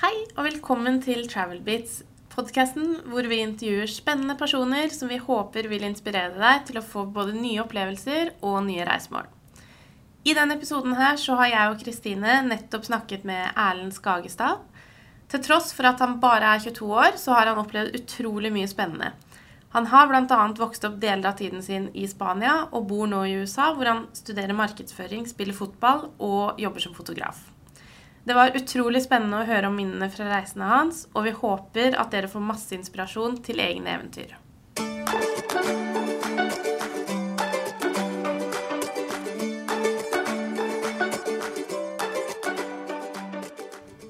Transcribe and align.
Hei 0.00 0.14
og 0.32 0.46
velkommen 0.46 0.94
til 1.04 1.26
Travelbeats, 1.28 1.98
podkasten 2.32 3.02
hvor 3.12 3.26
vi 3.28 3.42
intervjuer 3.44 3.90
spennende 3.92 4.32
personer 4.40 4.88
som 4.94 5.10
vi 5.12 5.18
håper 5.20 5.66
vil 5.68 5.84
inspirere 5.84 6.40
deg 6.40 6.62
til 6.70 6.80
å 6.80 6.82
få 6.86 7.02
både 7.12 7.34
nye 7.36 7.60
opplevelser 7.60 8.30
og 8.40 8.62
nye 8.64 8.86
reisemål. 8.88 9.28
I 10.24 10.32
denne 10.38 10.56
episoden 10.56 10.96
her 10.96 11.20
så 11.20 11.36
har 11.42 11.50
jeg 11.52 11.74
og 11.74 11.84
Kristine 11.84 12.38
nettopp 12.48 12.88
snakket 12.88 13.28
med 13.28 13.52
Erlend 13.52 13.92
Skagestad. 13.92 14.64
Til 15.28 15.44
tross 15.44 15.68
for 15.76 15.90
at 15.92 16.00
han 16.00 16.16
bare 16.24 16.54
er 16.54 16.64
22 16.64 16.90
år, 17.04 17.20
så 17.20 17.36
har 17.36 17.52
han 17.52 17.60
opplevd 17.60 18.00
utrolig 18.00 18.54
mye 18.56 18.72
spennende. 18.72 19.12
Han 19.76 19.92
har 19.92 20.08
bl.a. 20.08 20.42
vokst 20.64 20.88
opp 20.88 20.96
deler 21.04 21.28
av 21.28 21.36
tiden 21.44 21.60
sin 21.60 21.92
i 21.92 22.08
Spania 22.08 22.62
og 22.72 22.88
bor 22.88 23.04
nå 23.04 23.26
i 23.28 23.36
USA, 23.44 23.74
hvor 23.76 23.92
han 23.92 24.06
studerer 24.16 24.56
markedsføring, 24.64 25.28
spiller 25.28 25.60
fotball 25.60 26.06
og 26.16 26.56
jobber 26.56 26.88
som 26.88 26.96
fotograf. 26.96 27.50
Det 28.24 28.34
var 28.34 28.52
utrolig 28.52 29.00
spennende 29.00 29.38
å 29.40 29.46
høre 29.48 29.70
om 29.70 29.76
minnene 29.80 30.10
fra 30.12 30.26
reisene 30.28 30.66
hans, 30.68 31.06
og 31.16 31.24
vi 31.24 31.30
håper 31.32 31.94
at 31.96 32.12
dere 32.12 32.28
får 32.28 32.42
masse 32.44 32.74
inspirasjon 32.76 33.38
til 33.46 33.62
egne 33.64 33.94
eventyr. 33.96 34.34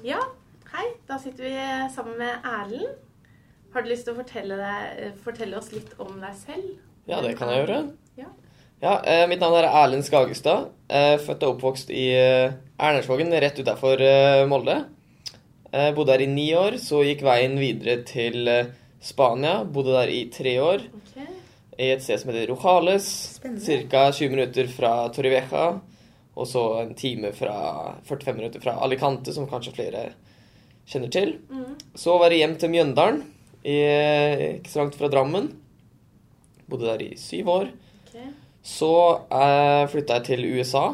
Ja, 0.03 0.19
hei. 0.73 0.85
Da 1.07 1.15
sitter 1.23 1.47
vi 1.47 1.55
sammen 1.95 2.19
med 2.19 2.43
Erlend. 2.43 2.99
Har 3.71 3.85
du 3.85 3.93
lyst 3.93 4.03
til 4.03 4.11
å 4.11 4.19
fortelle, 4.19 4.59
deg, 4.59 5.19
fortelle 5.23 5.55
oss 5.55 5.71
litt 5.71 5.95
om 6.03 6.19
deg 6.19 6.35
selv? 6.35 6.73
Ja, 7.07 7.23
det 7.23 7.37
kan 7.39 7.47
jeg 7.53 7.63
gjøre. 7.63 7.83
Ja. 8.19 8.27
Ja, 8.81 8.95
eh, 9.05 9.27
Mitt 9.29 9.39
navn 9.43 9.59
er 9.59 9.67
Erlend 9.69 10.05
Skagestad. 10.07 10.71
Eh, 10.89 11.17
født 11.21 11.43
og 11.45 11.55
oppvokst 11.57 11.91
i 11.93 12.07
eh, 12.17 12.53
Ernersvågen, 12.81 13.29
rett 13.43 13.59
utafor 13.61 14.01
eh, 14.01 14.45
Molde. 14.49 14.79
Eh, 15.71 15.91
bodde 15.95 16.15
her 16.15 16.23
i 16.25 16.29
ni 16.31 16.47
år, 16.57 16.79
så 16.81 17.03
gikk 17.05 17.21
veien 17.27 17.59
videre 17.61 17.99
til 18.09 18.49
eh, 18.49 18.71
Spania. 19.05 19.59
Bodde 19.63 19.93
der 19.99 20.09
i 20.13 20.23
tre 20.33 20.55
år, 20.63 20.87
Ok. 20.97 21.21
i 21.77 21.91
et 21.93 22.01
sted 22.03 22.23
som 22.23 22.33
heter 22.33 22.49
Rojales. 22.49 23.11
Ca. 23.43 24.07
20 24.17 24.33
minutter 24.33 24.71
fra 24.73 24.95
Torrevieja. 25.13 25.67
Og 26.41 26.47
så 26.47 26.61
en 26.81 26.93
time 26.97 27.33
fra 27.35 27.53
45 28.07 28.37
minutter 28.37 28.63
fra 28.63 28.77
Alicante, 28.81 29.33
som 29.35 29.45
kanskje 29.51 29.75
flere 29.77 30.05
kjenner 30.89 31.11
til. 31.13 31.35
Mm. 31.51 31.75
Så 31.93 32.15
var 32.17 32.31
jeg 32.33 32.41
hjem 32.47 32.57
til 32.57 32.71
Mjøndalen, 32.73 33.21
i, 33.61 33.77
ikke 34.57 34.71
så 34.73 34.81
langt 34.81 34.95
fra 34.97 35.09
Drammen. 35.11 35.51
Bodde 36.71 36.87
der 36.89 37.03
i 37.05 37.11
syv 37.19 37.51
år. 37.59 37.69
ok. 38.07 38.23
Så 38.61 38.91
eh, 39.33 39.83
flytta 39.89 40.19
jeg 40.19 40.27
til 40.29 40.45
USA 40.57 40.91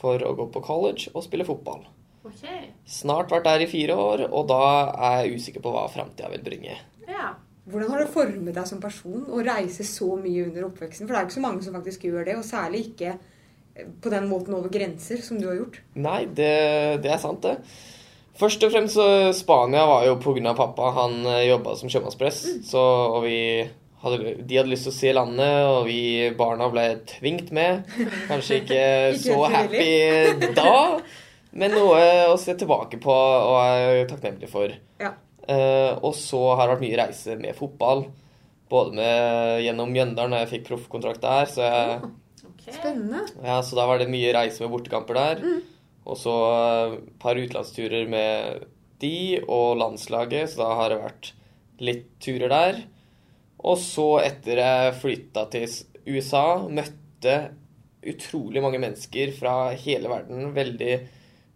for 0.00 0.22
å 0.22 0.34
gå 0.38 0.46
på 0.54 0.62
college 0.64 1.10
og 1.12 1.24
spille 1.26 1.46
fotball. 1.46 1.82
Okay. 2.30 2.70
Snart 2.88 3.32
vært 3.32 3.48
der 3.48 3.64
i 3.64 3.70
fire 3.70 3.96
år, 3.98 4.24
og 4.28 4.46
da 4.50 4.62
er 4.92 5.24
jeg 5.24 5.40
usikker 5.40 5.64
på 5.64 5.72
hva 5.74 5.86
framtida 5.90 6.30
vil 6.32 6.44
bringe. 6.46 6.76
Ja. 7.08 7.34
Hvordan 7.70 7.92
har 7.92 8.02
det 8.02 8.12
formet 8.14 8.56
deg 8.56 8.66
som 8.66 8.80
person 8.82 9.26
å 9.30 9.42
reise 9.44 9.84
så 9.86 10.14
mye 10.18 10.46
under 10.48 10.66
oppveksten? 10.70 11.06
For 11.06 11.12
det 11.12 11.18
er 11.18 11.26
jo 11.26 11.30
ikke 11.30 11.38
så 11.38 11.44
mange 11.44 11.64
som 11.66 11.76
faktisk 11.76 12.06
gjør 12.08 12.26
det, 12.28 12.36
og 12.38 12.46
særlig 12.46 12.84
ikke 12.88 13.12
eh, 13.14 13.90
på 14.02 14.12
den 14.14 14.30
måten 14.30 14.56
over 14.56 14.72
grenser 14.72 15.22
som 15.24 15.40
du 15.40 15.48
har 15.50 15.58
gjort. 15.58 15.80
Nei, 15.98 16.22
det, 16.26 16.54
det 17.04 17.12
er 17.14 17.20
sant, 17.22 17.46
det. 17.46 17.58
Først 18.40 18.62
og 18.64 18.72
fremst 18.72 18.96
så 18.96 19.06
Spania 19.36 19.82
var 19.84 20.06
jo 20.06 20.16
pga. 20.22 20.54
pappa. 20.56 20.94
Han 20.96 21.18
jobba 21.44 21.74
som 21.76 21.90
sjømannspress, 21.92 22.38
så 22.70 22.80
og 23.18 23.26
vi 23.26 23.40
hadde, 24.02 24.34
de 24.40 24.58
hadde 24.58 24.70
lyst 24.72 24.86
til 24.88 24.92
å 24.92 24.98
se 24.98 25.14
landet, 25.16 25.56
og 25.68 25.88
vi 25.88 26.02
barna 26.38 26.70
ble 26.72 26.84
tvingt 27.08 27.50
med. 27.56 27.84
Kanskje 28.30 28.62
ikke 28.62 28.78
Ikke 29.14 29.18
så 29.24 29.40
happy 29.52 30.52
da, 30.56 30.76
men 31.50 31.74
noe 31.74 32.00
å 32.30 32.38
se 32.40 32.54
tilbake 32.58 33.00
på 33.02 33.12
og 33.14 33.58
er 33.64 34.06
takknemlig 34.10 34.50
for. 34.50 34.72
Ja. 35.02 35.14
Uh, 35.50 35.98
og 36.06 36.12
så 36.14 36.38
har 36.54 36.68
det 36.68 36.76
vært 36.76 36.84
mye 36.84 36.98
reise 37.00 37.36
med 37.40 37.56
fotball. 37.58 38.04
Både 38.70 38.94
med, 38.94 39.64
gjennom 39.64 39.90
Mjøndalen, 39.90 40.36
da 40.36 40.44
jeg 40.44 40.52
fikk 40.52 40.68
proffkontrakt 40.68 41.24
der. 41.24 41.48
Så, 41.50 41.66
jeg, 41.66 42.12
okay. 42.52 42.76
Spennende. 42.76 43.24
ja, 43.42 43.56
så 43.66 43.78
da 43.78 43.88
var 43.90 43.98
det 43.98 44.10
mye 44.12 44.30
reise 44.36 44.62
med 44.62 44.70
bortekamper 44.76 45.18
der. 45.18 45.42
Og 46.06 46.16
så 46.18 46.34
et 46.94 47.10
par 47.22 47.38
utenlandsturer 47.38 48.06
med 48.10 48.68
de 49.02 49.40
og 49.42 49.80
landslaget, 49.80 50.52
så 50.52 50.62
da 50.62 50.70
har 50.78 50.92
det 50.92 51.02
vært 51.02 51.32
litt 51.82 52.08
turer 52.22 52.52
der. 52.52 52.80
Og 53.60 53.78
så, 53.80 54.08
etter 54.24 54.60
jeg 54.62 54.98
flytta 55.02 55.46
til 55.52 55.66
USA, 56.08 56.44
møtte 56.70 57.36
utrolig 58.00 58.62
mange 58.64 58.80
mennesker 58.80 59.32
fra 59.36 59.72
hele 59.76 60.08
verden. 60.10 60.52
Veldig 60.56 60.94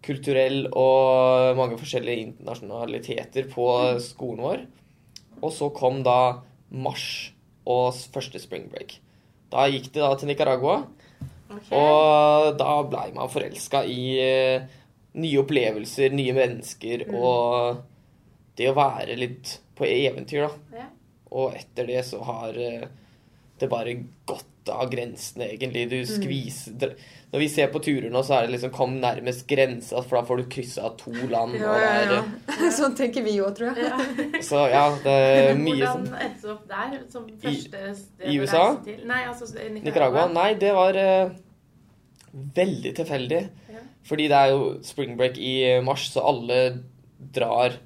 kulturell 0.05 0.67
og 0.77 1.57
mange 1.57 1.79
forskjellige 1.81 2.27
internasjonaliteter 2.29 3.49
på 3.53 3.69
skolen 4.05 4.45
vår. 4.45 4.67
Og 5.41 5.53
så 5.53 5.71
kom 5.77 6.03
da 6.05 6.45
mars 6.75 7.07
og 7.65 7.97
første 8.13 8.41
spring 8.43 8.69
break. 8.73 8.99
Da 9.53 9.65
gikk 9.71 9.91
det 9.95 10.03
da 10.03 10.13
til 10.19 10.29
Nicaragua. 10.29 10.83
Okay. 11.55 11.79
Og 11.79 12.59
da 12.59 12.77
blei 12.89 13.09
man 13.15 13.31
forelska 13.31 13.85
i 13.89 14.01
eh, 14.21 14.65
nye 15.21 15.41
opplevelser, 15.41 16.13
nye 16.17 16.35
mennesker 16.37 17.07
og 17.15 17.81
det 18.59 18.69
å 18.71 18.77
være 18.77 19.17
litt 19.19 19.59
på 19.79 19.87
eventyr, 19.89 20.47
da. 20.47 20.83
Ja. 20.83 20.89
Og 21.35 21.57
etter 21.59 21.89
det 21.91 22.05
så 22.07 22.21
har 22.25 22.59
eh, 22.61 22.87
det 23.59 23.71
bare 23.71 23.95
gått 24.27 24.71
av 24.73 24.89
grensene, 24.91 25.51
egentlig. 25.55 25.85
Du 25.91 25.99
skviser 26.09 26.77
dr- 26.81 26.95
Når 27.35 27.43
vi 27.43 27.49
ser 27.51 27.71
på 27.73 27.81
turer 27.83 28.09
nå, 28.13 28.23
så 28.25 28.37
er 28.37 28.47
det 28.47 28.55
liksom 28.55 28.73
kom 28.75 28.95
nærmest 29.03 29.45
grensa, 29.51 30.01
for 30.03 30.19
da 30.19 30.23
får 30.29 30.41
du 30.41 30.45
kryssa 30.55 30.91
to 31.01 31.13
land. 31.31 31.57
Ja, 31.59 31.73
og 31.73 31.81
det 31.81 31.85
ja, 31.85 31.95
er, 32.01 32.13
ja. 32.15 32.71
Sånn 32.79 32.95
tenker 32.99 33.27
vi 33.27 33.35
òg, 33.43 33.53
tror 33.59 33.75
jeg. 33.75 33.91
Ja. 33.91 34.43
Så 34.47 34.63
ja, 34.73 34.85
det 35.05 35.15
er 35.15 35.59
mye 35.59 35.81
Hvordan 35.83 36.07
sånn 36.07 36.23
endte 36.29 36.47
du 36.47 36.53
opp 36.55 36.69
der 36.71 36.95
som 37.13 37.27
første 37.43 37.83
sted 37.99 38.31
i 38.31 38.39
USA? 38.41 38.65
Nei, 38.87 39.23
altså 39.27 39.51
Nicaragua. 39.51 39.83
Nicaragua? 39.89 40.29
Nei, 40.39 40.49
det 40.63 40.73
var 40.79 41.01
uh, 41.01 41.35
veldig 42.61 42.95
tilfeldig. 43.01 43.43
Ja. 43.75 43.83
Fordi 44.09 44.29
det 44.31 44.39
er 44.39 44.55
jo 44.55 44.71
spring 44.87 45.19
break 45.19 45.41
i 45.41 45.57
mars, 45.85 46.07
så 46.15 46.25
alle 46.31 46.61
drar 47.35 47.79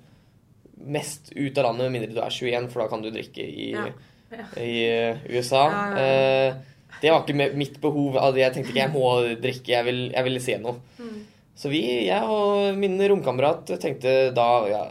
mest 0.84 1.32
ut 1.34 1.58
av 1.58 1.64
landet 1.68 1.88
med 1.88 1.94
mindre 2.00 2.14
du 2.14 2.20
er 2.22 2.30
21, 2.34 2.68
for 2.72 2.82
da 2.82 2.88
kan 2.92 3.02
du 3.02 3.10
drikke 3.10 3.44
i, 3.44 3.70
Ja. 3.72 3.86
Ja. 4.30 4.44
i 4.60 4.74
eh, 4.88 5.16
USA. 5.30 5.64
Ja, 5.72 5.96
Eh, 5.98 6.54
det 7.00 7.10
var 7.12 7.22
ikke 7.22 7.54
mitt 7.56 7.80
behov. 7.80 8.16
Altså, 8.16 8.38
Jeg 8.38 8.52
tenkte 8.54 8.72
ikke 8.72 8.82
jeg 8.82 8.92
må 8.92 9.40
drikke, 9.40 9.68
jeg 9.68 9.84
vil, 9.84 10.00
jeg 10.12 10.24
vil 10.24 10.40
se 10.40 10.56
noe. 10.58 10.80
Mm. 10.98 11.18
Så 11.58 11.70
vi, 11.70 11.82
jeg 12.06 12.22
og 12.22 12.76
min 12.78 12.98
romkamerat 13.10 13.66
tenkte 13.80 14.32
da 14.34 14.48
ja, 14.68 14.82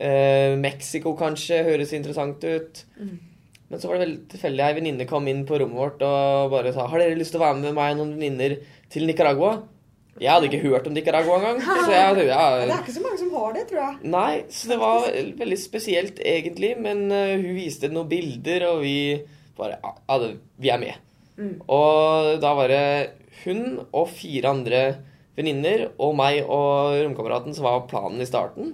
eh, 0.00 0.56
Mexico 0.56 1.14
kanskje 1.16 1.62
høres 1.64 1.92
interessant 1.96 2.44
ut. 2.44 2.84
Mm. 3.00 3.18
Men 3.68 3.80
så 3.80 3.88
var 3.88 3.96
det 3.98 4.04
veldig 4.06 4.28
tilfeldig. 4.30 4.62
Ei 4.62 4.76
venninne 4.78 5.06
kom 5.10 5.26
inn 5.28 5.44
på 5.48 5.58
rommet 5.58 5.76
vårt 5.80 6.02
og 6.06 6.52
bare 6.52 6.72
sa 6.72 6.86
Har 6.86 7.02
dere 7.02 7.16
lyst 7.18 7.32
til 7.34 7.40
å 7.40 7.46
være 7.48 7.58
med 7.64 7.74
meg 7.74 7.94
og 7.94 7.98
noen 8.02 8.12
venninner 8.14 8.58
til 8.92 9.06
Nicaragua? 9.08 9.56
Jeg 10.20 10.32
hadde 10.32 10.48
ikke 10.48 10.62
hørt 10.64 10.86
om 10.88 10.94
Nicaragua 10.96 11.36
engang. 11.38 11.58
Så 11.60 11.92
jeg, 11.92 12.14
Det 12.16 12.28
er 12.32 12.70
ikke 12.78 12.94
så 12.94 13.02
mange 13.04 13.18
som 13.20 13.32
har 13.36 13.56
det, 13.56 13.64
tror 13.68 13.82
jeg. 13.82 13.96
Nei, 14.16 14.32
så 14.48 14.70
det 14.70 14.78
var 14.80 15.08
veldig 15.42 15.58
spesielt 15.60 16.22
egentlig. 16.24 16.72
Men 16.80 17.04
eh, 17.12 17.34
hun 17.42 17.58
viste 17.58 17.90
noen 17.92 18.08
bilder, 18.10 18.68
og 18.70 18.80
vi 18.84 18.96
bare 19.56 19.76
Ja, 19.82 19.92
ja, 20.08 20.32
vi 20.60 20.72
er 20.72 20.80
med. 20.80 21.04
Mm. 21.36 21.52
Og 21.68 22.32
da 22.40 22.54
var 22.56 22.72
det 22.72 22.86
hun 23.44 23.82
og 23.92 24.08
fire 24.08 24.54
andre 24.56 24.80
venninner 25.36 25.90
og 26.00 26.14
meg 26.16 26.42
og 26.44 26.96
romkameraten 27.02 27.56
som 27.56 27.66
var 27.68 27.84
planen 27.90 28.22
i 28.24 28.28
starten. 28.28 28.72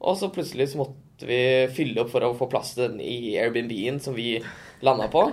Og 0.00 0.16
så 0.16 0.30
plutselig 0.32 0.70
så 0.72 0.80
måtte 0.80 1.28
vi 1.28 1.40
fylle 1.76 2.00
opp 2.00 2.12
for 2.14 2.24
å 2.24 2.32
få 2.38 2.48
plass 2.48 2.72
til 2.72 2.86
den 2.86 3.02
i 3.04 3.36
Airbnb-en 3.36 4.00
som 4.00 4.16
vi 4.16 4.38
landa 4.80 5.10
på. 5.12 5.26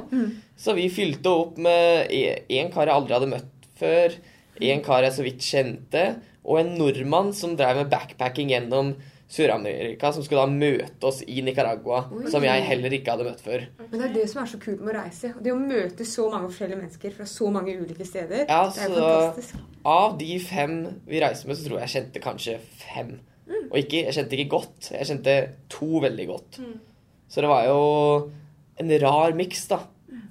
Så 0.60 0.76
vi 0.76 0.90
fylte 0.92 1.32
opp 1.32 1.62
med 1.64 2.12
én 2.12 2.72
kar 2.74 2.90
jeg 2.90 2.98
aldri 2.98 3.16
hadde 3.16 3.32
møtt 3.32 3.70
før, 3.80 4.18
en 4.62 4.82
kar 4.86 5.04
jeg 5.04 5.14
så 5.14 5.24
vidt 5.24 5.40
kjente, 5.46 6.22
og 6.48 6.60
en 6.62 6.74
nordmann 6.80 7.34
som 7.34 7.56
drev 7.60 7.76
med 7.84 7.90
backpacking 7.92 8.50
gjennom 8.50 8.96
Sør-Amerika, 9.28 10.14
som 10.16 10.24
skulle 10.24 10.46
da 10.46 10.48
møte 10.48 11.04
oss 11.10 11.20
i 11.28 11.42
Nicaragua, 11.44 12.06
Oi. 12.16 12.30
som 12.32 12.46
jeg 12.48 12.64
heller 12.64 12.94
ikke 12.96 13.12
hadde 13.12 13.26
møtt 13.28 13.42
før. 13.44 13.66
Men 13.82 14.00
det 14.00 14.06
er 14.10 14.14
det 14.14 14.30
som 14.32 14.42
er 14.44 14.48
så 14.54 14.60
kult 14.64 14.80
med 14.80 14.94
å 14.96 15.02
reise. 15.02 15.34
Det 15.44 15.52
å 15.52 15.60
møte 15.60 16.06
så 16.08 16.30
mange 16.32 16.48
forskjellige 16.54 16.80
mennesker 16.80 17.16
fra 17.18 17.28
så 17.28 17.50
mange 17.52 17.76
ulike 17.76 18.08
steder. 18.08 18.46
Ja, 18.48 18.62
det 18.72 18.86
er 18.86 18.88
jo 18.88 18.96
så- 18.96 19.10
fantastisk. 19.34 19.56
Av 19.86 20.18
de 20.18 20.40
fem 20.40 21.02
vi 21.06 21.20
reiste 21.20 21.48
med, 21.48 21.58
så 21.58 21.68
tror 21.68 21.80
jeg 21.80 21.90
jeg 21.90 21.96
kjente 21.98 22.24
kanskje 22.24 22.60
fem. 22.80 23.20
Og 23.70 23.78
ikke, 23.84 24.06
jeg 24.06 24.14
kjente 24.16 24.38
ikke 24.38 24.50
godt. 24.50 24.92
Jeg 24.92 25.08
kjente 25.08 25.50
to 25.70 26.00
veldig 26.00 26.28
godt. 26.28 26.60
Mm. 26.60 26.80
Så 27.28 27.42
det 27.42 27.50
var 27.50 27.66
jo 27.66 28.32
en 28.80 29.00
rar 29.02 29.34
miks, 29.34 29.68
da. 29.68 29.80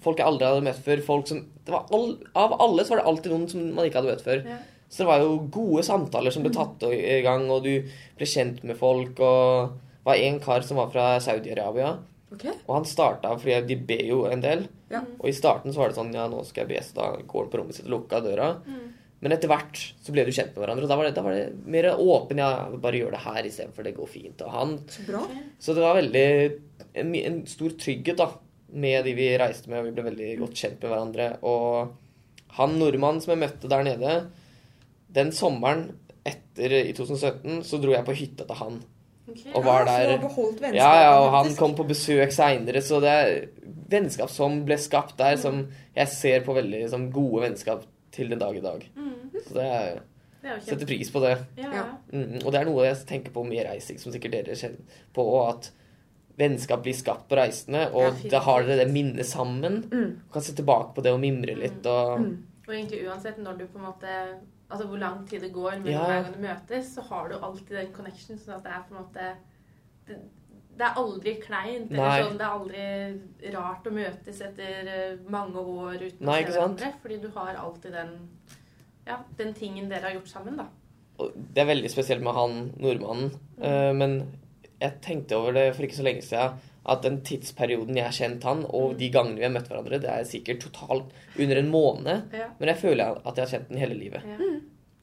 Folk 0.07 0.23
jeg 0.23 0.29
aldri 0.31 0.47
hadde 0.49 0.65
møtt 0.69 0.81
før. 0.87 1.03
Folk 1.11 1.29
som, 1.31 1.43
det 1.67 1.75
var 1.75 1.91
all, 1.97 2.09
av 2.39 2.57
alle 2.63 2.87
så 2.87 2.95
var 2.95 3.03
det 3.03 3.09
alltid 3.11 3.35
noen 3.35 3.47
som 3.51 3.69
man 3.75 3.89
ikke 3.89 4.01
hadde 4.01 4.15
møtt 4.15 4.27
før. 4.27 4.43
Ja. 4.47 4.59
Så 4.87 5.03
det 5.03 5.09
var 5.09 5.23
jo 5.25 5.33
gode 5.51 5.83
samtaler 5.83 6.31
som 6.35 6.45
ble 6.47 6.53
tatt 6.55 6.85
i 6.95 7.21
gang, 7.27 7.49
og 7.51 7.65
du 7.67 7.73
ble 8.17 8.29
kjent 8.31 8.63
med 8.69 8.79
folk. 8.79 9.19
Og 9.19 9.73
det 9.75 10.07
var 10.07 10.23
en 10.29 10.39
kar 10.45 10.63
som 10.67 10.79
var 10.79 10.93
fra 10.95 11.17
Saudi-Arabia, 11.23 11.97
Okay. 12.27 12.57
og 12.67 12.73
han 12.75 12.87
starta 12.91 13.31
fordi 13.39 13.55
de 13.69 13.77
ber 13.87 14.01
jo 14.09 14.25
en 14.27 14.41
del. 14.43 14.65
Ja. 14.91 14.99
Og 15.21 15.29
i 15.31 15.35
starten 15.37 15.71
så 15.73 15.79
var 15.79 15.93
det 15.93 15.97
sånn 15.99 16.11
Ja, 16.15 16.25
nå 16.31 16.41
skal 16.45 16.65
jeg 16.65 16.73
be, 16.73 16.81
så 16.83 16.97
da 16.97 17.05
går 17.23 17.45
han 17.45 17.53
på 17.53 17.61
rommet 17.61 17.77
sitt 17.79 17.87
og 17.87 17.93
lukker 17.95 18.25
døra. 18.25 18.49
Mm. 18.67 18.89
Men 19.23 19.33
etter 19.37 19.49
hvert 19.49 19.79
så 20.03 20.13
ble 20.13 20.25
du 20.27 20.33
kjent 20.35 20.51
med 20.57 20.65
hverandre, 20.65 20.85
og 20.85 20.91
da 20.91 20.97
var 20.99 21.07
det, 21.07 21.15
da 21.17 21.23
var 21.25 21.37
det 21.39 21.71
mer 21.71 21.89
åpen. 21.95 22.43
Ja, 22.43 22.67
bare 22.83 22.99
gjør 22.99 23.15
det 23.15 23.23
her 23.25 23.47
istedenfor, 23.49 23.87
det 23.87 23.95
går 23.97 24.11
fint. 24.11 24.43
Og 24.43 24.53
han 24.53 24.75
Så 24.91 25.07
bra. 25.07 25.23
Så 25.63 25.77
det 25.79 25.87
var 25.87 25.97
veldig 26.01 26.27
en, 26.99 27.15
en 27.23 27.39
stor 27.49 27.79
trygghet, 27.79 28.19
da, 28.19 28.29
med 28.73 29.05
de 29.07 29.15
vi 29.17 29.29
reiste 29.39 29.71
med, 29.71 29.85
vi 29.87 29.95
ble 29.95 30.09
veldig 30.09 30.33
godt 30.41 30.59
kjent 30.59 30.83
med 30.83 30.93
hverandre. 30.93 31.29
Og 31.47 31.95
han 32.59 32.77
nordmannen 32.81 33.23
som 33.23 33.35
jeg 33.35 33.43
møtte 33.45 33.71
der 33.71 33.87
nede, 33.87 34.17
den 35.17 35.33
sommeren 35.35 35.89
etter 36.27 36.75
i 36.81 36.93
2017, 36.97 37.63
så 37.67 37.81
dro 37.81 37.95
jeg 37.95 38.07
på 38.07 38.17
hytta 38.17 38.47
til 38.49 38.61
han. 38.61 38.81
Okay. 39.27 39.53
Og 39.59 39.65
var 39.67 39.87
du 39.87 39.91
der 39.91 40.75
Ja, 40.77 40.91
ja, 41.03 41.15
og 41.19 41.33
han 41.35 41.55
kom 41.59 41.75
på 41.75 41.87
besøk 41.89 42.31
seinere, 42.35 42.83
så 42.83 43.01
det 43.03 43.11
er 43.11 43.33
vennskap 43.91 44.31
som 44.31 44.61
ble 44.67 44.79
skapt 44.79 45.17
der, 45.19 45.39
som 45.41 45.65
jeg 45.97 46.13
ser 46.13 46.45
på 46.47 46.55
veldig 46.55 46.85
som 46.93 47.09
gode 47.15 47.43
vennskap 47.49 47.87
til 48.15 48.31
den 48.31 48.43
dag 48.43 48.57
i 48.57 48.63
dag. 48.63 48.87
Mm, 48.95 49.35
Så 49.49 49.57
det 49.57 49.65
er, 49.67 49.99
det 50.43 50.53
er 50.53 50.61
setter 50.69 50.87
pris 50.87 51.11
på 51.11 51.23
det. 51.25 51.35
Ja. 51.59 51.73
Ja. 51.75 51.85
Mm, 52.13 52.39
og 52.45 52.53
det 52.53 52.61
er 52.61 52.71
noe 52.71 52.87
jeg 52.87 53.03
tenker 53.09 53.35
på 53.35 53.45
med 53.47 53.67
reising, 53.67 53.99
som 54.01 54.15
sikkert 54.15 54.39
dere 54.39 54.59
kjenner 54.59 55.03
på, 55.15 55.27
at 55.43 55.73
vennskap 56.37 56.83
blir 56.85 56.95
skapt 56.95 57.29
på 57.31 57.37
reisene, 57.39 57.87
og 57.97 58.03
ja, 58.25 58.31
da 58.37 58.41
har 58.45 58.67
dere 58.67 58.83
det 58.85 58.93
minnet 58.93 59.27
sammen. 59.29 59.79
Mm. 59.93 60.11
Kan 60.33 60.43
se 60.45 60.53
tilbake 60.59 60.93
på 60.97 61.03
det 61.07 61.13
og 61.17 61.21
mimre 61.23 61.55
litt, 61.57 61.87
og 61.87 62.21
Mm. 62.21 62.37
Og 62.67 62.73
egentlig 62.75 63.05
uansett 63.07 63.37
når 63.39 63.59
du 63.61 63.67
på 63.71 63.79
en 63.79 63.85
måte 63.87 64.15
Altså 64.69 64.89
hvor 64.89 64.99
lang 64.99 65.21
tid 65.29 65.41
det 65.45 65.53
går 65.55 65.77
mellom 65.79 65.93
Ja. 65.93 66.05
hver 66.09 66.23
gang 66.25 66.33
du 66.35 66.41
møtes, 66.43 66.89
så 66.97 67.01
har 67.07 67.29
du 67.29 67.37
alltid 67.39 67.71
den 67.77 67.93
connection, 67.95 68.37
sånn 68.37 68.57
at 68.57 68.65
det 68.65 68.73
er 68.73 68.83
på 68.89 68.97
en 68.97 69.05
måte 69.05 69.37
Det, 70.09 70.17
det 70.77 70.85
er 70.89 70.99
aldri 70.99 71.35
kleint. 71.41 71.93
Eller 71.93 72.25
sånn, 72.25 72.37
det 72.39 72.47
er 72.47 72.57
aldri 72.57 73.53
rart 73.55 73.87
å 73.87 73.93
møtes 73.95 74.41
etter 74.43 74.89
eh, 74.91 75.17
mange 75.31 75.55
år 75.63 75.95
uten 76.03 76.27
Nei, 76.27 76.43
å 76.43 76.47
se 76.47 76.53
hverandre. 76.59 76.93
Fordi 77.03 77.21
du 77.23 77.29
har 77.37 77.55
alltid 77.55 77.93
den 77.93 78.29
Ja, 79.07 79.21
den 79.39 79.55
tingen 79.55 79.89
dere 79.89 80.03
har 80.11 80.15
gjort 80.19 80.29
sammen, 80.35 80.57
da. 80.57 80.67
det 81.55 81.63
er 81.63 81.71
veldig 81.71 81.89
spesielt 81.91 82.23
med 82.23 82.35
han 82.35 82.73
nordmannen. 82.83 83.31
Eh, 83.63 83.93
men 83.93 84.19
jeg 84.81 85.01
tenkte 85.05 85.37
over 85.39 85.53
det 85.57 85.75
for 85.77 85.87
ikke 85.87 85.97
så 86.01 86.05
lenge 86.07 86.23
siden, 86.27 86.59
at 86.87 87.03
den 87.03 87.21
tidsperioden 87.27 87.97
jeg 87.99 88.05
har 88.07 88.15
kjent 88.15 88.45
han, 88.47 88.61
og 88.71 88.97
de 89.01 89.09
gangene 89.11 89.41
vi 89.41 89.47
har 89.49 89.51
møtt 89.57 89.67
hverandre, 89.73 89.99
det 90.03 90.11
er 90.13 90.25
sikkert 90.29 90.61
totalt 90.63 91.11
under 91.43 91.57
en 91.59 91.71
måned. 91.73 92.29
Ja. 92.37 92.47
Men 92.61 92.69
jeg 92.71 92.79
føler 92.85 93.19
at 93.27 93.37
jeg 93.41 93.43
har 93.47 93.53
kjent 93.57 93.69
den 93.73 93.79
hele 93.83 93.99
livet. 93.99 94.23
Ja. 94.23 94.51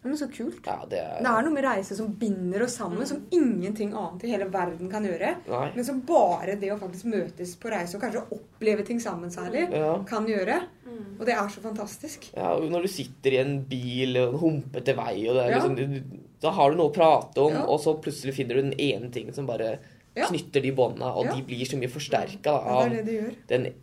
Men 0.04 0.18
så 0.20 0.28
kult. 0.28 0.66
Ja, 0.68 0.81
det 0.92 0.98
er 1.00 1.22
Det 1.24 1.30
er 1.31 1.44
noe 1.46 1.54
med 1.56 1.64
reise 1.64 1.96
som 1.96 2.10
binder 2.20 2.66
oss 2.66 2.74
sammen, 2.75 3.06
som 3.08 3.22
ingenting 3.31 3.94
annet 3.96 4.25
i 4.28 4.31
hele 4.34 4.50
verden 4.52 4.90
kan 4.92 5.06
gjøre. 5.08 5.30
Nei. 5.48 5.70
Men 5.78 5.86
som 5.88 6.02
bare 6.08 6.58
det 6.60 6.74
å 6.74 6.80
faktisk 6.81 7.08
møtes 7.08 7.54
på 7.56 7.72
reise 7.72 7.96
og 7.96 8.04
kanskje 8.04 8.25
oppleve 8.36 8.84
ting 8.88 9.00
sammen 9.00 9.31
særlig, 9.31 9.70
Ja. 9.72 9.94
kan 10.04 10.28
gjøre. 10.28 10.58
Mm. 10.86 11.20
Og 11.20 11.25
det 11.25 11.34
er 11.34 11.48
så 11.48 11.62
fantastisk. 11.64 12.28
Ja, 12.36 12.52
og 12.54 12.68
når 12.70 12.81
du 12.81 12.88
sitter 12.92 13.31
i 13.31 13.38
en 13.46 13.56
bil 13.64 14.18
og 14.18 14.34
en 14.34 14.40
humpete 14.40 14.94
vei, 14.96 15.16
og 15.30 15.36
det 15.40 15.46
er 15.48 15.56
liksom, 15.56 16.04
da 16.44 16.51
har 16.54 16.72
du 16.74 16.78
noe 16.80 16.92
å 16.92 16.94
prate 16.95 17.42
om, 17.42 17.54
Ja. 17.54 17.63
og 17.66 17.80
så 17.81 17.95
plutselig 18.04 18.34
finner 18.36 18.56
du 18.60 18.62
den 18.69 18.80
ene 18.80 19.10
tingen 19.12 19.34
som 19.34 19.45
bare 19.48 19.80
Ja. 20.16 20.28
knytter 20.28 20.62
de 20.62 20.72
båndene, 20.72 21.10
og 21.16 21.25
Ja. 21.25 21.36
de 21.36 21.42
blir 21.42 21.66
så 21.66 21.78
mye 21.80 21.90
forsterka 21.90 22.51
av 22.51 22.90
det 22.90 23.06
det 23.06 23.48
den, 23.48 23.74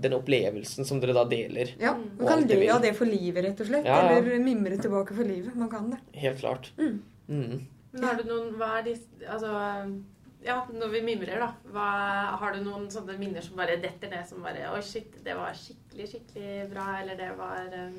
den 0.00 0.12
opplevelsen 0.12 0.84
som 0.86 1.00
dere 1.00 1.12
da 1.14 1.24
deler. 1.24 1.74
Ja, 1.80 1.94
Mm. 1.94 2.18
Man 2.18 2.28
kan 2.28 2.46
le 2.48 2.68
av 2.70 2.82
det 2.82 2.94
for 2.96 3.06
livet, 3.06 3.44
rett 3.44 3.60
og 3.60 3.66
slett. 3.66 3.84
Ja, 3.84 4.10
ja. 4.10 4.18
Eller 4.18 4.38
mimre 4.38 4.76
tilbake 4.78 5.14
for 5.14 5.24
livet. 5.24 5.54
Man 5.54 5.68
kan 5.70 5.90
det. 5.90 5.98
Helt 6.14 6.38
klart. 6.40 6.70
Mm. 6.78 7.02
Mm. 7.28 7.66
Men 7.92 8.02
har 8.04 8.14
du 8.16 8.24
noen 8.24 8.52
Hva 8.56 8.78
er 8.78 8.82
de 8.84 8.96
Altså 9.28 10.02
ja, 10.44 10.64
når 10.72 10.90
vi 10.92 11.00
mimrer, 11.00 11.38
da. 11.40 11.48
Hva, 11.72 12.36
har 12.38 12.52
du 12.54 12.60
noen 12.62 12.86
sånne 12.88 13.18
minner 13.18 13.42
som 13.42 13.56
bare 13.56 13.76
detter 13.82 14.08
ned? 14.08 14.28
Som 14.28 14.42
bare 14.42 14.68
Oi, 14.74 14.80
shit, 14.80 15.24
det 15.24 15.34
var 15.34 15.50
skikkelig, 15.52 16.06
skikkelig 16.12 16.70
bra. 16.70 17.00
Eller 17.00 17.16
det 17.16 17.30
var 17.36 17.66
um, 17.74 17.96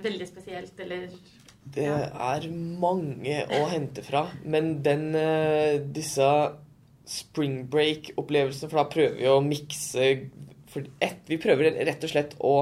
veldig 0.00 0.28
spesielt. 0.28 0.78
Eller 0.78 1.08
Det 1.74 1.86
er 1.88 2.44
mange 2.52 3.40
å 3.48 3.64
hente 3.70 4.02
fra, 4.04 4.26
men 4.44 4.82
den 4.84 5.14
eh, 5.16 5.78
disse 5.80 6.26
spring 7.08 7.64
break-opplevelsene, 7.72 8.70
for 8.70 8.82
da 8.82 8.84
prøver 8.92 9.16
vi 9.18 9.28
å 9.28 9.40
mikse 9.44 10.04
ett, 11.00 11.20
Vi 11.28 11.38
prøver 11.38 11.70
rett 11.86 12.02
og 12.04 12.10
slett 12.10 12.34
å 12.42 12.54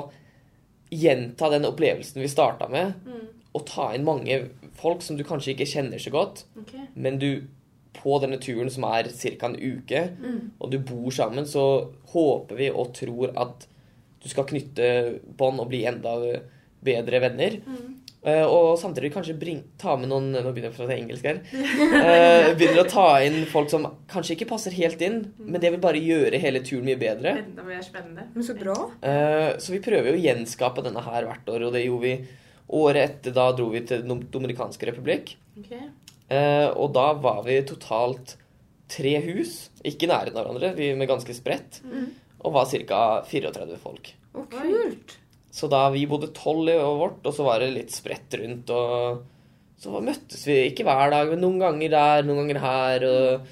gjenta 0.93 1.49
den 1.51 1.65
opplevelsen 1.65 2.21
vi 2.21 2.29
starta 2.29 2.69
med, 2.69 2.93
mm, 3.07 3.23
og 3.57 3.65
ta 3.69 3.91
inn 3.95 4.05
mange 4.05 4.37
folk 4.77 5.01
som 5.05 5.17
du 5.17 5.25
kanskje 5.25 5.55
ikke 5.55 5.69
kjenner 5.71 5.99
så 6.03 6.11
godt, 6.13 6.45
Okay. 6.61 6.87
men 6.95 7.19
du 7.19 7.45
på 7.97 8.19
denne 8.21 8.39
turen 8.41 8.71
som 8.71 8.85
er 8.85 9.05
ca. 9.05 9.47
en 9.47 9.57
uke, 9.57 10.11
Mm. 10.21 10.51
og 10.61 10.71
du 10.71 10.79
bor 10.79 11.11
sammen, 11.11 11.45
så 11.45 11.91
håper 12.13 12.57
vi 12.57 12.71
og 12.71 12.93
tror 12.95 13.33
at 13.37 13.67
du 14.23 14.29
skal 14.29 14.45
knytte 14.45 15.21
bånd 15.37 15.61
og 15.61 15.69
bli 15.69 15.85
enda 15.85 16.41
bedre 16.85 17.21
venner. 17.21 17.61
Mm. 17.67 18.02
Eh, 18.23 18.45
og 18.47 18.77
samtidig 18.79 19.09
kanskje 19.11 19.35
bring, 19.35 19.65
ta 19.83 19.97
med 19.99 20.07
noen 20.13 20.29
Nå 20.31 20.43
begynner 20.53 20.69
jeg 20.71 20.77
å 20.77 20.77
prate 20.77 20.95
engelsk 20.95 21.25
her. 21.27 21.41
Uh, 21.43 22.53
begynner 22.59 22.85
å 22.85 22.91
ta 22.91 23.07
inn 23.27 23.41
folk 23.51 23.73
som 23.73 23.89
kanskje 24.13 24.37
ikke 24.37 24.47
passer 24.53 24.77
helt 24.77 25.03
inn, 25.03 25.17
men 25.43 25.59
det 25.63 25.73
vil 25.75 25.83
bare 25.83 25.99
gjøre 25.99 26.39
hele 26.39 26.63
turen 26.63 26.87
mye 26.87 27.01
bedre. 27.01 27.33
Enda 27.43 27.65
mer 27.67 27.83
spennende. 27.83 28.29
Men 28.37 28.47
så 28.47 28.55
bra. 28.59 28.77
Uh, 29.03 29.59
så 29.59 29.75
vi 29.75 29.83
prøver 29.83 30.13
jo 30.13 30.21
å 30.21 30.23
gjenskape 30.23 30.85
denne 30.87 31.03
her 31.03 31.27
hvert 31.27 31.51
år, 31.51 31.67
og 31.67 31.75
det 31.75 31.83
gjorde 31.89 32.07
vi 32.07 32.15
året 32.79 33.03
etter. 33.09 33.35
Da 33.35 33.49
dro 33.59 33.67
vi 33.75 33.83
til 33.91 34.07
Den 34.07 34.23
dominikanske 34.31 34.87
republikk. 34.93 35.35
Ok. 35.59 35.75
Eh, 36.33 36.69
og 36.81 36.95
da 36.95 37.11
var 37.21 37.43
vi 37.45 37.59
totalt 37.69 38.37
tre 38.93 39.17
hus, 39.25 39.67
ikke 39.85 40.09
nære 40.09 40.33
hverandre, 40.33 40.71
vi 40.79 40.93
med 40.97 41.11
ganske 41.11 41.35
spredt, 41.37 41.83
Mm. 41.85 42.07
og 42.45 42.55
var 42.55 42.65
ca. 42.71 43.03
34 43.29 43.77
folk. 43.83 44.15
Å, 44.33 44.47
kult. 44.49 45.19
Så 45.53 45.69
da 45.69 45.85
vi 45.93 46.07
bodde 46.09 46.33
tolv 46.33 46.71
i 46.73 46.79
vårt, 46.81 47.21
og 47.27 47.35
så 47.37 47.45
var 47.45 47.61
det 47.61 47.75
litt 47.75 47.93
spredt 47.93 48.39
rundt, 48.41 48.71
og 48.73 49.83
så 49.83 50.01
møttes 50.01 50.47
vi 50.49 50.63
ikke 50.69 50.87
hver 50.87 51.11
dag, 51.13 51.29
men 51.29 51.43
noen 51.43 51.59
ganger 51.61 51.93
der, 51.93 52.25
noen 52.25 52.45
ganger 52.45 52.63
her, 52.63 53.05
og, 53.09 53.51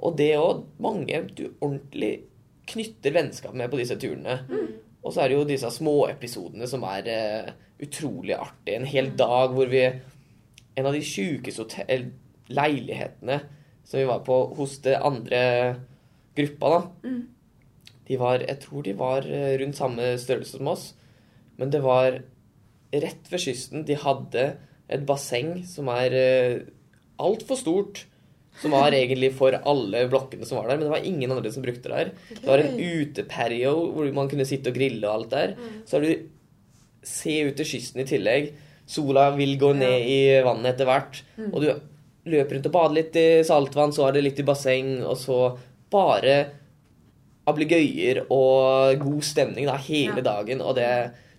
og 0.00 0.16
det 0.18 0.32
òg. 0.40 0.64
Mange 0.82 1.22
du 1.36 1.44
ordentlig 1.60 2.14
knytter 2.66 3.14
vennskap 3.14 3.54
med 3.54 3.70
på 3.70 3.78
disse 3.78 3.98
turene. 4.00 4.40
Og 5.06 5.14
så 5.14 5.22
er 5.22 5.30
det 5.30 5.38
jo 5.38 5.46
disse 5.46 5.70
småepisodene 5.70 6.66
som 6.66 6.82
er 6.88 7.06
uh, 7.06 7.50
utrolig 7.82 8.34
artige. 8.34 8.80
En 8.80 8.88
hel 8.90 9.12
dag 9.18 9.54
hvor 9.54 9.70
vi 9.70 9.86
En 10.76 10.84
av 10.84 10.92
de 10.92 11.00
sjukeste 11.00 11.64
leilighetene 12.52 13.38
som 13.86 13.96
vi 13.96 14.04
var 14.04 14.18
på 14.26 14.34
hos 14.58 14.74
det 14.84 14.98
andre 15.00 15.38
gruppa, 16.36 16.68
da. 16.68 16.80
Mm. 17.08 17.22
De 18.08 18.18
var 18.20 18.44
Jeg 18.44 18.60
tror 18.60 18.82
de 18.84 18.92
var 18.92 19.24
eh, 19.24 19.56
rundt 19.56 19.78
samme 19.78 20.18
størrelse 20.20 20.58
som 20.58 20.68
oss. 20.68 20.90
Men 21.58 21.70
det 21.72 21.80
var 21.84 22.20
rett 22.92 23.30
ved 23.32 23.42
kysten. 23.42 23.84
De 23.88 23.96
hadde 23.98 24.44
et 24.92 25.02
basseng 25.08 25.58
som 25.66 25.88
er 25.92 26.14
uh, 26.14 26.60
altfor 27.22 27.58
stort. 27.60 28.04
Som 28.60 28.72
var 28.72 28.94
egentlig 28.96 29.32
for 29.36 29.52
alle 29.52 30.04
blokkene 30.12 30.46
som 30.48 30.60
var 30.60 30.70
der, 30.70 30.78
men 30.80 30.86
det 30.86 30.94
var 30.94 31.08
ingen 31.08 31.32
andre 31.34 31.50
som 31.52 31.64
brukte 31.64 31.90
det 31.92 31.98
her. 31.98 32.12
Det 32.38 32.46
var 32.48 32.62
en 32.64 32.78
uteperio 32.80 33.74
hvor 33.96 34.08
man 34.16 34.30
kunne 34.32 34.46
sitte 34.48 34.72
og 34.72 34.78
grille 34.78 35.04
og 35.08 35.14
alt 35.18 35.34
der. 35.34 35.56
Så 35.84 35.98
har 35.98 36.06
du 36.06 36.30
se 37.06 37.34
ut 37.50 37.58
til 37.60 37.68
kysten 37.74 38.00
i 38.02 38.08
tillegg. 38.08 38.48
Sola 38.88 39.28
vil 39.36 39.56
gå 39.60 39.72
ned 39.76 40.06
i 40.08 40.20
vannet 40.46 40.72
etter 40.74 40.88
hvert. 40.88 41.20
Og 41.50 41.60
du 41.62 41.68
løper 42.32 42.56
rundt 42.56 42.66
og 42.70 42.74
bader 42.74 42.96
litt 42.96 43.18
i 43.20 43.26
saltvann, 43.46 43.92
så 43.94 44.08
er 44.08 44.16
det 44.16 44.24
litt 44.24 44.40
i 44.42 44.46
basseng, 44.46 44.96
og 45.06 45.14
så 45.20 45.36
bare 45.92 46.38
ablegøyer 47.46 48.24
og 48.34 48.98
god 49.04 49.22
stemning 49.22 49.68
da, 49.68 49.76
hele 49.78 50.18
Ja. 50.18 50.26
dagen. 50.32 50.60
Og 50.64 50.74
det 50.74 50.88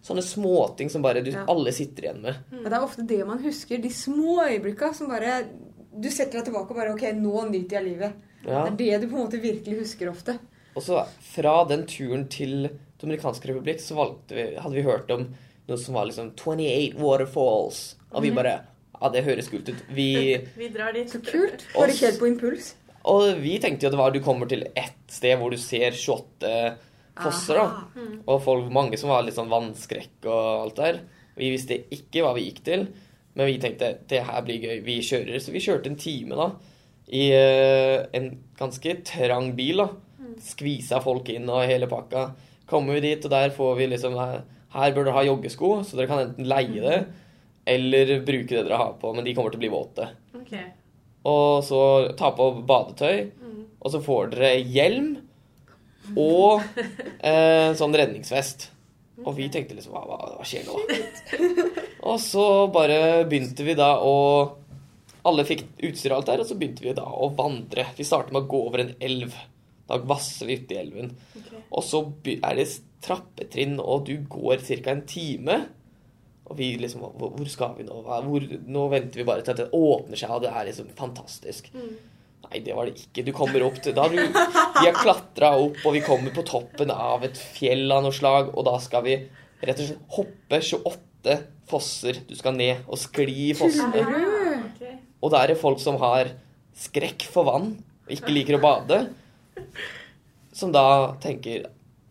sånne 0.07 0.23
småting 0.23 0.89
som 0.93 1.03
bare 1.03 1.21
du, 1.25 1.31
Ja. 1.33 1.43
alle 1.51 1.71
sitter 1.75 2.07
igjen 2.07 2.21
med. 2.23 2.35
Ja, 2.53 2.63
det 2.69 2.73
er 2.77 2.85
ofte 2.85 3.05
det 3.07 3.19
man 3.27 3.41
husker. 3.43 3.81
De 3.83 3.89
små 3.91 4.39
øyeblikka 4.47 4.93
som 4.95 5.09
bare 5.11 5.43
Du 5.97 6.09
setter 6.13 6.37
deg 6.39 6.45
tilbake 6.45 6.69
og 6.71 6.77
bare 6.77 6.93
Ok, 6.93 7.01
nå 7.17 7.47
nyter 7.49 7.79
jeg 7.81 7.83
livet. 7.91 8.13
Ja. 8.45 8.65
Det 8.69 8.87
er 8.93 8.99
det 8.99 9.01
du 9.01 9.07
på 9.11 9.17
en 9.17 9.25
måte 9.25 9.41
virkelig 9.41 9.79
husker 9.79 10.11
ofte. 10.11 10.37
Og 10.77 10.83
så 10.85 10.99
fra 11.33 11.63
den 11.67 11.85
turen 11.89 12.27
til 12.29 12.69
Dominikansk 13.01 13.45
republikk 13.49 13.79
så 13.81 13.95
valgte 13.97 14.35
vi, 14.37 14.43
hadde 14.61 14.75
vi 14.77 14.83
hørt 14.85 15.09
om 15.11 15.27
noe 15.67 15.77
som 15.81 15.95
var 15.97 16.05
liksom 16.05 16.31
28 16.37 16.93
waterfalls. 17.01 17.95
Og 18.13 18.21
vi 18.23 18.31
bare 18.31 18.59
Ja, 19.01 19.09
det 19.13 19.23
høres 19.25 19.49
kult 19.49 19.67
ut. 19.69 19.81
Vi 19.93 20.37
Vi 20.57 20.69
drar 20.69 20.93
dit. 20.93 21.09
Så 21.09 21.19
kult. 21.21 21.65
Bare 21.75 21.91
helt 21.93 22.19
på 22.19 22.27
impuls. 22.29 22.75
Og 23.05 23.37
vi 23.41 23.57
tenkte 23.61 23.85
jo 23.85 23.89
at 23.89 23.93
det 23.95 23.99
var 23.99 24.11
du 24.11 24.19
kommer 24.25 24.49
til 24.49 24.65
ett 24.75 24.97
sted 25.07 25.37
hvor 25.39 25.49
du 25.53 25.57
ser 25.57 25.91
28 25.91 26.77
fosser, 27.23 27.59
da. 27.59 28.05
Og 28.25 28.41
folk, 28.45 28.71
mange 28.73 28.99
som 28.99 29.11
var 29.11 29.25
litt 29.25 29.37
sånn 29.37 29.51
vannskrekk 29.51 30.27
og 30.27 30.39
alt 30.63 30.81
der. 30.81 30.99
Vi 31.37 31.51
visste 31.53 31.77
ikke 31.93 32.23
hva 32.25 32.33
vi 32.37 32.47
gikk 32.47 32.63
til, 32.65 32.87
men 33.37 33.49
vi 33.49 33.59
tenkte 33.61 33.93
det 34.09 34.23
her 34.25 34.43
blir 34.45 34.63
gøy, 34.63 34.81
vi 34.85 34.97
kjører. 35.05 35.37
Så 35.43 35.53
vi 35.53 35.61
kjørte 35.63 35.91
en 35.91 35.99
time 36.01 36.37
da, 36.39 36.49
i 37.13 37.27
eh, 37.35 38.07
en 38.17 38.31
ganske 38.59 38.97
trang 39.07 39.53
bil. 39.57 39.83
da. 39.83 40.33
Skvisa 40.43 41.01
folk 41.03 41.29
inn 41.33 41.49
og 41.49 41.65
hele 41.69 41.89
pakka. 41.89 42.31
Kommer 42.69 42.97
vi 42.97 43.09
dit, 43.09 43.25
og 43.25 43.33
der 43.33 43.53
får 43.55 43.77
vi 43.79 43.91
liksom 43.93 44.17
Her, 44.19 44.41
her 44.73 44.91
bør 44.93 45.07
dere 45.07 45.15
ha 45.15 45.23
joggesko, 45.27 45.77
så 45.87 45.97
dere 45.97 46.09
kan 46.09 46.25
enten 46.25 46.49
leie 46.49 46.83
det 46.83 46.99
eller 47.67 48.21
bruke 48.23 48.53
det 48.53 48.63
dere 48.63 48.79
har 48.79 48.93
på, 48.99 49.11
men 49.15 49.25
de 49.27 49.33
kommer 49.35 49.51
til 49.51 49.59
å 49.59 49.63
bli 49.65 49.71
våte. 49.71 50.05
Okay. 50.39 50.69
Og 51.27 51.63
så 51.67 51.81
ta 52.19 52.31
på 52.35 52.45
badetøy, 52.67 53.17
og 53.77 53.91
så 53.91 53.99
får 54.03 54.31
dere 54.33 54.51
hjelm 54.63 55.09
og 56.15 56.63
eh, 57.19 57.73
sånn 57.77 57.95
redningsvest. 57.97 58.69
Og 59.25 59.33
vi 59.37 59.47
tenkte 59.49 59.75
liksom 59.75 59.95
hva, 59.95 60.03
hva, 60.05 60.17
hva 60.37 60.45
skjer 60.45 60.67
nå? 60.67 60.77
og 62.09 62.19
så 62.21 62.45
bare 62.73 63.25
begynte 63.29 63.65
vi 63.65 63.73
da 63.77 63.95
å 64.05 64.17
Alle 65.27 65.43
fikk 65.47 65.65
utstyr 65.83 66.13
og 66.13 66.19
alt 66.19 66.29
der, 66.29 66.41
og 66.43 66.47
så 66.47 66.55
begynte 66.55 66.85
vi 66.85 66.93
da 66.95 67.03
å 67.03 67.31
vandre. 67.35 67.89
Vi 67.97 68.05
startet 68.07 68.31
med 68.31 68.45
å 68.45 68.51
gå 68.51 68.59
over 68.69 68.83
en 68.83 68.93
elv. 69.03 69.33
Da 69.89 69.97
vasser 69.99 70.47
vi 70.47 70.59
uti 70.61 70.77
elven. 70.79 71.09
Og 71.67 71.83
så 71.83 71.99
er 72.37 72.53
det 72.55 72.67
trappetrinn, 73.03 73.75
og 73.81 74.05
du 74.07 74.13
går 74.29 74.63
ca. 74.63 74.93
en 74.93 75.03
time. 75.09 75.57
Og 76.47 76.55
vi 76.61 76.69
liksom 76.79 77.03
Hvor 77.03 77.49
skal 77.51 77.75
vi 77.75 77.83
nå? 77.89 77.97
Hvor, 78.05 78.47
nå 78.71 78.85
venter 78.93 79.19
vi 79.19 79.27
bare 79.27 79.43
til 79.43 79.51
at 79.51 79.65
det 79.65 79.71
åpner 79.75 80.19
seg, 80.19 80.31
og 80.31 80.45
det 80.45 80.53
er 80.53 80.69
liksom 80.69 80.93
fantastisk. 80.95 81.67
Nei, 82.47 82.61
det 82.63 82.75
var 82.77 82.87
det 82.87 82.95
ikke. 83.01 83.25
Du 83.27 83.33
kommer 83.35 83.65
opp 83.67 83.81
til 83.83 83.95
Da 83.95 84.05
har 84.05 84.13
du 84.13 84.21
Vi 84.21 84.85
har 84.85 84.95
klatra 84.95 85.51
opp, 85.59 85.81
og 85.83 85.95
vi 85.95 86.03
kommer 86.05 86.33
på 86.35 86.45
toppen 86.47 86.93
av 86.93 87.25
et 87.27 87.37
fjell 87.37 87.91
av 87.91 88.05
noe 88.05 88.15
slag, 88.15 88.53
og 88.53 88.67
da 88.67 88.77
skal 88.83 89.03
vi 89.07 89.17
rett 89.65 89.81
og 89.81 89.89
slett 89.89 90.17
hoppe 90.17 90.61
28 90.63 91.37
fosser. 91.67 92.21
Du 92.29 92.35
skal 92.37 92.55
ned 92.55 92.85
og 92.87 92.99
skli 93.01 93.49
i 93.49 93.55
fossene. 93.57 94.03
Og 95.17 95.33
da 95.33 95.41
er 95.41 95.53
det 95.53 95.61
folk 95.61 95.81
som 95.81 95.97
har 96.01 96.29
skrekk 96.77 97.25
for 97.33 97.47
vann 97.47 97.71
og 98.07 98.13
ikke 98.13 98.31
liker 98.31 98.55
å 98.55 98.63
bade, 98.63 98.99
som 100.55 100.71
da 100.71 101.17
tenker 101.21 101.65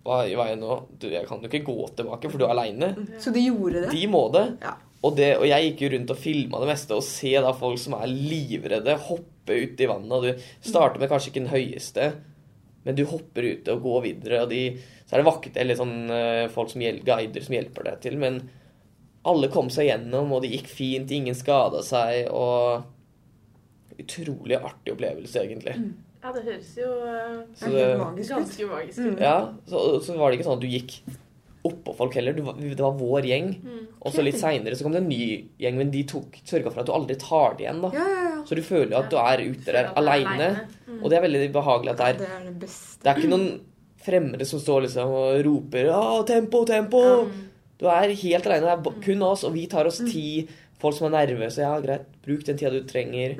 hva 0.07 0.21
i 0.29 0.35
veien 0.39 0.61
nå? 0.63 0.75
Du, 1.01 1.09
jeg 1.11 1.27
kan 1.27 1.41
jo 1.43 1.49
ikke 1.51 1.65
gå 1.67 1.87
tilbake, 1.99 2.29
for 2.31 2.39
du 2.39 2.45
er 2.47 2.53
aleine. 2.55 2.93
Så 3.23 3.33
de 3.35 3.47
gjorde 3.47 3.87
det? 3.87 3.95
De 3.95 4.03
må 4.11 4.27
det. 4.35 4.45
Ja. 4.63 4.75
Og, 5.03 5.15
det. 5.19 5.33
og 5.39 5.47
jeg 5.49 5.71
gikk 5.71 5.83
jo 5.85 5.91
rundt 5.95 6.13
og 6.13 6.21
filma 6.21 6.61
det 6.63 6.69
meste, 6.71 6.99
og 6.99 7.07
se 7.07 7.33
da 7.43 7.55
folk 7.57 7.81
som 7.81 7.97
er 7.99 8.11
livredde, 8.11 8.99
hoppe 9.09 9.36
ut 9.55 9.81
i 9.81 9.87
vannet. 9.87 10.13
Og 10.13 10.23
du 10.25 10.71
starter 10.71 10.99
med 10.99 11.09
kanskje 11.09 11.31
ikke 11.31 11.43
den 11.45 11.53
høyeste, 11.55 12.13
men 12.85 12.95
du 12.95 13.05
hopper 13.05 13.43
ute 13.43 13.73
og 13.75 13.83
går 13.83 14.03
videre. 14.03 14.43
Og 14.43 14.51
de, 14.51 14.79
så 15.07 15.15
er 15.15 15.23
det 15.23 15.27
vakter, 15.27 15.61
eller 15.61 15.75
sånn 15.77 16.11
eh, 16.11 16.49
folk 16.49 16.71
som 16.71 16.81
hjelper, 16.81 17.07
guider 17.17 17.41
som 17.47 17.55
hjelper 17.55 17.85
deg 17.85 18.01
til, 18.01 18.17
men 18.19 18.41
alle 19.27 19.49
kom 19.51 19.71
seg 19.71 19.89
gjennom, 19.89 20.33
og 20.33 20.43
det 20.43 20.53
gikk 20.53 20.69
fint, 20.71 21.11
ingen 21.11 21.35
skada 21.35 21.83
seg, 21.83 22.29
og 22.31 22.85
Utrolig 23.97 24.59
artig 24.61 24.93
opplevelse, 24.93 25.41
egentlig. 25.41 25.73
Ja, 26.21 26.33
det 26.35 26.43
høres 26.45 26.73
jo 26.77 26.89
eh, 27.07 27.37
Så 27.57 27.71
Det 27.73 27.85
magisk 27.97 28.29
ut. 28.29 28.37
ganske 28.37 28.67
magisk 28.69 28.99
Mm. 28.99 29.13
ut. 29.15 29.21
ja, 29.21 29.37
så, 29.71 30.01
så 30.05 30.17
var 30.19 30.29
det 30.31 30.37
ikke 30.39 30.49
sånn 30.51 30.59
at 30.59 30.65
du 30.67 30.69
gikk 30.69 30.97
oppå 31.65 31.95
folk 31.97 32.15
heller. 32.19 32.37
Du, 32.37 32.43
det 32.45 32.83
var 32.83 32.93
vår 32.99 33.23
gjeng. 33.31 33.49
Mm. 33.63 33.87
Og 34.03 34.13
så 34.13 34.23
litt 34.23 34.37
seinere 34.39 34.77
så 34.77 34.85
kom 34.85 34.93
det 34.93 35.01
en 35.01 35.09
ny 35.09 35.49
gjeng, 35.59 35.79
men 35.81 35.91
de 35.91 36.03
tok 36.05 36.37
sørga 36.47 36.71
for 36.75 36.83
at 36.85 36.91
du 36.91 36.93
aldri 36.93 37.17
tar 37.19 37.57
det 37.57 37.65
igjen. 37.65 37.81
da. 37.87 37.91
Ja, 37.97 38.05
ja, 38.05 38.29
ja. 38.36 38.36
Så 38.47 38.59
du 38.59 38.63
føler 38.63 38.97
at 38.99 39.11
du 39.11 39.17
er 39.21 39.43
ute 39.43 39.67
der 39.73 39.81
er 39.83 39.97
aleine. 39.99 40.51
Mm. 40.87 41.01
Og 41.01 41.11
det 41.11 41.19
er 41.19 41.25
veldig 41.27 41.49
behagelig 41.55 41.93
at 41.95 42.03
det 42.03 42.07
er 42.07 42.21
Det 42.21 42.29
er 42.31 42.45
det 42.47 42.55
beste. 42.63 43.03
Det 43.03 43.17
ikke 43.17 43.33
noen 43.33 43.49
fremmede 44.07 44.47
som 44.47 44.63
står 44.63 44.87
liksom 44.87 45.15
og 45.19 45.45
roper 45.47 45.91
«Å, 45.91 46.23
'tempo, 46.27 46.65
tempo'. 46.69 47.05
Mm. 47.27 47.45
Du 47.79 47.87
er 47.91 48.15
helt 48.15 48.47
aleine. 48.47 48.77
Det 48.77 48.93
er 48.95 49.03
kun 49.05 49.23
oss, 49.23 49.45
og 49.45 49.55
vi 49.55 49.67
tar 49.67 49.87
oss 49.87 49.99
tid. 49.99 50.53
Folk 50.79 50.95
som 50.97 51.09
er 51.13 51.27
nervøse. 51.27 51.65
Ja, 51.65 51.79
greit, 51.81 52.07
bruk 52.25 52.45
den 52.47 52.59
tida 52.59 52.71
du 52.71 52.87
trenger. 52.87 53.37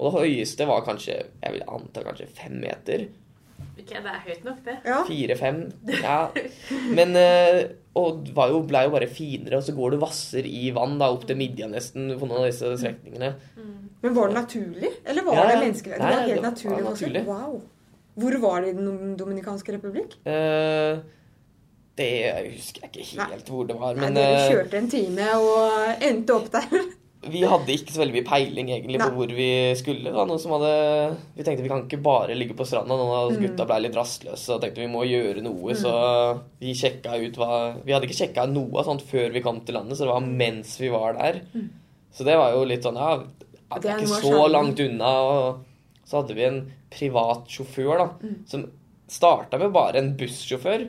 Og 0.00 0.08
det 0.08 0.20
høyeste 0.20 0.66
var 0.66 0.84
kanskje 0.86 1.18
jeg 1.20 1.52
vil 1.52 1.66
anta 1.68 2.02
kanskje 2.06 2.30
fem 2.32 2.56
meter. 2.62 3.08
Ok, 3.80 3.90
det 3.96 4.12
er 4.14 4.22
høyt 4.26 4.44
nok, 4.46 4.58
det. 4.66 4.76
Ja. 4.86 4.98
Fire-fem. 5.08 5.60
Ja. 6.04 6.18
Men 6.94 7.16
eh, 7.16 7.60
Og 7.98 8.20
det 8.26 8.34
var 8.36 8.52
jo, 8.52 8.60
ble 8.70 8.84
jo 8.86 8.92
bare 8.94 9.08
finere, 9.10 9.58
og 9.58 9.64
så 9.66 9.74
går 9.74 9.96
du 9.96 10.00
vasser 10.04 10.46
i 10.46 10.68
vann 10.76 10.98
da, 11.00 11.08
opp 11.10 11.24
til 11.26 11.36
midja 11.40 11.66
nesten 11.70 12.12
på 12.20 12.28
noen 12.28 12.44
av 12.44 12.48
disse 12.50 12.70
strekningene. 12.78 13.32
Men 14.00 14.14
var 14.16 14.30
det 14.30 14.36
naturlig? 14.38 14.92
Eller 15.04 15.26
var 15.26 15.34
Ja, 15.40 15.46
det 15.48 15.56
ja. 15.56 15.62
menneskelig? 15.64 15.96
Det 15.98 16.04
var 16.06 16.20
helt 16.20 16.30
det 16.30 16.36
var 16.40 16.46
naturlig. 16.50 16.82
Var 16.84 16.90
naturlig. 16.94 17.24
Wow. 17.26 17.56
Hvor 18.20 18.36
var 18.42 18.60
det 18.62 18.70
i 18.70 18.76
Den 18.78 19.16
dominikanske 19.18 19.74
republikk? 19.74 20.14
Eh, 20.28 21.00
det 22.00 22.10
husker 22.54 22.86
jeg 22.86 23.04
ikke 23.04 23.26
helt 23.34 23.50
hvor 23.52 23.66
det 23.68 23.76
var, 23.76 23.98
Nei, 23.98 24.06
men 24.06 24.16
dere 24.16 24.38
eh, 24.38 24.48
kjørte 24.54 24.78
en 24.80 24.88
time 24.92 25.26
og 25.42 26.04
endte 26.06 26.36
opp 26.38 26.48
der. 26.54 26.80
Vi 27.22 27.42
hadde 27.44 27.68
ikke 27.74 27.92
så 27.92 28.00
veldig 28.00 28.14
mye 28.16 28.24
peiling 28.30 28.68
egentlig 28.72 28.98
på 29.00 29.08
Nei. 29.10 29.16
hvor 29.18 29.32
vi 29.36 29.48
skulle. 29.76 30.12
da, 30.14 30.24
noen 30.24 30.38
som 30.40 30.52
hadde, 30.56 31.16
Vi 31.36 31.42
tenkte 31.44 31.62
vi 31.62 31.68
kan 31.68 31.82
ikke 31.84 32.02
bare 32.02 32.34
ligge 32.34 32.54
på 32.56 32.64
stranda. 32.64 32.96
Noen 32.96 33.12
av 33.12 33.32
Mm. 33.32 33.40
gutta 33.44 33.66
ble 33.66 33.80
litt 33.82 33.94
rastløse 33.98 34.54
og 34.54 34.62
tenkte 34.62 34.80
vi 34.80 34.86
må 34.88 35.04
gjøre 35.04 35.42
noe. 35.42 35.74
Så 35.76 36.40
vi 36.60 36.72
sjekka 36.72 37.18
ut 37.20 37.36
hva 37.36 37.76
Vi 37.84 37.92
hadde 37.92 38.06
ikke 38.08 38.20
sjekka 38.24 38.46
noe 38.50 38.82
sånt 38.84 39.02
før 39.02 39.30
vi 39.32 39.40
kom 39.42 39.60
til 39.60 39.74
landet, 39.74 39.98
så 39.98 40.04
det 40.06 40.14
var 40.14 40.20
mens 40.20 40.78
vi 40.80 40.88
var 40.88 41.12
der. 41.12 41.42
Så 42.12 42.24
det 42.24 42.36
var 42.36 42.52
jo 42.52 42.64
litt 42.64 42.82
sånn 42.82 42.96
Ja, 42.96 43.22
det 43.78 43.90
er 43.90 43.98
ikke 43.98 44.22
så 44.22 44.48
langt 44.50 44.80
unna. 44.80 45.12
Og 45.20 45.60
så 46.06 46.22
hadde 46.22 46.34
vi 46.34 46.44
en 46.44 46.72
privat 46.90 47.44
sjåfør 47.46 47.98
da, 47.98 48.08
Mm. 48.22 48.48
som 48.48 48.70
starta 49.08 49.58
med 49.58 49.72
bare 49.72 49.96
en 49.96 50.16
bussjåfør. 50.16 50.88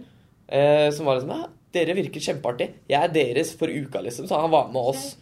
Eh, 0.49 0.89
som 0.91 1.05
var 1.05 1.19
liksom 1.19 1.29
Ja, 1.29 1.45
dere 1.73 1.93
virker 1.95 2.19
kjempeartig. 2.19 2.69
Jeg 2.89 3.03
er 3.03 3.07
deres 3.09 3.53
for 3.55 3.67
uka, 3.67 3.99
liksom. 4.01 4.27
Så 4.27 4.39
han 4.39 4.49
var 4.49 4.67
med 4.67 4.81
oss. 4.81 5.17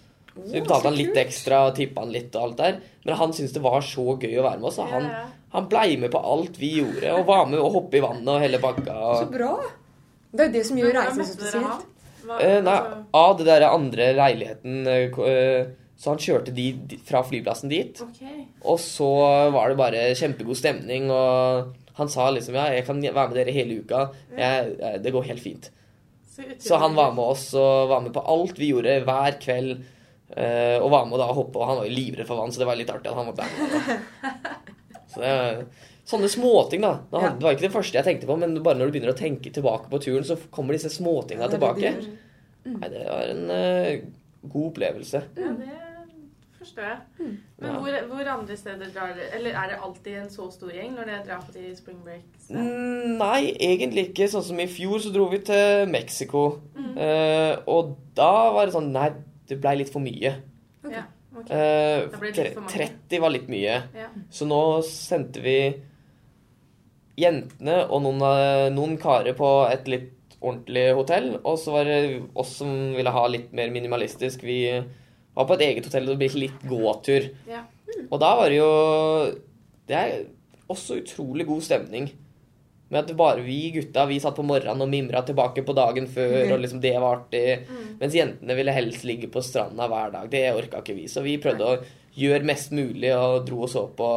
Så 0.46 0.53
vi 0.53 0.62
betalte 0.62 0.89
han 0.89 0.98
litt 0.98 1.17
ekstra 1.17 1.65
og 1.67 1.75
tippa 1.77 2.05
han 2.05 2.13
litt 2.13 2.36
og 2.36 2.48
alt 2.48 2.58
der. 2.62 2.79
Men 3.05 3.19
han 3.19 3.36
syntes 3.36 3.53
det 3.55 3.63
var 3.63 3.81
så 3.86 4.05
gøy 4.15 4.39
å 4.39 4.46
være 4.46 4.60
med 4.62 4.69
oss. 4.72 4.79
og 4.79 4.89
han, 4.93 5.10
han 5.55 5.69
blei 5.72 5.98
med 6.01 6.12
på 6.13 6.22
alt 6.34 6.60
vi 6.62 6.75
gjorde, 6.79 7.13
og 7.17 7.27
var 7.29 7.46
med 7.50 7.60
å 7.60 7.69
hoppe 7.74 8.00
i 8.00 8.03
vannet 8.05 8.34
og 8.36 8.43
hele 8.43 8.62
bakka. 8.63 8.98
Så 9.24 9.29
bra. 9.31 9.53
Det 10.31 10.43
er 10.46 10.51
jo 10.51 10.53
det 10.60 10.65
som 10.67 10.77
gjør 10.77 10.96
reisen 11.00 11.25
så 11.25 11.34
spesielt. 11.34 11.88
Eh, 12.29 12.60
nei, 12.62 12.75
altså- 12.75 13.05
av 13.17 13.38
det 13.38 13.46
der 13.48 13.63
andre 13.69 14.13
leiligheten 14.13 14.88
eh, 14.88 15.19
eh, 15.25 15.67
Så 15.98 16.12
han 16.12 16.19
kjørte 16.22 16.53
de 16.55 17.00
fra 17.03 17.24
flyplassen 17.24 17.69
dit. 17.69 18.00
Okay. 18.00 18.46
Og 18.63 18.77
så 18.79 19.08
var 19.51 19.67
det 19.67 19.77
bare 19.77 20.15
kjempegod 20.15 20.55
stemning, 20.55 21.10
og 21.12 21.74
han 21.98 22.08
sa 22.08 22.29
liksom 22.31 22.55
ja, 22.55 22.69
jeg 22.72 22.86
kan 22.88 23.01
være 23.01 23.27
med 23.27 23.36
dere 23.36 23.51
hele 23.51 23.81
uka. 23.81 24.05
Jeg, 24.38 25.01
det 25.03 25.12
går 25.12 25.27
helt 25.27 25.43
fint. 25.43 25.69
Så. 26.31 26.43
Så 26.69 26.79
han 26.79 26.96
var 26.96 27.12
med 27.12 27.24
oss 27.34 27.50
og 27.53 27.89
var 27.89 28.00
med 28.05 28.13
på 28.15 28.24
alt 28.24 28.55
vi 28.62 28.72
gjorde 28.72 29.01
hver 29.03 29.39
kveld. 29.43 29.84
Eh, 30.36 30.77
og 30.81 30.89
var 30.91 31.05
med 31.09 31.19
da 31.19 31.27
hoppe, 31.33 31.57
og 31.59 31.67
han 31.67 31.77
var 31.81 31.86
jo 31.89 31.95
livredd 31.95 32.27
for 32.27 32.38
vann, 32.41 32.51
så 32.51 32.59
det 32.62 32.67
var 32.69 32.75
litt 32.79 32.89
artig 32.93 33.09
at 33.12 33.15
han 33.17 33.31
var 33.31 33.36
med. 33.39 34.39
Så 35.09 35.24
det 35.24 35.29
er 35.33 35.63
sånne 36.05 36.27
småting, 36.29 36.81
da. 36.86 36.91
Det 37.09 37.17
Ja. 37.24 37.29
var 37.41 37.55
ikke 37.55 37.65
det 37.65 37.74
første 37.74 37.98
jeg 37.98 38.05
tenkte 38.05 38.27
på, 38.29 38.36
men 38.38 38.53
bare 38.62 38.77
når 38.77 38.89
du 38.91 38.93
begynner 38.93 39.13
å 39.13 39.17
tenke 39.17 39.50
tilbake 39.53 39.89
på 39.89 39.98
turen, 40.03 40.24
så 40.24 40.38
kommer 40.53 40.74
disse 40.77 40.89
småtinga 40.93 41.41
Ja, 41.41 41.48
det 41.48 41.57
det 41.57 41.59
tilbake. 41.59 41.93
de. 41.98 42.74
Nei, 42.75 42.89
det 42.93 43.05
var 43.09 43.24
en 43.31 43.50
uh, 43.50 44.50
god 44.53 44.67
opplevelse. 44.71 45.21
Ja, 45.39 45.50
det 45.57 45.71
forstår 46.59 46.83
jeg. 46.91 47.00
Men 47.57 47.71
Ja. 47.71 47.79
hvor, 47.79 47.98
hvor 48.12 48.27
andre 48.36 48.57
steder 48.57 48.91
drar 48.93 49.15
dere 49.15 49.31
Eller 49.39 49.51
er 49.57 49.67
det 49.69 49.79
alltid 49.81 50.17
en 50.19 50.29
så 50.29 50.45
stor 50.51 50.69
gjeng 50.75 50.93
når 50.95 51.05
dere 51.09 51.25
drar 51.25 51.41
på 51.48 51.53
de 51.55 51.75
spring 51.75 51.98
breaks? 52.05 52.50
Mm, 52.51 53.17
Nei, 53.17 53.55
egentlig 53.59 54.09
ikke. 54.12 54.27
Sånn 54.29 54.43
som 54.45 54.59
i 54.59 54.67
fjor, 54.67 55.00
så 55.01 55.12
dro 55.12 55.25
vi 55.31 55.39
til 55.39 55.88
Mexico. 55.89 56.59
Uh, 56.77 57.55
og 57.65 57.95
da 58.13 58.51
var 58.53 58.65
det 58.69 58.74
sånn 58.75 58.91
Nei, 58.93 59.09
det 59.50 59.58
blei 59.62 59.75
litt 59.82 59.91
for 59.94 60.03
mye. 60.03 60.36
Okay. 60.86 61.03
ok. 61.36 61.50
Eh, 61.50 62.08
Da 62.12 62.22
ble 62.22 62.32
det 62.32 62.46
litt 62.50 62.58
for 62.58 62.65
mange. 62.68 62.89
30 63.10 63.24
var 63.25 63.34
litt 63.36 63.50
mye. 63.51 63.75
Ja. 63.98 64.10
Så 64.34 64.48
nå 64.50 64.62
sendte 64.88 65.41
vi 65.44 65.58
jentene 67.20 67.82
og 67.89 68.03
noen, 68.06 68.24
noen 68.75 68.96
karer 69.01 69.36
på 69.38 69.50
et 69.68 69.89
litt 69.91 70.38
ordentlig 70.39 70.86
hotell. 70.96 71.34
Og 71.44 71.58
så 71.60 71.74
var 71.75 71.89
det 71.89 72.00
oss 72.39 72.56
som 72.62 72.72
ville 72.96 73.12
ha 73.12 73.25
litt 73.32 73.51
mer 73.56 73.72
minimalistisk. 73.74 74.46
Vi 74.48 74.62
var 75.36 75.48
på 75.50 75.58
et 75.58 75.65
eget 75.68 75.89
hotell, 75.89 76.08
og 76.08 76.15
det 76.15 76.22
ble 76.29 76.46
litt 76.46 76.63
gåtur. 76.70 77.29
Ja. 77.50 77.65
Og 78.08 78.20
da 78.22 78.36
var 78.38 78.51
det 78.51 78.60
jo 78.62 78.72
Det 79.89 79.96
er 79.98 80.12
også 80.70 81.00
utrolig 81.01 81.48
god 81.50 81.63
stemning. 81.65 82.12
Med 82.89 83.03
at 83.03 83.12
bare 83.17 83.43
vi 83.46 83.69
gutta 83.75 84.05
vi 84.10 84.17
satt 84.19 84.36
på 84.36 84.43
morgenen 84.46 84.81
og 84.81 84.89
mimra 84.89 85.22
tilbake 85.25 85.62
på 85.65 85.75
dagen 85.77 86.08
før, 86.10 86.46
Mm. 86.48 86.51
og 86.55 86.60
liksom 86.63 86.81
det 86.81 86.93
var 87.00 87.17
artig. 87.19 87.67
Mens 88.00 88.13
jentene 88.17 88.55
ville 88.58 88.72
helst 88.74 89.03
ligge 89.05 89.29
på 89.29 89.43
stranda 89.46 89.88
hver 89.88 90.12
dag. 90.12 90.29
Det 90.29 90.46
orka 90.55 90.81
ikke 90.81 90.96
vi. 90.96 91.05
Så 91.08 91.22
vi 91.22 91.38
prøvde 91.38 91.67
å 91.67 91.84
gjøre 92.17 92.43
mest 92.50 92.72
mulig 92.72 93.12
og 93.15 93.46
dro 93.46 93.62
og 93.62 93.69
så 93.69 93.84
på 93.96 94.10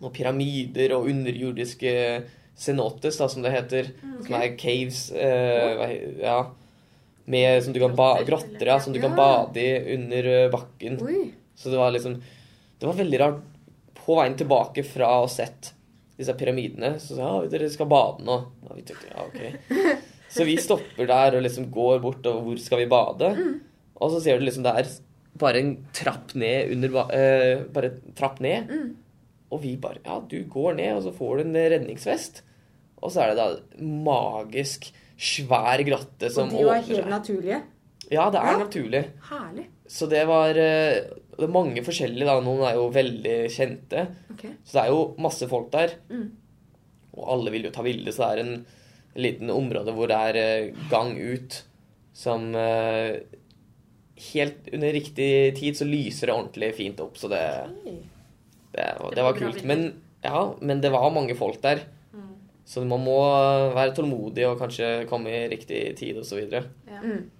noen 0.00 0.12
pyramider 0.14 0.94
og 0.96 1.08
underjordiske 1.10 2.22
cenotes, 2.60 3.18
da, 3.18 3.26
som 3.28 3.42
det 3.42 3.52
heter. 3.52 3.90
Som 4.24 4.34
er 4.38 4.54
caves. 4.60 5.10
Eh, 5.12 6.20
ja. 6.22 6.38
Med, 7.30 7.62
som 7.64 7.72
du 7.74 7.80
kan 7.80 7.94
ba 7.96 8.22
Grotter, 8.26 8.66
ja, 8.66 8.78
som 8.80 8.92
du 8.94 9.00
kan 9.00 9.14
bade 9.16 9.60
i 9.60 9.94
under 9.94 10.26
eh, 10.26 10.50
bakken. 10.50 11.00
Oi. 11.04 11.32
Så 11.56 11.70
det 11.70 11.76
var 11.78 11.90
liksom 11.92 12.16
Det 12.80 12.86
var 12.88 12.94
veldig 12.96 13.20
rart. 13.20 13.42
På 14.00 14.16
veien 14.16 14.36
tilbake 14.40 14.82
fra 14.88 15.04
å 15.12 15.20
ha 15.22 15.28
sett 15.28 15.74
disse 16.20 16.36
pyramidene, 16.38 16.94
så 17.02 17.16
sa 17.16 17.28
ja, 17.40 17.50
dere 17.50 17.70
skal 17.72 17.88
bade 17.90 18.24
nå. 18.26 18.36
Og 18.68 18.78
vi 18.78 18.86
tenkte 18.88 19.10
ja, 19.10 19.26
ok. 19.26 20.00
Så 20.30 20.46
vi 20.46 20.54
stopper 20.62 21.08
der 21.10 21.34
og 21.38 21.42
liksom 21.42 21.70
går 21.74 21.98
bort, 22.04 22.26
og 22.30 22.44
hvor 22.46 22.60
skal 22.62 22.84
vi 22.84 22.90
bade? 22.90 23.32
Og 24.00 24.12
så 24.12 24.20
ser 24.22 24.38
du 24.38 24.46
liksom 24.46 24.62
det 24.66 24.74
er 24.78 24.90
bare 25.40 25.62
en 25.62 25.72
trapp 25.96 26.34
ned 26.38 26.72
under 26.74 26.94
eh, 27.14 27.64
Bare 27.72 27.92
trapp 28.18 28.40
ned. 28.44 28.70
Og 29.50 29.62
vi 29.64 29.74
bare 29.80 30.02
Ja, 30.04 30.20
du 30.20 30.38
går 30.50 30.78
ned, 30.78 30.94
og 30.98 31.04
så 31.08 31.12
får 31.16 31.40
du 31.40 31.44
en 31.48 31.60
redningsvest. 31.74 32.42
Og 33.00 33.12
så 33.12 33.24
er 33.24 33.32
det 33.32 33.40
da 33.40 33.48
magisk 33.80 34.90
svær 35.20 35.82
grotte 35.84 36.30
som 36.32 36.48
Og 36.48 36.60
de 36.60 36.66
var 36.68 36.82
helt 36.86 37.10
naturlige. 37.10 37.62
Ja, 38.10 38.28
det 38.30 38.40
er 38.40 38.52
Ja. 38.52 38.58
naturlig. 38.64 39.04
Herlig. 39.30 39.66
Så 39.90 40.08
det 40.10 40.26
var 40.26 40.50
eh, 40.50 41.00
Det 41.38 41.46
er 41.46 41.52
mange 41.52 41.80
forskjellige, 41.82 42.26
da. 42.26 42.40
Noen 42.44 42.62
er 42.68 42.74
jo 42.74 42.90
veldig 42.92 43.36
kjente. 43.50 44.06
Okay. 44.34 44.50
Så 44.64 44.72
det 44.76 44.82
er 44.84 44.90
jo 44.92 45.14
masse 45.18 45.46
folk 45.48 45.70
der. 45.72 45.94
Mm. 46.10 46.26
Og 47.16 47.28
alle 47.32 47.50
vil 47.54 47.64
jo 47.64 47.70
ta 47.70 47.82
bilde, 47.82 48.12
så 48.12 48.28
det 48.28 48.38
er 48.38 48.44
en 48.44 48.66
en 49.16 49.22
liten 49.24 49.50
område 49.50 49.90
hvor 49.92 50.06
det 50.06 50.16
er 50.16 50.36
eh, 50.38 50.74
gang 50.90 51.16
ut 51.18 51.62
som 52.14 52.54
eh, 52.54 53.16
Helt 54.34 54.68
under 54.72 54.92
riktig 54.92 55.56
tid 55.56 55.74
så 55.74 55.86
lyser 55.88 56.28
det 56.28 56.34
ordentlig 56.36 56.74
fint 56.76 57.00
opp, 57.00 57.16
så 57.16 57.26
det, 57.32 57.40
det, 58.74 58.84
var- 59.00 59.00
det 59.00 59.00
var 59.00 59.14
Det 59.16 59.22
var 59.24 59.32
kult. 59.38 59.64
Men, 59.64 59.94
ja, 60.22 60.42
men 60.60 60.80
det 60.82 60.90
var 60.92 61.10
mange 61.10 61.34
folk 61.34 61.60
der. 61.62 61.80
Mm. 62.12 62.28
Så 62.66 62.84
man 62.84 63.00
må 63.02 63.16
være 63.74 63.94
tålmodig 63.96 64.44
og 64.46 64.58
kanskje 64.60 65.06
komme 65.08 65.30
i 65.32 65.48
riktig 65.48 65.96
tid 65.96 66.18
osv. 66.20 66.28
Så, 66.28 66.36
videre. 66.36 66.64
Ja. 66.86 67.00
Mm. 67.00 67.30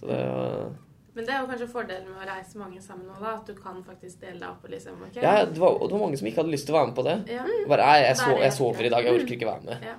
Så 0.00 0.06
det 0.10 0.16
var 0.28 0.72
Men 1.16 1.24
det 1.24 1.32
er 1.32 1.40
jo 1.40 1.46
kanskje 1.48 1.68
fordelen 1.72 2.08
med 2.12 2.20
å 2.20 2.26
reise 2.28 2.58
mange 2.60 2.80
sammen 2.84 3.06
nå, 3.08 3.14
da. 3.22 3.30
At 3.38 3.46
du 3.48 3.54
kan 3.56 3.78
faktisk 3.86 4.20
dele 4.20 4.36
deg 4.42 4.48
opp 4.50 4.64
og 4.66 4.70
liksom 4.74 4.98
ok? 5.06 5.14
Ja, 5.22 5.36
det 5.48 5.56
var, 5.62 5.78
det 5.80 5.92
var 5.94 6.02
mange 6.02 6.18
som 6.20 6.28
ikke 6.28 6.42
hadde 6.42 6.52
lyst 6.52 6.66
til 6.68 6.74
å 6.74 6.78
være 6.80 6.90
med 6.90 6.98
på 6.98 7.04
det. 7.06 7.14
Ja. 7.32 7.46
Bare, 7.70 7.86
jeg, 7.96 8.04
jeg, 8.10 8.18
så, 8.20 8.34
jeg 8.42 8.52
sover 8.58 8.84
i 8.84 8.90
dag, 8.92 9.04
jeg 9.08 9.14
Mm. 9.16 9.22
orker 9.22 9.36
ikke 9.38 9.48
være 9.48 9.64
med. 9.70 9.86
Ja. 9.88 9.94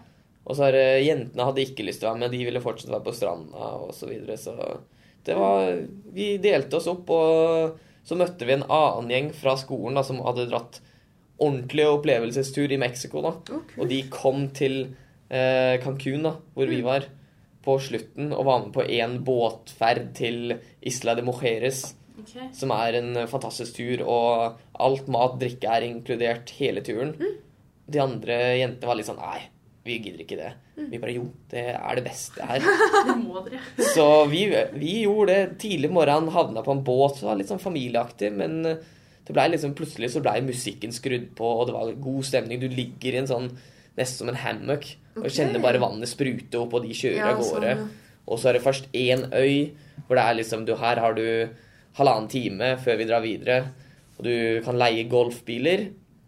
Og 0.47 0.55
så 0.55 0.67
er 0.69 0.77
jentene 1.03 1.47
hadde 1.49 1.63
ikke 1.65 1.83
lyst 1.87 1.99
til 2.03 2.07
å 2.07 2.11
være 2.13 2.21
med, 2.21 2.31
de 2.37 2.43
ville 2.47 2.61
fortsatt 2.61 2.93
være 2.93 3.03
på 3.09 3.15
stranda 3.17 3.71
og 3.81 3.89
så 3.97 4.07
videre. 4.07 4.37
Så 4.37 4.53
det 5.25 5.35
var 5.35 5.73
Vi 6.13 6.27
delte 6.37 6.77
oss 6.77 6.87
opp, 6.87 7.09
og 7.09 7.81
så 8.07 8.15
møtte 8.15 8.45
vi 8.47 8.53
en 8.55 8.63
annen 8.69 9.09
gjeng 9.11 9.33
fra 9.35 9.57
skolen 9.59 9.97
da, 9.97 10.03
som 10.07 10.21
hadde 10.23 10.45
dratt 10.53 10.79
ordentlig 11.41 11.83
opplevelsestur 11.89 12.71
i 12.71 12.77
Mexico, 12.81 13.21
da. 13.25 13.33
Okay. 13.49 13.81
Og 13.81 13.89
de 13.89 13.99
kom 14.13 14.47
til 14.55 14.77
eh, 15.29 15.75
Cancún, 15.83 16.23
da, 16.23 16.31
hvor 16.55 16.69
vi 16.71 16.79
var, 16.85 17.09
på 17.67 17.75
slutten, 17.83 18.31
og 18.31 18.47
var 18.47 18.63
med 18.63 18.73
på 18.79 18.85
en 18.97 19.17
båtferd 19.27 20.13
til 20.17 20.55
Isla 20.87 21.17
de 21.19 21.27
Mujeres, 21.27 21.85
Okay. 22.17 22.47
som 22.51 22.71
er 22.73 22.95
en 22.97 23.27
fantastisk 23.29 23.75
tur, 23.77 24.01
og 24.09 24.55
alt 24.81 25.05
mat, 25.13 25.35
drikke 25.37 25.69
er 25.69 25.83
inkludert 25.85 26.49
hele 26.57 26.81
turen. 26.81 27.11
De 27.85 27.99
andre 28.01 28.39
jentene 28.57 28.89
var 28.89 28.97
litt 28.97 29.05
sånn 29.05 29.19
Nei, 29.21 29.43
vi 29.85 29.99
gidder 30.01 30.23
ikke 30.23 30.39
det. 30.39 30.49
Vi 30.89 30.97
bare 31.03 31.13
Jo, 31.13 31.27
det 31.53 31.61
er 31.77 31.99
det 31.99 32.03
beste 32.07 32.41
her. 32.49 32.65
Det 33.11 33.15
må 33.21 33.43
dere. 33.45 33.61
Så 33.93 34.07
vi, 34.33 34.41
vi 34.73 34.95
gjorde 35.05 35.35
det 35.35 35.59
tidlig 35.61 35.91
på 35.93 35.99
morgenen, 35.99 36.33
havna 36.33 36.65
på 36.65 36.73
en 36.73 36.81
båt. 36.89 37.21
Det 37.21 37.29
var 37.29 37.37
litt 37.37 37.53
sånn 37.53 37.61
familieaktig, 37.61 38.33
men 38.33 38.63
det 38.65 39.35
ble 39.37 39.45
liksom, 39.53 39.77
plutselig 39.77 40.09
så 40.15 40.25
ble 40.25 40.39
musikken 40.49 40.97
skrudd 40.97 41.29
på, 41.37 41.53
og 41.61 41.69
det 41.69 41.77
var 41.77 41.93
god 42.09 42.25
stemning. 42.33 42.59
Du 42.65 42.67
ligger 42.67 43.13
i 43.13 43.21
en 43.21 43.29
sånn 43.29 43.51
nesten 43.97 44.23
som 44.23 44.29
en 44.31 44.39
hammock. 44.41 44.85
Og 45.17 45.29
kjenner 45.33 45.61
bare 45.63 45.79
vannet 45.81 46.09
sprute 46.11 46.59
opp, 46.61 46.75
og 46.77 46.83
de 46.85 46.93
kjører 46.93 47.17
Ja, 47.17 47.31
av 47.33 47.39
gårde. 47.41 47.71
sånn, 47.77 47.87
Og 48.27 48.39
så 48.39 48.49
er 48.49 48.53
det 48.57 48.61
først 48.65 48.89
én 48.93 49.23
øy, 49.33 49.71
hvor 50.05 50.15
det 50.19 50.23
er 50.25 50.35
liksom 50.35 50.65
du, 50.65 50.75
Her 50.75 50.99
har 50.99 51.13
du 51.17 51.49
halvannen 51.97 52.27
time 52.29 52.77
før 52.77 52.97
vi 52.99 53.05
drar 53.09 53.21
videre, 53.23 53.71
og 54.19 54.23
du 54.25 54.61
kan 54.65 54.77
leie 54.77 55.07
golfbiler 55.09 55.87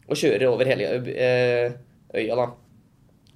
og 0.09 0.17
kjøre 0.17 0.47
over 0.49 0.65
hele 0.65 0.87
eh, 1.13 1.71
øya, 2.15 2.35
da. 2.35 2.47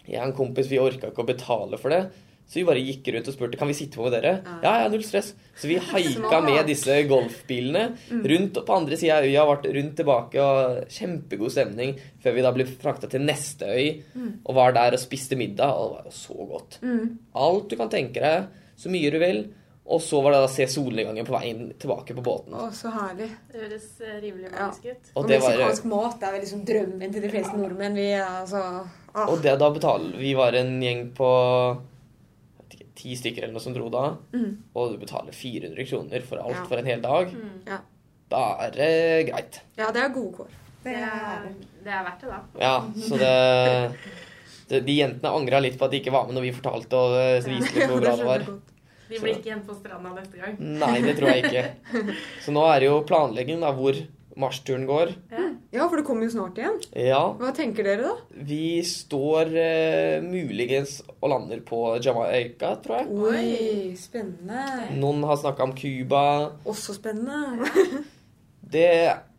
Jeg 0.08 0.20
og 0.20 0.28
en 0.32 0.34
kompis 0.36 0.68
vi 0.68 0.80
orka 0.82 1.12
ikke 1.12 1.22
å 1.24 1.28
betale 1.30 1.78
for 1.78 1.90
det, 1.94 2.02
så 2.48 2.60
vi 2.60 2.66
bare 2.68 2.82
gikk 2.84 3.08
rundt 3.16 3.30
og 3.32 3.34
spurte 3.34 3.58
kan 3.58 3.70
vi 3.72 3.74
sitte 3.78 3.98
på 3.98 4.04
med 4.06 4.14
dere. 4.18 4.34
Ja, 4.62 4.74
ja, 4.84 4.90
null 4.92 5.04
stress. 5.06 5.32
Så 5.58 5.70
vi 5.72 5.78
haika 5.92 6.42
med 6.46 6.68
disse 6.70 7.00
golfbilene 7.10 7.86
rundt 8.12 8.60
og 8.62 8.68
på 8.68 8.76
andre 8.78 9.00
sida 9.00 9.18
av 9.22 9.26
øya, 9.30 9.46
ble 9.50 9.74
rundt 9.80 9.96
tilbake, 9.98 10.44
og 10.44 10.92
kjempegod 10.94 11.56
stemning 11.56 11.96
før 12.22 12.38
vi 12.38 12.46
da 12.46 12.52
ble 12.56 12.68
frakta 12.70 13.10
til 13.10 13.26
neste 13.26 13.72
øy 13.74 14.04
og 14.44 14.54
var 14.60 14.76
der 14.78 14.94
og 14.98 15.02
spiste 15.02 15.40
middag, 15.40 15.74
og 15.74 15.90
det 15.90 15.98
var 15.98 16.08
jo 16.12 16.16
så 16.20 16.48
godt. 16.54 16.80
Mm. 16.84 17.10
Alt 17.48 17.70
du 17.72 17.78
kan 17.80 17.90
tenke 17.94 18.22
deg, 18.24 18.48
så 18.78 18.92
mye 18.94 19.12
du 19.14 19.20
vil. 19.24 19.44
Og 19.84 20.00
så 20.00 20.22
var 20.24 20.32
det 20.32 20.38
da 20.40 20.48
å 20.48 20.52
se 20.54 20.64
solnedgangen 20.72 21.26
på 21.28 21.34
veien 21.36 21.64
tilbake 21.76 22.16
på 22.16 22.22
båten. 22.24 22.54
Å, 22.56 22.70
så 22.72 22.88
herlig. 22.94 23.26
Det 23.52 23.66
høres 23.66 23.88
eh, 24.00 24.14
rimelig 24.24 24.46
Ja. 24.48 24.70
magisk 24.70 24.86
ut. 24.88 25.10
Og 25.12 25.18
Og 25.24 25.28
det 25.28 25.40
var 25.44 25.74
mat 25.92 26.24
er 26.24 26.32
vel 26.32 26.42
liksom 26.46 26.62
drømmen 26.70 27.12
til 27.12 27.26
de 27.26 27.32
fleste 27.34 27.58
nordmenn. 27.60 27.98
Vi 28.00 28.06
er 28.16 28.24
altså 28.24 28.62
ah. 29.14 29.26
Og 29.28 29.42
det 29.44 29.58
da 29.60 29.70
betaler 29.76 30.16
Vi 30.18 30.32
var 30.40 30.56
en 30.56 30.72
gjeng 30.82 31.10
på 31.18 31.28
ti 33.04 33.16
stykker 33.20 33.44
eller 33.46 33.54
noe 33.58 33.64
som 33.64 33.76
dro 33.76 33.90
da. 33.94 34.06
Mm. 34.34 34.50
Og 34.80 34.94
du 34.96 35.00
betaler 35.04 35.36
400 35.36 35.86
kroner 35.92 36.24
for 36.26 36.42
alt 36.44 36.58
Ja. 36.62 36.66
for 36.72 36.80
en 36.82 36.88
hel 36.90 37.04
dag. 37.04 37.32
Mm. 37.36 37.56
Ja. 37.68 37.80
Da 38.34 38.44
er 38.66 38.72
det 38.74 38.92
greit. 39.30 39.62
Ja, 39.78 39.92
det 39.94 40.02
er 40.02 40.14
gode 40.16 40.38
kår. 40.40 40.60
Det 40.84 40.94
er 40.98 41.48
det 41.84 41.92
er 41.92 42.04
verdt 42.08 42.22
det, 42.24 42.30
da. 42.32 42.40
Ja, 42.60 42.76
så 42.96 43.18
det, 43.20 43.34
det 44.72 44.80
De 44.88 44.96
jentene 44.98 45.32
angra 45.36 45.60
litt 45.64 45.78
på 45.80 45.86
at 45.88 45.92
de 45.94 46.00
ikke 46.02 46.12
var 46.16 46.26
med 46.28 46.38
når 46.38 46.46
vi 46.48 46.54
fortalte 46.56 47.00
og 47.00 47.16
eh, 47.20 47.44
viste 47.44 47.76
litt 47.78 47.92
hvor 47.92 48.02
bra 48.04 48.16
det 48.20 48.28
var. 48.28 48.46
Vi 49.12 49.20
blir 49.20 49.36
ikke 49.36 49.52
igjen 49.52 49.64
på 49.68 49.76
stranda 49.78 50.14
neste 50.16 50.40
gang. 50.40 50.56
Nei, 50.58 50.96
det 51.04 51.18
tror 51.20 51.30
jeg 51.30 51.44
ikke. 51.46 51.64
Så 52.46 52.54
nå 52.56 52.64
er 52.72 52.82
det 52.82 52.88
jo 52.90 53.02
planlegging 53.08 53.60
da, 53.62 53.70
hvor 53.76 54.00
marsjturen 54.40 54.86
går. 54.90 55.12
Ja. 55.32 55.50
Ja, 55.74 55.88
for 55.90 55.98
det 55.98 56.06
kommer 56.06 56.28
jo 56.28 56.34
snart 56.36 56.58
igjen. 56.62 56.76
Ja, 57.02 57.22
Hva 57.40 57.50
tenker 57.58 57.86
dere, 57.88 58.12
da? 58.12 58.42
vi 58.46 58.84
står 58.86 59.50
eh, 59.58 60.22
muligens 60.26 61.00
og 61.20 61.32
lander 61.32 61.64
på 61.66 61.80
Jamaica, 62.04 62.76
tror 62.84 63.00
jeg. 63.02 63.08
Oi, 63.10 63.94
spennende. 63.98 64.66
Noen 65.02 65.24
har 65.26 65.40
snakka 65.42 65.66
om 65.66 65.74
Cuba. 65.78 66.24
Også 66.70 66.96
spennende. 66.98 67.66
Det, 68.74 68.88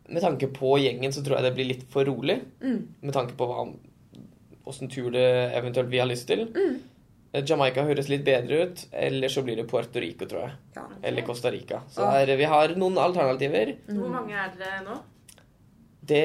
med 0.07 0.23
tanke 0.23 0.47
på 0.55 0.77
gjengen 0.79 1.11
så 1.15 1.23
tror 1.25 1.39
jeg 1.41 1.47
det 1.49 1.55
blir 1.57 1.67
litt 1.73 1.87
for 1.91 2.07
rolig. 2.07 2.37
Mm. 2.63 2.81
Med 3.03 3.15
tanke 3.17 3.35
på 3.39 3.49
åssen 4.71 4.91
tur 4.93 5.09
det 5.15 5.25
eventuelt 5.59 5.91
vi 5.91 5.99
har 5.99 6.07
lyst 6.07 6.29
til. 6.31 6.45
Mm. 6.55 6.77
Jamaica 7.43 7.83
høres 7.89 8.09
litt 8.09 8.23
bedre 8.25 8.61
ut. 8.69 8.85
Eller 8.93 9.29
så 9.33 9.43
blir 9.43 9.57
det 9.59 9.67
Puerto 9.71 9.99
Rico, 10.03 10.27
tror 10.31 10.45
jeg. 10.47 10.53
Ja. 10.77 10.85
Eller 11.03 11.23
Costa 11.27 11.51
Rica. 11.51 11.81
Så 11.91 12.05
Ah. 12.07 12.21
er, 12.23 12.37
vi 12.37 12.45
har 12.45 12.69
noen 12.79 12.97
alternativer. 12.99 13.75
Hvor 13.89 14.09
mange 14.13 14.33
er 14.39 14.53
dere 14.59 14.85
nå? 14.87 14.99
Det 16.05 16.25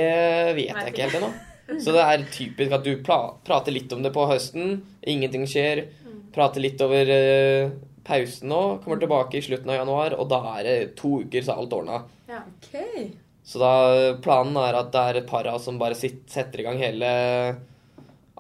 vet 0.58 0.74
jeg 0.76 0.92
ikke 0.94 1.06
helt 1.08 1.20
ennå. 1.22 1.32
Så 1.80 1.94
det 1.94 2.02
er 2.04 2.24
typisk 2.34 2.72
at 2.76 2.84
du 2.84 2.96
prater 3.06 3.72
litt 3.72 3.92
om 3.94 4.02
det 4.04 4.12
på 4.16 4.26
høsten. 4.30 4.82
Ingenting 5.08 5.46
skjer. 5.48 5.86
Prater 6.34 6.62
litt 6.62 6.82
over 6.82 7.10
eh, 7.14 7.70
pausen 8.06 8.50
nå. 8.50 8.62
Kommer 8.84 9.00
tilbake 9.02 9.38
i 9.40 9.42
slutten 9.46 9.70
av 9.70 9.80
januar, 9.80 10.16
og 10.20 10.28
da 10.30 10.40
er 10.60 10.64
det 10.68 10.96
to 11.00 11.22
uker, 11.24 11.42
så 11.46 11.54
er 11.56 11.62
alt 11.64 11.74
ordna. 11.78 12.04
Ja. 12.30 12.42
Ok. 12.44 13.12
Så 13.50 13.58
da 13.62 13.74
planen 14.22 14.58
er 14.62 14.78
at 14.78 14.92
det 14.94 15.02
er 15.10 15.22
et 15.24 15.28
par 15.30 15.48
av 15.50 15.56
oss 15.58 15.66
som 15.66 15.80
bare 15.82 15.96
sitter, 15.98 16.26
setter 16.30 16.60
i 16.62 16.66
gang 16.68 16.78
hele 16.82 17.14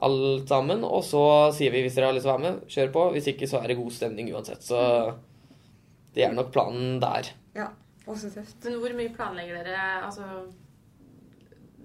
alt 0.06 0.48
sammen. 0.52 0.84
Og 0.88 1.04
så 1.04 1.24
sier 1.56 1.72
vi 1.74 1.82
hvis 1.86 1.96
dere 1.98 2.10
har 2.12 2.16
lyst 2.18 2.26
til 2.28 2.34
å 2.34 2.38
være 2.38 2.46
med, 2.48 2.62
kjør 2.72 2.94
på. 2.96 3.04
Hvis 3.16 3.28
ikke, 3.34 3.50
så 3.52 3.60
er 3.64 3.68
det 3.74 3.78
god 3.82 3.92
stemning 3.96 4.32
uansett. 4.34 4.64
Så 4.66 4.80
det 6.16 6.26
er 6.26 6.34
nok 6.34 6.52
planen 6.56 6.98
der. 7.04 7.30
Ja, 7.56 7.68
også 8.10 8.32
tøft. 8.34 8.58
Men 8.66 8.80
hvor 8.82 8.96
mye 8.98 9.14
planlegger 9.16 9.62
dere? 9.64 9.84
Altså 10.08 10.26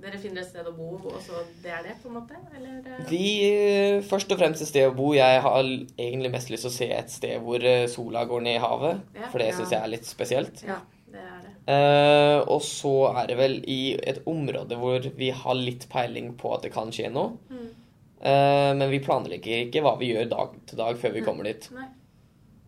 Dere 0.05 0.19
finner 0.21 0.43
et 0.43 0.49
sted 0.51 0.67
å 0.69 0.73
bo, 0.77 0.99
og 1.09 1.15
så 1.25 1.39
det 1.63 1.71
er 1.73 1.85
det, 1.87 1.95
på 2.03 2.11
en 2.11 2.17
måte? 2.19 2.37
Eller? 2.59 2.81
eh? 2.93 3.05
Vi 3.09 3.29
eh, 3.47 4.03
først 4.05 4.35
og 4.35 4.41
fremst 4.43 4.61
et 4.61 4.69
sted 4.69 4.91
å 4.91 4.93
bo. 4.93 5.15
Jeg 5.17 5.39
har 5.41 5.63
egentlig 5.65 6.29
mest 6.35 6.51
lyst 6.53 6.67
til 6.67 6.73
å 6.73 6.75
se 6.75 6.89
et 6.93 7.13
sted 7.15 7.39
hvor 7.41 7.65
eh, 7.65 7.87
sola 7.89 8.27
går 8.29 8.43
ned 8.45 8.59
i 8.59 8.61
havet. 8.61 9.01
Ja. 9.17 9.31
For 9.33 9.41
det 9.41 9.47
Ja. 9.49 9.55
syns 9.57 9.73
jeg 9.73 9.81
er 9.81 9.93
litt 9.95 10.05
spesielt. 10.11 10.61
Ja. 10.69 10.77
Det 11.15 11.23
er 11.23 11.39
det. 11.47 11.55
Eh, 11.73 12.43
og 12.53 12.61
så 12.67 12.93
er 13.15 13.31
det 13.33 13.39
vel 13.39 13.57
i 13.71 13.79
et 14.05 14.21
område 14.29 14.77
hvor 14.77 15.09
vi 15.17 15.31
har 15.33 15.57
litt 15.57 15.87
peiling 15.89 16.35
på 16.37 16.53
at 16.53 16.67
det 16.67 16.75
kan 16.75 16.93
skje 16.93 17.09
noe. 17.15 17.39
Mm. 17.49 17.71
Eh, 18.25 18.71
men 18.79 18.89
vi 18.91 19.03
planlegger 19.05 19.67
ikke 19.67 19.83
hva 19.85 19.95
vi 20.01 20.13
gjør 20.15 20.31
dag 20.31 20.55
til 20.71 20.81
dag 20.81 20.97
før 21.01 21.13
vi 21.13 21.25
kommer 21.27 21.45
dit. 21.45 21.69
Nei. 21.77 21.91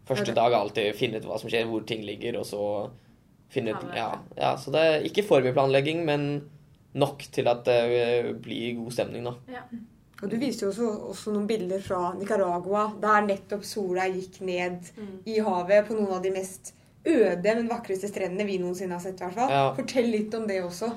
Første 0.06 0.34
dag 0.36 0.52
er 0.52 0.58
alltid 0.60 0.94
finne 0.94 1.18
ut 1.18 1.24
hva 1.26 1.38
som 1.40 1.50
skjer, 1.50 1.64
hvor 1.66 1.82
ting 1.88 2.04
ligger, 2.06 2.36
og 2.38 2.46
så 2.46 2.62
finne 3.50 3.72
ut 3.74 3.94
ja, 3.96 4.10
ja, 4.36 4.52
så 4.58 4.70
det 4.74 4.82
er 4.82 5.06
ikke 5.08 5.24
for 5.26 5.42
mye 5.42 5.54
planlegging, 5.56 6.04
men 6.06 6.28
nok 6.94 7.24
til 7.32 7.48
at 7.50 7.64
det 7.66 8.36
blir 8.44 8.76
god 8.78 8.94
stemning, 8.94 9.26
da. 9.26 9.34
Ja. 9.50 9.64
Og 10.22 10.30
du 10.32 10.36
viste 10.40 10.64
jo 10.64 10.70
også, 10.70 10.92
også 11.10 11.32
noen 11.34 11.48
bilder 11.48 11.82
fra 11.84 12.12
Nicaragua, 12.16 12.86
der 13.02 13.26
nettopp 13.26 13.66
sola 13.68 14.06
gikk 14.08 14.40
ned 14.46 14.92
Mm. 14.96 15.18
i 15.26 15.40
havet 15.44 15.88
på 15.88 15.94
noen 15.98 16.14
av 16.16 16.22
de 16.22 16.30
mest 16.32 16.72
øde, 17.04 17.54
men 17.54 17.68
vakreste 17.68 18.08
strendene 18.08 18.46
vi 18.46 18.56
noensinne 18.58 18.96
har 18.96 19.00
sett. 19.02 19.20
i 19.20 19.24
hvert 19.24 19.34
fall. 19.34 19.50
Ja. 19.50 19.74
Fortell 19.76 20.08
litt 20.10 20.34
om 20.34 20.46
det 20.48 20.62
også. 20.64 20.92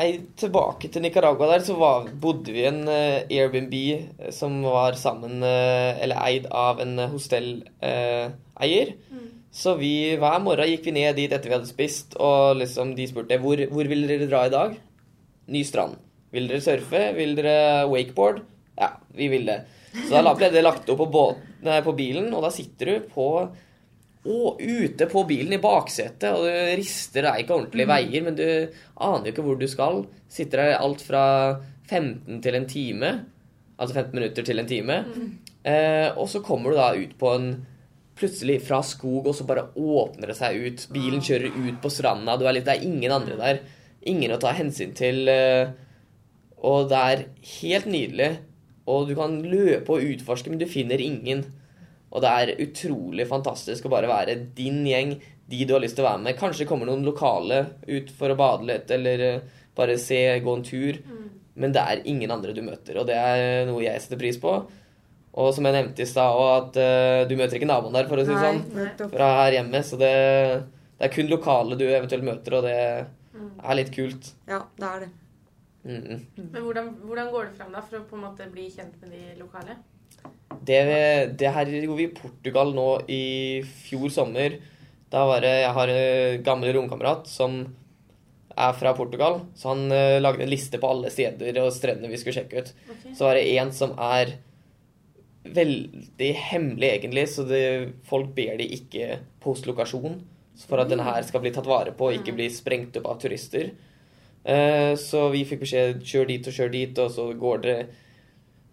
Nei, 0.00 0.14
tilbake 0.40 0.88
til 0.88 1.02
Nicaragua 1.04 1.50
der, 1.50 1.60
så 1.60 1.74
var, 1.76 2.06
bodde 2.22 2.54
vi 2.54 2.62
i 2.62 2.68
en 2.70 2.86
uh, 2.88 3.20
Airbnb 3.28 3.74
eh, 3.76 4.30
som 4.32 4.54
var 4.64 4.96
sammen, 4.96 5.42
uh, 5.44 5.98
eller 6.00 6.16
eid 6.24 6.46
av 6.56 6.80
en 6.80 6.94
hostelleier. 7.12 8.94
Mm. 9.12 9.26
Så 9.52 9.74
vi, 9.76 9.92
hver 10.16 10.38
morgen 10.40 10.70
gikk 10.70 10.88
vi 10.88 10.94
ned 10.96 11.18
dit 11.20 11.28
etter 11.28 11.50
vi 11.50 11.56
hadde 11.58 11.68
spist, 11.68 12.16
og 12.16 12.56
liksom 12.62 12.94
de 12.96 13.10
spurte 13.10 13.36
hvor, 13.42 13.60
hvor 13.68 13.92
vil 13.92 14.06
dere 14.08 14.30
dra 14.30 14.46
i 14.48 14.54
dag? 14.54 14.78
Ny 15.52 15.66
strand. 15.68 16.00
Vil 16.32 16.48
dere 16.48 16.64
surfe? 16.64 17.04
Vil 17.18 17.36
dere 17.36 17.84
wakeboard? 17.90 18.40
Ja, 18.80 18.94
vi 19.12 19.28
vil 19.28 19.44
det. 19.50 19.60
Så 20.08 20.22
da 20.24 20.32
ble 20.38 20.48
det 20.54 20.64
lagt 20.64 20.88
opp 20.88 21.02
på, 21.02 21.10
båt, 21.12 21.44
nei, 21.66 21.82
på 21.84 21.92
bilen, 21.98 22.32
og 22.32 22.46
da 22.46 22.54
sitter 22.54 22.94
du 22.94 23.10
på 23.12 23.28
og 24.28 24.60
ute 24.60 25.06
på 25.08 25.24
bilen 25.24 25.54
i 25.56 25.62
baksetet, 25.62 26.28
og 26.36 26.44
du 26.44 26.76
rister 26.76 27.24
deg 27.24 27.42
ikke 27.42 27.56
ordentlige 27.56 27.88
veier, 27.88 28.24
men 28.26 28.36
du 28.36 28.44
aner 29.00 29.28
jo 29.28 29.32
ikke 29.32 29.44
hvor 29.46 29.60
du 29.60 29.66
skal. 29.70 30.02
Sitter 30.28 30.60
der 30.60 30.80
alt 30.80 31.00
fra 31.04 31.24
15 31.88 32.42
til 32.44 32.58
en 32.58 32.68
time, 32.68 33.12
altså 33.80 33.96
15 33.96 34.18
minutter 34.18 34.44
til 34.46 34.60
en 34.60 34.68
time, 34.68 34.98
eh, 35.64 36.10
og 36.12 36.28
så 36.28 36.42
kommer 36.44 36.70
du 36.70 36.80
da 36.80 36.92
ut 36.98 37.16
på 37.20 37.34
en 37.38 37.52
Plutselig 38.20 38.58
fra 38.66 38.82
skog, 38.84 39.30
og 39.30 39.32
så 39.32 39.46
bare 39.48 39.70
åpner 39.80 40.28
det 40.28 40.34
seg 40.36 40.58
ut. 40.60 40.82
Bilen 40.92 41.22
kjører 41.24 41.54
ut 41.54 41.78
på 41.80 41.88
stranda, 41.88 42.34
du 42.36 42.44
er 42.44 42.58
litt, 42.58 42.66
det 42.66 42.74
er 42.74 42.84
ingen 42.84 43.14
andre 43.14 43.38
der. 43.38 43.60
Ingen 44.12 44.34
å 44.34 44.40
ta 44.42 44.52
hensyn 44.52 44.92
til. 44.92 45.28
eh, 45.28 45.70
og 46.60 46.90
det 46.90 46.98
er 46.98 47.22
helt 47.62 47.86
nydelig. 47.88 48.28
Og 48.90 49.08
du 49.08 49.14
kan 49.16 49.38
løpe 49.40 49.94
og 49.94 50.04
utforske, 50.04 50.50
men 50.50 50.60
du 50.60 50.66
finner 50.68 51.00
ingen. 51.00 51.46
Og 52.10 52.24
det 52.24 52.30
er 52.30 52.56
utrolig 52.64 53.26
fantastisk 53.30 53.86
å 53.86 53.92
bare 53.92 54.10
være 54.10 54.34
din 54.56 54.82
gjeng, 54.88 55.14
de 55.50 55.64
du 55.66 55.74
har 55.74 55.82
lyst 55.82 55.96
til 55.98 56.04
å 56.04 56.10
være 56.10 56.24
med. 56.24 56.38
Kanskje 56.38 56.66
kommer 56.66 56.88
noen 56.88 57.06
lokale 57.06 57.62
ut 57.86 58.10
for 58.14 58.32
å 58.32 58.38
bade 58.38 58.66
litt, 58.66 58.90
eller 58.94 59.24
eh, 59.26 59.62
bare 59.78 59.98
se, 59.98 60.18
gå 60.42 60.56
en 60.56 60.66
tur. 60.66 60.98
Men 61.60 61.74
det 61.74 61.82
er 61.82 62.02
ingen 62.08 62.30
andre 62.30 62.54
du 62.56 62.62
møter, 62.64 63.00
og 63.00 63.08
det 63.10 63.16
er 63.18 63.66
noe 63.68 63.82
jeg 63.84 64.02
setter 64.02 64.20
pris 64.20 64.38
på. 64.40 64.54
Og 65.40 65.52
som 65.54 65.66
jeg 65.66 65.76
nevnte 65.76 66.02
i 66.02 66.08
stad, 66.08 66.34
og 66.34 66.50
at 66.56 66.78
uh, 66.80 67.28
du 67.30 67.36
møter 67.38 67.58
ikke 67.58 67.68
naboen 67.70 67.94
der, 67.94 68.08
for 68.10 68.18
å 68.18 68.24
si 68.26 68.34
det 68.34 68.40
sånn, 68.42 69.10
fra 69.12 69.28
her 69.44 69.58
hjemme. 69.60 69.82
Så 69.86 69.98
det, 70.00 70.10
det 70.98 71.06
er 71.06 71.12
kun 71.14 71.30
lokale 71.30 71.78
du 71.78 71.84
eventuelt 71.86 72.26
møter, 72.26 72.56
og 72.58 72.66
det 72.66 72.76
er 72.80 73.78
litt 73.78 73.92
kult. 73.94 74.32
Ja, 74.50 74.64
det 74.78 74.88
er 74.88 75.04
det. 75.04 75.10
Mm 75.84 76.02
-mm. 76.02 76.20
Men 76.52 76.62
hvordan, 76.62 76.88
hvordan 77.04 77.30
går 77.30 77.44
det 77.44 77.56
fram 77.56 77.72
da 77.72 77.80
for 77.80 77.96
å 77.98 78.04
på 78.04 78.16
en 78.16 78.22
måte 78.22 78.50
bli 78.52 78.70
kjent 78.70 79.00
med 79.00 79.10
de 79.10 79.38
lokale? 79.38 79.76
Det, 80.66 80.80
det 81.40 81.52
her 81.54 81.70
gjorde 81.72 81.98
vi 81.98 82.08
i 82.08 82.14
Portugal 82.14 82.74
nå 82.76 82.88
i 83.08 83.24
fjor 83.86 84.10
sommer. 84.12 84.58
Da 85.10 85.24
var 85.26 85.42
det 85.42 85.54
Jeg 85.62 85.74
har 85.76 85.92
en 85.94 86.42
gammel 86.46 86.74
romkamerat 86.76 87.28
som 87.30 87.62
er 88.60 88.76
fra 88.76 88.92
Portugal, 88.96 89.40
så 89.56 89.72
han 89.72 89.88
uh, 89.92 90.20
lagde 90.20 90.44
en 90.44 90.50
liste 90.50 90.78
på 90.80 90.88
alle 90.90 91.10
steder 91.12 91.56
og 91.62 91.72
strendene 91.74 92.10
vi 92.12 92.18
skulle 92.20 92.36
sjekke 92.36 92.60
ut. 92.60 92.72
Okay. 92.92 93.14
Så 93.16 93.26
var 93.26 93.38
det 93.38 93.46
en 93.56 93.72
som 93.74 93.94
er 93.96 94.34
veldig 95.40 96.32
hemmelig, 96.50 96.90
egentlig, 96.90 97.24
så 97.32 97.46
det, 97.48 97.62
folk 98.06 98.34
ber 98.36 98.58
de 98.60 98.66
ikke 98.76 99.22
poste 99.40 99.70
lokasjon 99.70 100.18
for 100.68 100.82
at 100.82 100.90
denne 100.90 101.06
her 101.06 101.22
skal 101.24 101.40
bli 101.40 101.54
tatt 101.54 101.68
vare 101.70 101.94
på 101.96 102.10
og 102.10 102.18
ikke 102.18 102.34
bli 102.36 102.50
sprengt 102.52 102.98
opp 103.00 103.08
av 103.14 103.22
turister. 103.22 103.72
Uh, 104.44 104.92
Så 104.98 105.28
vi 105.32 105.46
fikk 105.48 105.64
beskjed 105.64 106.04
kjør 106.04 106.28
dit 106.28 106.46
og 106.50 106.58
kjør 106.58 106.74
dit, 106.76 107.00
og 107.00 107.16
så 107.16 107.30
går 107.32 107.64
dere 107.64 107.88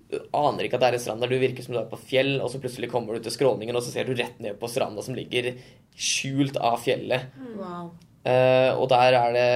du 0.08 0.18
aner 0.40 0.68
ikke 0.68 0.78
at 0.78 0.84
det 0.84 0.90
er 0.90 0.98
en 0.98 1.04
strand 1.04 1.24
der 1.24 1.32
du 1.32 1.40
virker 1.42 1.66
som 1.66 1.76
du 1.76 1.82
er 1.82 1.90
på 1.90 2.00
fjell, 2.00 2.38
og 2.40 2.52
så 2.52 2.62
plutselig 2.64 2.90
kommer 2.92 3.18
du 3.18 3.26
til 3.26 3.34
skråningen, 3.36 3.76
og 3.76 3.84
så 3.84 3.92
ser 3.92 4.08
du 4.08 4.16
rett 4.16 4.40
ned 4.44 4.56
på 4.60 4.70
stranda 4.72 5.04
som 5.04 5.18
ligger 5.18 5.52
skjult 5.98 6.60
av 6.64 6.80
fjellet. 6.84 7.28
Wow. 7.58 7.92
Uh, 8.28 8.72
og 8.78 8.88
der 8.92 9.18
er 9.20 9.36
det 9.36 9.52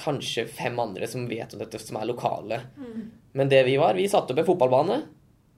kanskje 0.00 0.46
fem 0.48 0.78
andre 0.80 1.08
som 1.10 1.28
vet 1.28 1.52
om 1.52 1.60
dette, 1.60 1.80
som 1.82 1.98
er 2.00 2.08
lokale. 2.08 2.62
Men 3.36 3.50
det 3.52 3.60
vi 3.68 3.76
var, 3.80 3.98
vi 3.98 4.08
satte 4.10 4.32
opp 4.32 4.40
en 4.40 4.48
fotballbane, 4.48 4.98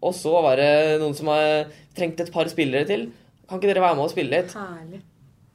og 0.02 0.14
så 0.18 0.34
var 0.42 0.58
det 0.58 0.98
noen 0.98 1.14
som 1.14 1.30
trengte 1.94 2.26
et 2.26 2.34
par 2.34 2.50
spillere 2.50 2.88
til. 2.88 3.06
Kan 3.46 3.60
ikke 3.60 3.70
dere 3.70 3.84
være 3.84 3.98
med 3.98 4.08
og 4.08 4.12
spille 4.12 4.34
litt? 4.34 4.54
Herlig. 4.58 5.02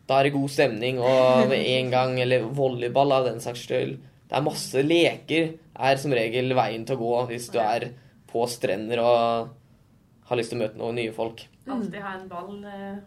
Da 0.07 0.21
er 0.21 0.27
det 0.27 0.37
god 0.37 0.51
stemning, 0.53 1.01
og 1.03 1.49
med 1.51 1.67
en 1.67 1.91
gang, 1.91 2.15
eller 2.23 2.47
volleyball 2.55 3.11
av 3.11 3.27
den 3.27 3.41
saks 3.43 3.65
skyld. 3.67 3.97
Det 4.27 4.35
er 4.39 4.45
masse 4.45 4.83
leker, 4.83 5.49
er 5.77 5.99
som 5.99 6.15
regel 6.15 6.55
veien 6.55 6.87
til 6.87 6.95
å 6.95 7.01
gå 7.01 7.17
hvis 7.33 7.49
du 7.51 7.59
er 7.59 7.89
på 8.37 8.45
strender 8.53 9.01
og 9.01 9.49
har 10.29 10.37
lyst 10.37 10.51
til 10.53 10.59
å 10.59 10.65
møte 10.65 10.77
noen 10.77 10.95
nye 10.99 11.13
folk. 11.15 11.45
Alltid 11.67 11.99
ha 12.03 12.13
en 12.15 12.27
ball 12.31 12.63
eh, 12.63 12.97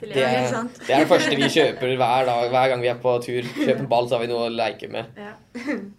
Det 0.00 0.10
er, 0.16 0.46
det 0.80 0.92
er 0.94 1.02
det 1.04 1.08
første 1.08 1.36
vi 1.36 1.48
kjøper 1.52 1.90
hver 2.00 2.26
dag, 2.28 2.46
hver 2.52 2.68
gang 2.72 2.80
vi 2.84 2.88
er 2.88 2.98
på 3.00 3.12
tur. 3.24 3.44
Kjøper 3.44 3.82
en 3.84 3.88
ball, 3.88 4.08
så 4.08 4.16
har 4.16 4.22
vi 4.24 4.30
noe 4.32 4.46
å 4.48 4.52
leke 4.52 4.88
med. 4.92 5.10
Ja. 5.20 5.34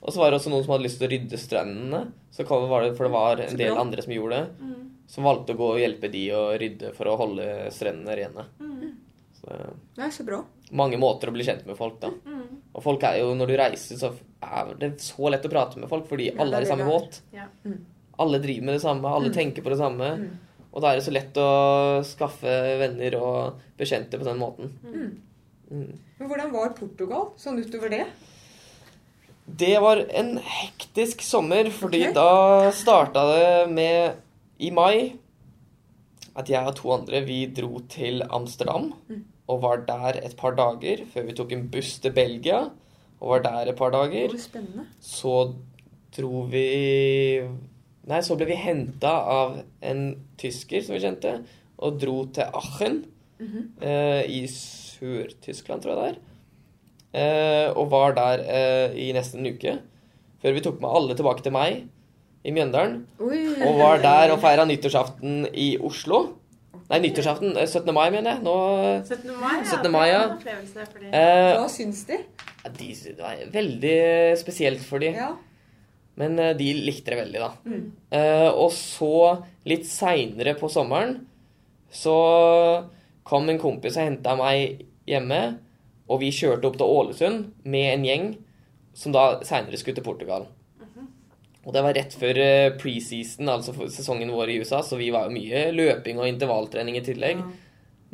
Og 0.02 0.10
så 0.14 0.22
var 0.24 0.32
det 0.34 0.40
også 0.40 0.50
noen 0.54 0.64
som 0.66 0.74
hadde 0.74 0.86
lyst 0.88 0.98
til 1.02 1.08
å 1.08 1.12
rydde 1.14 1.38
strendene. 1.42 2.00
Så 2.34 2.46
kom- 2.50 2.66
var 2.70 2.82
det, 2.88 2.96
for 2.98 3.06
det 3.06 3.14
var 3.14 3.44
en 3.46 3.58
del 3.60 3.78
andre 3.78 4.02
som 4.06 4.14
gjorde 4.16 4.40
det. 4.40 4.66
Mm. 4.66 4.88
Som 5.12 5.28
valgte 5.28 5.54
å 5.54 5.60
gå 5.60 5.70
og 5.76 5.82
hjelpe 5.84 6.10
de 6.14 6.24
å 6.34 6.42
rydde 6.62 6.94
for 6.98 7.10
å 7.12 7.18
holde 7.20 7.46
strendene 7.76 8.18
rene. 8.18 8.46
Mm. 8.62 8.92
Så 9.38 9.50
det 9.54 9.70
Det 9.98 10.04
er 10.08 10.12
så 10.18 10.26
bra. 10.26 10.42
mange 10.72 10.98
måter 11.02 11.30
å 11.30 11.34
bli 11.38 11.44
kjent 11.46 11.66
med 11.70 11.78
folk, 11.78 12.00
da. 12.02 12.10
Mm. 12.26 12.62
Og 12.74 12.82
folk 12.86 13.04
er 13.04 13.20
jo, 13.22 13.34
når 13.38 13.48
du 13.54 13.58
reiser, 13.60 13.98
så 14.02 14.14
er 14.42 14.74
det 14.82 14.94
så 15.04 15.30
lett 15.30 15.46
å 15.46 15.50
prate 15.52 15.78
med 15.82 15.90
folk, 15.92 16.08
fordi 16.10 16.32
Ja, 16.32 16.42
alle 16.42 16.58
er 16.58 16.62
i 16.66 16.70
samme 16.74 16.86
båt. 16.90 17.22
Ja. 17.34 17.46
Alle 18.22 18.40
driver 18.44 18.68
med 18.70 18.78
det 18.78 18.84
samme, 18.86 19.10
alle 19.10 19.32
Mm. 19.32 19.36
tenker 19.36 19.66
på 19.66 19.74
det 19.74 19.80
samme. 19.82 20.10
Mm. 20.22 20.40
Og 20.72 20.82
da 20.84 20.92
er 20.92 21.00
det 21.00 21.04
så 21.08 21.12
lett 21.12 21.36
å 21.42 21.50
skaffe 22.08 22.52
venner 22.80 23.16
og 23.20 23.60
bekjente 23.80 24.20
på 24.20 24.24
den 24.28 24.38
måten. 24.40 24.70
Mm. 24.86 25.10
Mm. 25.72 25.98
Men 26.20 26.30
hvordan 26.30 26.52
var 26.54 26.74
Portugal 26.78 27.32
sånn 27.40 27.60
utover 27.60 27.90
det? 27.92 28.06
Det 29.48 29.74
var 29.82 29.98
en 30.16 30.38
hektisk 30.38 31.22
sommer, 31.26 31.68
fordi 31.74 32.04
okay. 32.06 32.14
da 32.16 32.72
starta 32.72 33.24
det 33.34 33.72
med 33.74 34.16
I 34.62 34.70
mai 34.72 35.18
at 36.38 36.48
jeg 36.48 36.64
og 36.70 36.76
to 36.78 36.92
andre 36.96 37.20
vi 37.28 37.42
dro 37.52 37.82
til 37.92 38.22
Amsterdam 38.30 38.94
Mm. 39.10 39.24
og 39.50 39.62
var 39.66 39.82
der 39.88 40.22
et 40.24 40.38
par 40.38 40.56
dager 40.56 41.04
før 41.12 41.26
vi 41.28 41.34
tok 41.36 41.52
en 41.52 41.68
buss 41.68 41.98
til 42.00 42.14
Belgia 42.16 42.62
og 43.20 43.28
var 43.34 43.44
der 43.44 43.72
et 43.72 43.76
par 43.76 43.92
dager. 43.92 44.30
Hvor 44.30 44.40
spennende. 44.40 44.86
Så 45.02 45.34
dro 46.16 46.46
vi 46.50 47.42
Nei, 48.10 48.22
så 48.26 48.36
ble 48.36 48.48
vi 48.50 48.56
henta 48.58 49.12
av 49.30 49.60
en 49.86 50.16
tysker 50.42 50.82
som 50.82 50.96
vi 50.96 51.04
kjente, 51.04 51.36
og 51.82 52.00
dro 52.02 52.26
til 52.34 52.44
Aachen 52.44 53.06
-hmm. 53.40 53.64
eh, 53.82 54.24
i 54.30 54.48
Sør-Tyskland, 54.48 55.82
tror 55.82 55.96
jeg 55.96 56.02
det 56.02 56.10
er. 56.10 56.20
Eh, 57.14 57.78
og 57.78 57.90
var 57.92 58.14
der 58.16 58.44
eh, 58.48 59.00
i 59.08 59.12
nesten 59.14 59.46
en 59.46 59.54
uke. 59.54 59.80
Før 60.42 60.54
vi 60.54 60.62
tok 60.62 60.82
med 60.82 60.90
alle 60.90 61.16
tilbake 61.16 61.44
til 61.44 61.52
meg 61.52 61.84
i 62.44 62.52
Mjøndalen. 62.52 63.06
Oi. 63.20 63.42
Og 63.68 63.80
var 63.80 63.98
der 64.02 64.32
og 64.34 64.40
feira 64.40 64.66
nyttårsaften 64.66 65.48
i 65.54 65.78
Oslo. 65.78 66.22
Nei, 66.90 67.00
nyttårsaften 67.00 67.58
eh, 67.58 67.68
17. 67.68 67.94
mai, 67.94 68.10
mener 68.10 68.32
jeg. 68.32 68.44
Nå 68.44 68.56
17. 69.06 69.32
mai, 69.40 69.62
17. 69.66 69.92
mai, 69.92 70.08
ja. 70.10 70.24
Det 70.24 70.24
er 70.24 70.32
en 70.32 70.38
opplevelse 70.38 70.88
for 70.92 71.00
de. 71.00 71.06
eh, 71.08 71.54
Hva 71.60 71.70
syns 71.70 72.04
de? 72.10 72.18
de, 72.80 72.90
Det 73.04 73.20
var 73.20 73.36
veldig 73.54 74.38
spesielt 74.40 74.80
for 74.86 74.98
de. 75.04 75.06
Ja. 75.06 75.30
Men 76.22 76.38
eh, 76.40 76.54
de 76.58 76.70
likte 76.78 77.14
det 77.14 77.20
veldig, 77.24 77.42
da. 77.42 77.52
Mm. 77.66 77.84
Eh, 78.18 78.48
og 78.52 78.70
så, 78.78 79.42
litt 79.68 79.90
seinere 79.90 80.56
på 80.60 80.70
sommeren, 80.72 81.18
så 81.92 82.16
kom 83.28 83.50
en 83.52 83.60
kompis 83.62 83.98
og 83.98 84.08
henta 84.08 84.38
meg 84.40 84.86
hjemme. 85.10 85.42
Og 86.12 86.22
vi 86.24 86.32
kjørte 86.36 86.68
opp 86.70 86.80
til 86.80 86.96
Ålesund 87.02 87.68
med 87.72 87.88
en 87.92 88.08
gjeng 88.08 88.26
som 88.98 89.14
da 89.16 89.40
seinere 89.48 89.80
skulle 89.80 89.98
til 90.00 90.08
Portugal. 90.08 90.50
Og 91.62 91.76
det 91.76 91.82
var 91.86 91.94
rett 91.94 92.14
før 92.18 92.38
eh, 92.42 92.74
preseason, 92.82 93.50
altså 93.52 93.74
sesongen 93.94 94.32
vår 94.34 94.50
i 94.50 94.60
USA, 94.64 94.80
så 94.82 94.98
vi 94.98 95.12
var 95.14 95.28
jo 95.28 95.36
mye 95.36 95.68
løping 95.76 96.18
og 96.18 96.30
intervalltrening 96.30 96.98
i 96.98 97.04
tillegg. 97.06 97.38
Ja. 97.38 97.46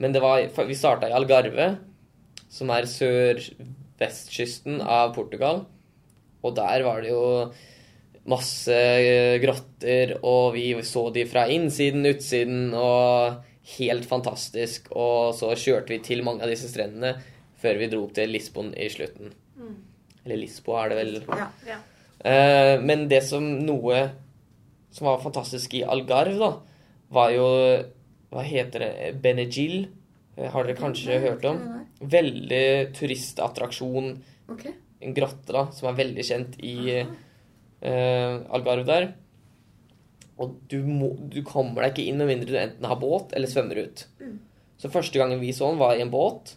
Men 0.04 0.14
det 0.14 0.22
var, 0.22 0.44
vi 0.68 0.76
starta 0.78 1.08
i 1.10 1.16
Algarve, 1.16 1.68
som 2.52 2.70
er 2.76 2.90
sør-vestkysten 2.92 4.82
av 4.84 5.16
Portugal. 5.16 5.64
Og 6.44 6.56
der 6.60 6.84
var 6.86 7.02
det 7.02 7.10
jo 7.14 7.24
masse 8.28 8.76
eh, 8.76 9.38
grotter, 9.44 10.18
og 10.28 10.54
vi 10.58 10.70
så 10.86 11.08
de 11.16 11.24
fra 11.30 11.46
innsiden, 11.54 12.06
utsiden, 12.10 12.74
og 12.76 13.44
helt 13.78 14.08
fantastisk. 14.08 14.92
Og 14.96 15.34
så 15.38 15.54
kjørte 15.60 15.94
vi 15.96 16.02
til 16.04 16.24
mange 16.28 16.44
av 16.46 16.52
disse 16.52 16.70
strendene 16.72 17.16
før 17.58 17.80
vi 17.82 17.90
dro 17.92 18.04
opp 18.06 18.16
til 18.18 18.30
Lisbon 18.36 18.74
i 18.78 18.90
slutten. 18.94 19.32
Mm. 19.58 19.76
Eller 20.26 20.42
Lisboa 20.44 20.84
er 20.86 20.92
det 20.94 20.98
vel. 21.00 21.14
Ja. 21.40 21.48
Ja. 21.68 21.78
Eh, 22.28 22.74
men 22.84 23.08
det 23.12 23.24
som 23.28 23.46
noe 23.64 24.02
som 24.94 25.08
var 25.10 25.22
fantastisk 25.24 25.76
i 25.78 25.86
Algarve, 25.86 26.38
da, 26.42 26.52
var 27.14 27.32
jo 27.36 27.46
Hva 28.28 28.42
heter 28.44 28.84
det? 28.84 29.12
Benegil. 29.24 29.86
Eh, 30.36 30.50
Har 30.52 30.68
dere 30.68 30.76
kanskje 30.76 31.14
Nei, 31.16 31.22
hørt 31.30 31.46
om? 31.48 31.62
nei. 31.64 31.84
Veldig 32.12 32.66
turistattraksjon. 32.98 34.10
Okay. 34.52 34.74
En 35.02 35.16
grotte 35.16 35.56
da, 35.56 35.64
som 35.72 35.88
er 35.90 35.96
veldig 36.02 36.26
kjent 36.28 36.58
i 36.60 36.76
eh, 37.82 38.38
Algarve 38.54 38.86
der. 38.88 39.10
Og 40.38 40.58
du, 40.70 40.80
må, 40.86 41.12
du 41.34 41.42
kommer 41.46 41.84
deg 41.84 41.96
ikke 41.96 42.12
inn 42.12 42.22
med 42.22 42.30
mindre 42.30 42.54
du 42.54 42.60
enten 42.62 42.88
har 42.90 43.00
båt 43.02 43.34
eller 43.38 43.50
svømmer 43.50 43.82
ut. 43.88 44.06
Mm. 44.22 44.38
Så 44.78 44.92
første 44.94 45.18
gangen 45.18 45.42
vi 45.42 45.54
så 45.56 45.72
den, 45.72 45.82
var 45.82 45.98
i 45.98 46.04
en 46.06 46.14
båt. 46.14 46.54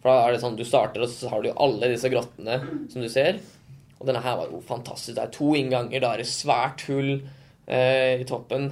For 0.00 0.08
da 0.08 0.24
er 0.24 0.34
det 0.34 0.42
sånn 0.42 0.56
du 0.56 0.64
starter, 0.64 1.04
og 1.04 1.12
så 1.12 1.28
har 1.28 1.42
du 1.42 1.50
jo 1.50 1.58
alle 1.60 1.90
disse 1.92 2.08
grottene 2.12 2.56
som 2.88 3.04
du 3.04 3.08
ser. 3.12 3.42
Og 4.00 4.06
denne 4.08 4.22
her 4.24 4.38
var 4.40 4.48
jo 4.48 4.62
fantastisk. 4.64 5.18
Det 5.18 5.26
er 5.26 5.34
to 5.34 5.50
innganger, 5.58 6.00
da 6.00 6.14
er 6.14 6.22
det 6.22 6.30
svært 6.30 6.86
hull 6.88 7.18
eh, 7.18 8.16
i 8.16 8.24
toppen. 8.28 8.70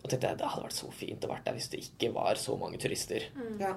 Og 0.00 0.08
tenkte 0.08 0.30
jeg, 0.30 0.38
det 0.40 0.48
hadde 0.48 0.64
vært 0.64 0.78
så 0.78 0.88
fint 0.94 1.26
å 1.26 1.30
vært 1.34 1.44
der 1.44 1.58
hvis 1.58 1.68
det 1.74 1.82
ikke 1.84 2.14
var 2.14 2.40
så 2.40 2.56
mange 2.60 2.80
turister. 2.80 3.28
Ja. 3.60 3.74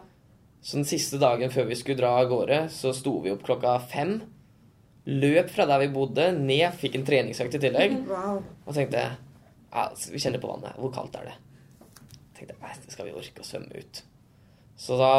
Så 0.63 0.80
den 0.80 0.88
siste 0.88 1.19
dagen 1.19 1.52
før 1.52 1.67
vi 1.67 1.78
skulle 1.80 1.99
dra 1.99 2.13
av 2.21 2.30
gårde, 2.32 2.62
så 2.71 2.93
sto 2.95 3.17
vi 3.23 3.34
opp 3.34 3.43
klokka 3.47 3.75
fem. 3.91 4.21
Løp 5.07 5.49
fra 5.53 5.65
der 5.69 5.81
vi 5.83 5.91
bodde, 5.93 6.29
ned, 6.35 6.67
fikk 6.77 6.99
en 6.99 7.05
treningsøkt 7.07 7.55
i 7.57 7.63
tillegg. 7.63 7.97
Wow. 8.09 8.41
Og 8.65 8.75
tenkte 8.75 9.05
ja, 9.69 9.85
vi 10.12 10.21
kjenner 10.21 10.41
på 10.41 10.49
vannet. 10.51 10.77
Hvor 10.81 10.93
kaldt 10.93 11.17
er 11.19 11.29
det? 11.29 11.35
Tenkte 12.38 12.57
nei, 12.62 12.73
skal 12.89 13.09
vi 13.09 13.15
orke 13.17 13.43
å 13.43 13.47
svømme 13.47 13.81
ut. 13.83 14.01
Så 14.79 14.97
da 14.99 15.13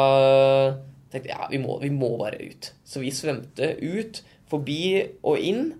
tenkte 1.11 1.29
jeg 1.29 1.35
ja, 1.35 1.47
vi 1.51 1.59
må, 1.61 1.77
vi 1.81 1.91
må 1.93 2.13
bare 2.19 2.39
ut. 2.41 2.71
Så 2.87 3.03
vi 3.03 3.13
svømte 3.15 3.75
ut, 3.81 4.21
forbi 4.51 4.81
og 5.27 5.39
inn, 5.39 5.71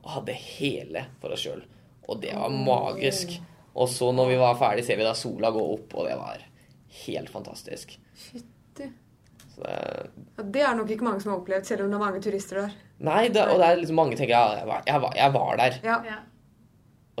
og 0.00 0.10
hadde 0.16 0.36
hele 0.36 1.06
for 1.22 1.34
oss 1.34 1.44
sjøl. 1.44 1.62
Og 2.10 2.20
det 2.22 2.34
var 2.36 2.52
magisk. 2.52 3.36
Og 3.74 3.88
så 3.90 4.10
når 4.14 4.32
vi 4.32 4.38
var 4.40 4.58
ferdig, 4.60 4.84
ser 4.86 4.98
vi 4.98 5.06
da 5.06 5.14
sola 5.16 5.52
gå 5.54 5.62
opp, 5.74 5.94
og 5.94 6.08
det 6.08 6.16
var 6.18 6.44
helt 7.04 7.30
fantastisk. 7.32 7.96
Fytti. 8.28 8.90
Det, 9.56 9.74
Ja, 10.38 10.44
det 10.44 10.62
er 10.64 10.76
nok 10.78 10.90
ikke 10.90 11.06
mange 11.06 11.20
som 11.22 11.34
har 11.34 11.42
opplevd, 11.42 11.68
selv 11.68 11.84
om 11.84 11.92
det 11.92 11.98
er 11.98 12.02
mange 12.02 12.22
turister 12.24 12.62
der. 12.64 12.78
Nei, 13.00 13.28
det, 13.32 13.42
og 13.48 13.58
det 13.60 13.66
er 13.70 13.78
liksom 13.80 13.96
mange 13.96 14.16
tenker 14.18 14.34
ja, 14.36 14.58
jeg 14.60 14.66
var, 14.68 14.82
jeg 14.86 15.00
var, 15.04 15.14
jeg 15.16 15.32
var 15.36 15.56
der. 15.60 15.78
Ja. 15.84 15.96
Ja. 16.06 16.18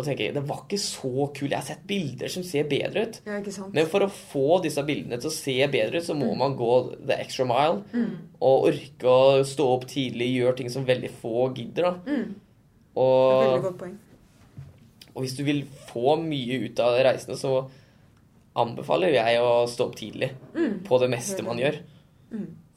og 0.00 0.04
tenker 0.06 0.32
det 0.32 0.42
var 0.48 0.62
ikke 0.64 0.78
så 0.80 1.10
kult. 1.36 1.50
Jeg 1.50 1.58
har 1.58 1.66
sett 1.66 1.82
bilder 1.88 2.28
som 2.32 2.44
ser 2.46 2.64
bedre 2.70 3.02
ut. 3.08 3.18
Ja, 3.26 3.38
ikke 3.42 3.52
sant? 3.52 3.74
Men 3.76 3.88
for 3.90 4.00
å 4.06 4.08
få 4.08 4.60
disse 4.64 4.80
bildene 4.88 5.18
til 5.20 5.28
å 5.28 5.34
se 5.34 5.56
bedre 5.72 6.00
ut, 6.00 6.06
så 6.06 6.14
må 6.16 6.30
man 6.40 6.54
gå 6.56 6.70
the 7.06 7.18
extra 7.20 7.44
mile. 7.44 7.82
Og 8.40 8.70
orke 8.70 9.04
å 9.12 9.42
stå 9.44 9.66
opp 9.74 9.84
tidlig, 9.90 10.30
gjøre 10.38 10.56
ting 10.62 10.70
som 10.72 10.86
veldig 10.88 11.10
få 11.20 11.50
gidder. 11.58 11.90
da. 11.90 11.92
Mm. 12.06 12.30
Veldig 12.96 13.62
godt 13.66 13.78
poeng. 13.82 13.98
og 15.14 15.22
hvis 15.24 15.36
du 15.36 15.42
vil 15.44 15.64
få 15.90 16.16
mye 16.22 16.60
ut 16.64 16.80
av 16.80 16.96
reisene, 17.04 17.36
så 17.36 17.52
anbefaler 18.60 19.12
jeg 19.14 19.40
å 19.42 19.66
stå 19.68 19.86
opp 19.90 19.96
tidlig 19.98 20.30
Mm. 20.54 20.80
på 20.84 20.98
det 21.00 21.08
meste 21.10 21.42
man 21.44 21.58
gjør. 21.58 21.76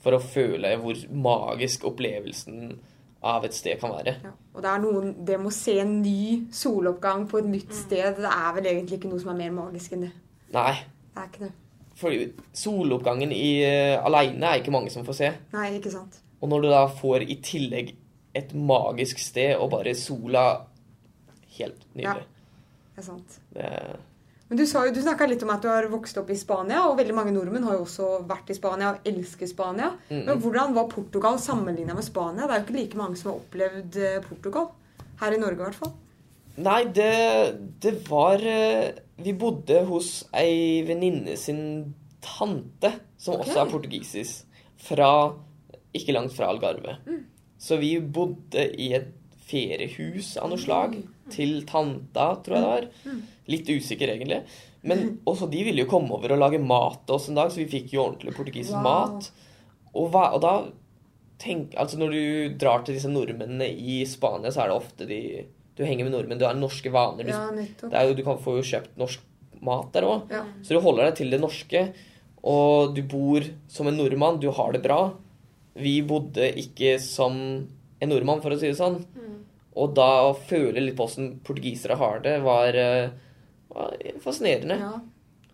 For 0.04 0.12
å 0.18 0.20
føle 0.20 0.76
hvor 0.82 0.96
magisk 1.10 1.86
opplevelsen 1.88 2.80
av 3.24 3.46
et 3.46 3.54
sted 3.56 3.80
kan 3.80 3.92
være. 3.92 4.16
Ja. 4.24 4.32
Og 4.54 4.62
det 4.62 4.70
er 4.70 4.80
noen 4.84 5.26
Det 5.26 5.38
med 5.40 5.48
å 5.48 5.54
se 5.56 5.78
en 5.80 6.02
ny 6.02 6.48
soloppgang 6.52 7.28
på 7.30 7.38
et 7.40 7.46
nytt 7.46 7.70
Mm. 7.70 7.82
sted, 7.86 8.16
det 8.18 8.26
er 8.32 8.54
vel 8.54 8.66
egentlig 8.66 9.00
ikke 9.00 9.10
noe 9.10 9.20
som 9.20 9.30
er 9.30 9.38
mer 9.50 9.52
magisk 9.52 9.94
enn 9.94 10.02
det. 10.02 10.12
Nei, 10.54 10.74
Det 11.16 11.22
er 11.24 11.28
ikke 11.32 11.40
det. 11.40 11.52
for 11.96 12.12
soloppgangen 12.54 13.32
i, 13.32 13.64
uh, 13.64 14.04
aleine 14.06 14.44
er 14.44 14.60
ikke 14.62 14.72
mange 14.72 14.90
som 14.92 15.06
får 15.06 15.14
se. 15.16 15.34
Nei, 15.54 15.80
ikke 15.80 15.92
sant. 15.92 16.20
Og 16.42 16.50
når 16.50 16.62
du 16.62 16.70
da 16.70 16.88
får 16.88 17.22
i 17.30 17.36
tillegg 17.42 17.96
et 18.36 18.54
magisk 18.54 19.18
sted 19.20 19.56
og 19.58 19.70
bare 19.72 19.94
sola 19.96 20.66
Helt 21.58 21.86
Ja. 21.96 22.14
Det 22.96 22.98
er 22.98 23.02
sant. 23.04 23.40
Det, 23.54 23.98
Men 24.54 24.60
du, 24.60 24.68
sa 24.70 24.84
du 24.86 25.00
snakka 25.02 25.26
litt 25.26 25.42
om 25.42 25.50
at 25.50 25.64
du 25.66 25.66
har 25.66 25.88
vokst 25.90 26.18
opp 26.22 26.28
i 26.30 26.36
Spania, 26.38 26.84
og 26.86 27.00
veldig 27.00 27.14
mange 27.18 27.32
nordmenn 27.34 27.64
har 27.66 27.74
jo 27.74 27.88
også 27.88 28.10
vært 28.30 28.52
i 28.54 28.56
Spania 28.60 28.92
og 28.92 29.08
elsker 29.10 29.50
Spania. 29.50 29.88
Mm. 30.12 30.20
Men 30.28 30.44
hvordan 30.44 30.76
var 30.76 30.92
Portugal 30.92 31.40
sammenligna 31.42 31.96
med 31.98 32.06
Spania? 32.06 32.46
Det 32.46 32.54
er 32.54 32.62
jo 32.62 32.66
ikke 32.68 32.76
like 32.76 33.00
mange 33.00 33.18
som 33.18 33.32
har 33.32 33.40
opplevd 33.40 33.98
eh, 33.98 34.20
Portugal. 34.28 34.70
Her 35.24 35.34
i 35.34 35.42
Norge, 35.42 35.58
i 35.58 35.64
hvert 35.64 35.80
fall. 35.80 35.96
nei, 36.70 36.78
det, 37.00 37.10
det 37.82 37.96
var 38.12 38.46
eh, 38.46 38.94
Vi 39.26 39.34
bodde 39.42 39.82
hos 39.90 40.14
ei 40.38 40.86
venninne 40.86 41.34
sin 41.34 41.66
tante, 42.22 42.94
som 43.18 43.40
okay. 43.40 43.50
også 43.50 43.66
er 43.66 43.74
portugisisk, 43.74 44.64
fra 44.86 45.12
ikke 45.98 46.14
langt 46.14 46.38
fra 46.38 46.54
Algarve. 46.54 47.00
Mm. 47.10 47.24
Så 47.58 47.82
vi 47.82 47.96
bodde 47.98 48.70
i 48.78 48.94
et 49.02 49.10
feriehus 49.50 50.36
av 50.38 50.54
noe 50.54 50.62
slag 50.62 51.00
til 51.34 51.64
tanta, 51.66 52.36
tror 52.46 52.60
jeg 52.60 52.68
det 52.68 52.76
var. 52.76 53.24
Mm. 53.44 53.52
Litt 53.52 53.68
usikker, 53.70 54.08
egentlig. 54.14 54.42
Men 54.84 55.20
også 55.28 55.50
de 55.52 55.64
ville 55.64 55.84
jo 55.84 55.90
komme 55.92 56.12
over 56.16 56.32
og 56.32 56.40
lage 56.40 56.60
mat 56.64 57.02
til 57.06 57.16
oss 57.16 57.30
en 57.30 57.36
dag, 57.36 57.50
så 57.52 57.60
vi 57.60 57.66
fikk 57.72 57.92
jo 57.94 58.06
ordentlig 58.06 58.34
portugisisk 58.38 58.76
Wow. 58.78 58.84
mat. 58.84 59.32
Og, 59.94 60.10
hva, 60.12 60.30
og 60.34 60.42
da 60.42 60.54
tenk, 61.44 61.74
altså 61.76 61.98
Når 62.00 62.12
du 62.12 62.58
drar 62.58 62.84
til 62.86 62.96
disse 62.96 63.10
nordmennene 63.12 63.68
i 63.68 64.06
Spania, 64.08 64.50
så 64.52 64.64
er 64.64 64.72
det 64.72 64.78
ofte 64.78 65.08
de 65.10 65.20
Du 65.76 65.84
henger 65.84 66.06
med 66.08 66.14
nordmenn, 66.14 66.40
du 66.40 66.46
har 66.46 66.54
norske 66.56 66.92
vaner. 66.94 67.24
Du, 67.26 67.32
Ja, 67.34 67.50
det 67.90 67.94
er 67.94 68.08
jo, 68.08 68.14
du 68.16 68.24
kan 68.24 68.38
få 68.38 68.58
jo 68.60 68.64
kjøpt 68.64 68.96
norsk 68.98 69.20
mat 69.64 69.92
der 69.96 70.04
òg. 70.06 70.30
Ja. 70.32 70.44
Så 70.62 70.76
du 70.76 70.80
holder 70.84 71.08
deg 71.10 71.16
til 71.18 71.32
det 71.32 71.40
norske, 71.42 71.94
og 72.44 72.94
du 72.96 73.02
bor 73.04 73.42
som 73.68 73.88
en 73.88 73.98
nordmann. 73.98 74.40
Du 74.40 74.52
har 74.52 74.72
det 74.72 74.84
bra. 74.84 75.14
Vi 75.76 76.02
bodde 76.06 76.52
ikke 76.60 77.00
som 77.02 77.34
en 78.00 78.10
nordmann, 78.12 78.42
for 78.44 78.52
å 78.54 78.60
si 78.60 78.68
det 78.70 78.78
sånn. 78.78 79.00
Og 79.76 79.96
da 79.96 80.28
å 80.30 80.36
føle 80.38 80.78
litt 80.84 80.96
på 80.96 81.08
åssen 81.08 81.40
portugisere 81.44 81.98
har 81.98 82.20
det, 82.22 82.36
var, 82.44 82.68
eh, 82.78 83.10
var 83.76 83.96
fascinerende. 84.24 84.78
Ja. 84.80 84.94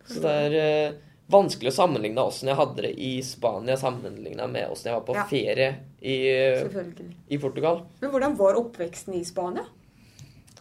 Så 0.09 0.21
det 0.23 0.31
er 0.45 0.55
eh, 0.59 0.93
vanskelig 1.29 1.69
å 1.69 1.75
sammenligne 1.75 2.23
åssen 2.25 2.49
jeg 2.49 2.57
hadde 2.57 2.81
det 2.87 2.93
i 2.97 3.11
Spania 3.25 3.75
sammenligna 3.77 4.47
med 4.49 4.71
åssen 4.73 4.89
jeg 4.89 4.97
var 4.97 5.05
på 5.05 5.17
Ja. 5.17 5.25
ferie 5.29 5.67
i, 6.01 6.15
i 7.29 7.37
Portugal. 7.37 7.83
Men 8.01 8.13
hvordan 8.13 8.37
var 8.39 8.57
oppveksten 8.57 9.13
i 9.19 9.23
Spania? 9.27 9.65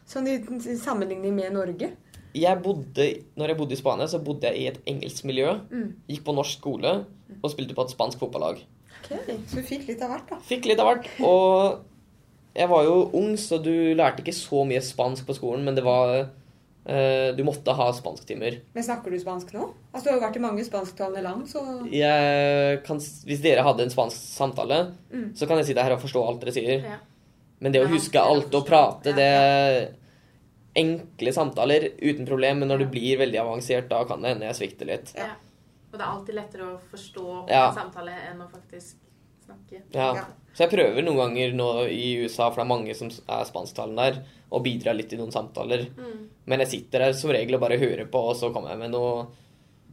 Sånn 0.08 0.28
i 0.28 0.36
sammenligning 0.80 1.34
med 1.36 1.52
Norge? 1.56 1.90
Jeg 2.36 2.60
bodde, 2.62 3.06
når 3.40 3.52
jeg 3.52 3.58
bodde 3.58 3.74
i 3.74 3.80
Spania, 3.80 4.06
så 4.08 4.20
bodde 4.24 4.48
jeg 4.50 4.60
i 4.60 4.66
et 4.70 4.80
engelsk 4.88 5.24
miljø. 5.28 5.54
Mm. 5.72 5.94
Gikk 6.08 6.24
på 6.26 6.34
norsk 6.36 6.60
skole 6.60 6.92
og 7.38 7.50
spilte 7.52 7.76
på 7.76 7.84
et 7.86 7.92
spansk 7.94 8.20
fotballag. 8.20 8.60
Ok, 8.98 9.12
Så 9.48 9.60
du 9.60 9.62
fikk 9.66 9.86
litt 9.88 10.02
av 10.04 10.12
hvert, 10.12 10.28
da. 10.28 10.38
Fikk 10.44 10.68
litt 10.68 10.80
av 10.82 10.90
hvert. 10.90 11.08
Og 11.24 11.80
jeg 12.58 12.68
var 12.68 12.84
jo 12.84 12.96
ung, 13.16 13.32
så 13.40 13.58
du 13.62 13.72
lærte 13.96 14.20
ikke 14.24 14.36
så 14.36 14.64
mye 14.68 14.82
spansk 14.84 15.26
på 15.28 15.36
skolen, 15.38 15.64
men 15.64 15.76
det 15.78 15.84
var 15.86 16.28
Du 16.88 17.42
måtte 17.44 17.74
ha 17.76 17.90
spansktimer. 17.92 18.60
Men 18.74 18.82
snakker 18.86 19.10
du 19.12 19.18
spansk 19.20 19.50
nå? 19.52 19.66
Altså, 19.92 20.04
Du 20.04 20.10
har 20.10 20.16
jo 20.18 20.22
vært 20.26 20.36
i 20.36 20.40
mange 20.40 20.64
spansktalende 20.64 21.22
land, 21.22 21.42
så 21.50 21.60
Jeg 21.92 22.82
kan, 22.86 22.96
hvis 23.28 23.42
dere 23.44 23.62
hadde 23.66 23.82
en 23.84 23.90
spansk 23.92 24.16
samtale, 24.16 24.94
Mm. 25.12 25.34
så 25.36 25.46
kan 25.46 25.58
jeg 25.58 25.66
sitte 25.66 25.82
her 25.84 25.92
og 25.92 26.00
forstå 26.00 26.22
alt 26.26 26.40
dere 26.40 26.52
sier. 26.56 26.82
Ja. 26.84 26.96
Men 27.60 27.72
det 27.72 27.82
å 27.84 27.88
huske 27.90 28.16
alt 28.22 28.54
og 28.54 28.64
prate, 28.66 29.10
Ja, 29.10 29.16
det 29.16 29.26
er 29.28 29.94
enkle 30.76 31.32
samtaler 31.34 31.90
uten 32.00 32.26
problem. 32.26 32.60
Men 32.60 32.68
når 32.68 32.78
det 32.84 32.90
blir 32.92 33.18
veldig 33.18 33.40
avansert, 33.42 33.88
da 33.90 34.04
kan 34.04 34.22
det 34.22 34.32
hende 34.36 34.46
jeg 34.48 34.56
svikter 34.60 34.86
litt. 34.86 35.12
Ja. 35.16 35.32
Og 35.92 35.98
det 35.98 36.04
er 36.04 36.12
alltid 36.12 36.34
lettere 36.36 36.62
å 36.72 36.78
forstå 36.92 37.48
Ja. 37.50 37.68
en 37.70 37.74
samtale 37.74 38.12
enn 38.30 38.40
å 38.40 38.48
faktisk 38.50 38.94
snakke. 39.44 39.82
Ja. 39.92 40.24
Ja. 40.58 40.64
Så 40.66 40.66
jeg 40.66 40.74
prøver 40.74 41.04
noen 41.06 41.20
ganger 41.20 41.52
nå 41.54 41.70
i 41.94 42.18
USA, 42.24 42.48
for 42.50 42.58
det 42.58 42.64
er 42.66 42.72
mange 42.72 42.94
som 42.98 43.10
er 43.14 43.46
spansktalende 43.46 44.06
der, 44.08 44.20
og 44.50 44.64
bidrar 44.64 44.96
litt 44.98 45.12
i 45.14 45.18
noen 45.20 45.30
samtaler. 45.30 45.86
Mm. 45.94 46.24
Men 46.50 46.64
jeg 46.64 46.72
sitter 46.72 47.04
der 47.04 47.14
som 47.14 47.30
regel 47.30 47.54
og 47.54 47.62
bare 47.62 47.78
hører 47.78 48.08
på, 48.10 48.22
og 48.30 48.34
så 48.38 48.50
kommer 48.50 48.74
jeg 48.74 48.82
med 48.82 48.90
noe 48.96 49.28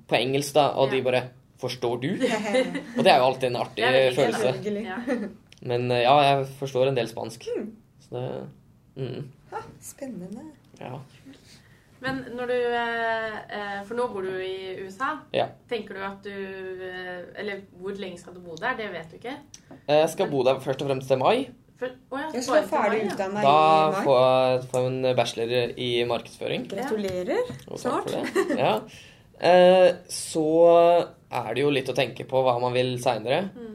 på 0.09 0.17
engelsk, 0.17 0.55
da, 0.57 0.71
og 0.79 0.93
de 0.93 1.03
bare 1.05 1.27
Forstår 1.55 2.01
du? 2.03 2.09
Og 2.97 3.05
det 3.05 3.11
er 3.13 3.21
jo 3.21 3.27
alltid 3.29 3.45
en 3.47 3.57
artig 3.61 3.85
veldig 3.85 4.15
følelse. 4.17 4.81
Ja. 4.83 4.97
Men 5.71 5.85
eh, 5.87 6.01
ja, 6.03 6.15
jeg 6.27 6.47
forstår 6.59 6.89
en 6.91 6.97
del 6.97 7.07
spansk. 7.07 7.47
Så 8.03 8.11
det 8.11 8.25
mm, 8.99 9.21
Spennende. 9.81 10.43
Ja. 10.81 10.99
Men 12.05 12.19
når 12.37 12.51
du 12.51 12.55
eh, 12.77 13.35
eh, 13.57 13.77
For 13.87 13.97
nå 13.97 14.05
bor 14.13 14.25
du 14.25 14.33
i 14.45 14.75
USA. 14.85 15.15
ja. 15.33 15.47
Tenker 15.69 15.97
du 15.97 16.03
at 16.05 16.25
du 16.25 16.31
eh, 16.85 17.23
Eller 17.41 17.63
hvor 17.81 17.97
lenge 17.97 18.19
skal 18.21 18.35
du 18.37 18.43
bo 18.45 18.53
der? 18.61 18.75
Det 18.77 18.91
vet 18.93 19.09
du 19.11 19.17
ikke. 19.17 19.33
Jeg 19.89 20.09
skal 20.13 20.29
bo 20.29 20.43
der 20.45 20.59
først 20.61 20.83
og 20.85 20.91
fremst 20.91 21.09
til 21.09 21.17
mai. 21.21 21.47
For, 21.79 21.91
å 22.13 22.21
ja, 22.21 22.29
Jeg 22.37 22.45
skal 22.45 22.67
ferdig 22.71 23.01
utdanna 23.09 23.41
i 23.41 23.47
mai. 23.49 23.97
får 24.05 24.21
jeg 24.21 24.61
får 24.71 24.85
jeg 24.85 24.91
en 24.93 25.09
bachelor 25.17 25.73
i 25.87 25.89
markedsføring. 26.07 26.69
Gratulerer. 26.71 27.49
Snart. 27.81 28.13
Ja. 28.55 28.77
Eh, 29.35 29.89
så 30.07 30.45
er 31.35 31.49
det 31.57 31.65
jo 31.65 31.73
litt 31.75 31.89
å 31.91 31.95
tenke 31.97 32.23
på 32.29 32.43
hva 32.45 32.53
man 32.63 32.71
vil 32.77 32.93
seinere. 33.03 33.49
Mm. 33.51 33.73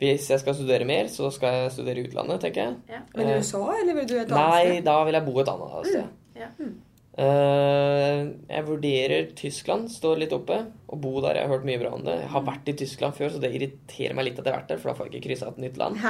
Hvis 0.00 0.30
jeg 0.32 0.40
skal 0.40 0.56
studere 0.56 0.86
mer, 0.88 1.10
så 1.12 1.28
skal 1.30 1.58
jeg 1.58 1.74
studere 1.76 2.00
i 2.00 2.06
utlandet, 2.08 2.40
tenker 2.42 2.62
jeg. 2.64 2.78
Ja. 2.90 3.02
Men 3.14 3.28
i 3.28 3.36
USA, 3.42 3.60
eller 3.82 4.00
vil 4.00 4.08
du 4.08 4.16
et 4.16 4.32
annet 4.32 4.32
sted? 4.32 4.72
Nei, 4.72 4.80
da 4.88 4.96
vil 5.06 5.18
jeg 5.18 5.26
bo 5.28 5.36
et 5.44 5.52
annet 5.52 5.92
sted. 5.92 6.08
Ja. 6.40 6.48
Eh, 6.48 6.72
jeg 7.12 8.64
vurderer 8.64 9.26
Tyskland, 9.36 9.90
står 9.92 10.22
litt 10.22 10.32
oppe. 10.32 10.56
Å 10.88 10.96
bo 10.96 11.18
der, 11.20 11.36
jeg 11.36 11.44
har 11.44 11.52
hørt 11.52 11.66
mye 11.68 11.80
bra 11.82 11.90
om 11.96 12.04
det. 12.06 12.14
Jeg 12.22 12.30
har 12.32 12.46
vært 12.46 12.70
i 12.72 12.76
Tyskland 12.80 13.16
før, 13.18 13.34
så 13.34 13.40
det 13.42 13.50
irriterer 13.52 14.16
meg 14.16 14.30
litt 14.30 14.38
at 14.40 14.46
jeg 14.48 14.54
har 14.54 14.62
vært 14.62 14.72
der, 14.72 14.80
for 14.80 14.92
da 14.92 14.96
får 14.96 15.10
jeg 15.10 15.18
ikke 15.18 15.26
kryssa 15.28 15.50
et 15.52 15.60
nytt 15.66 15.80
land. 15.82 16.00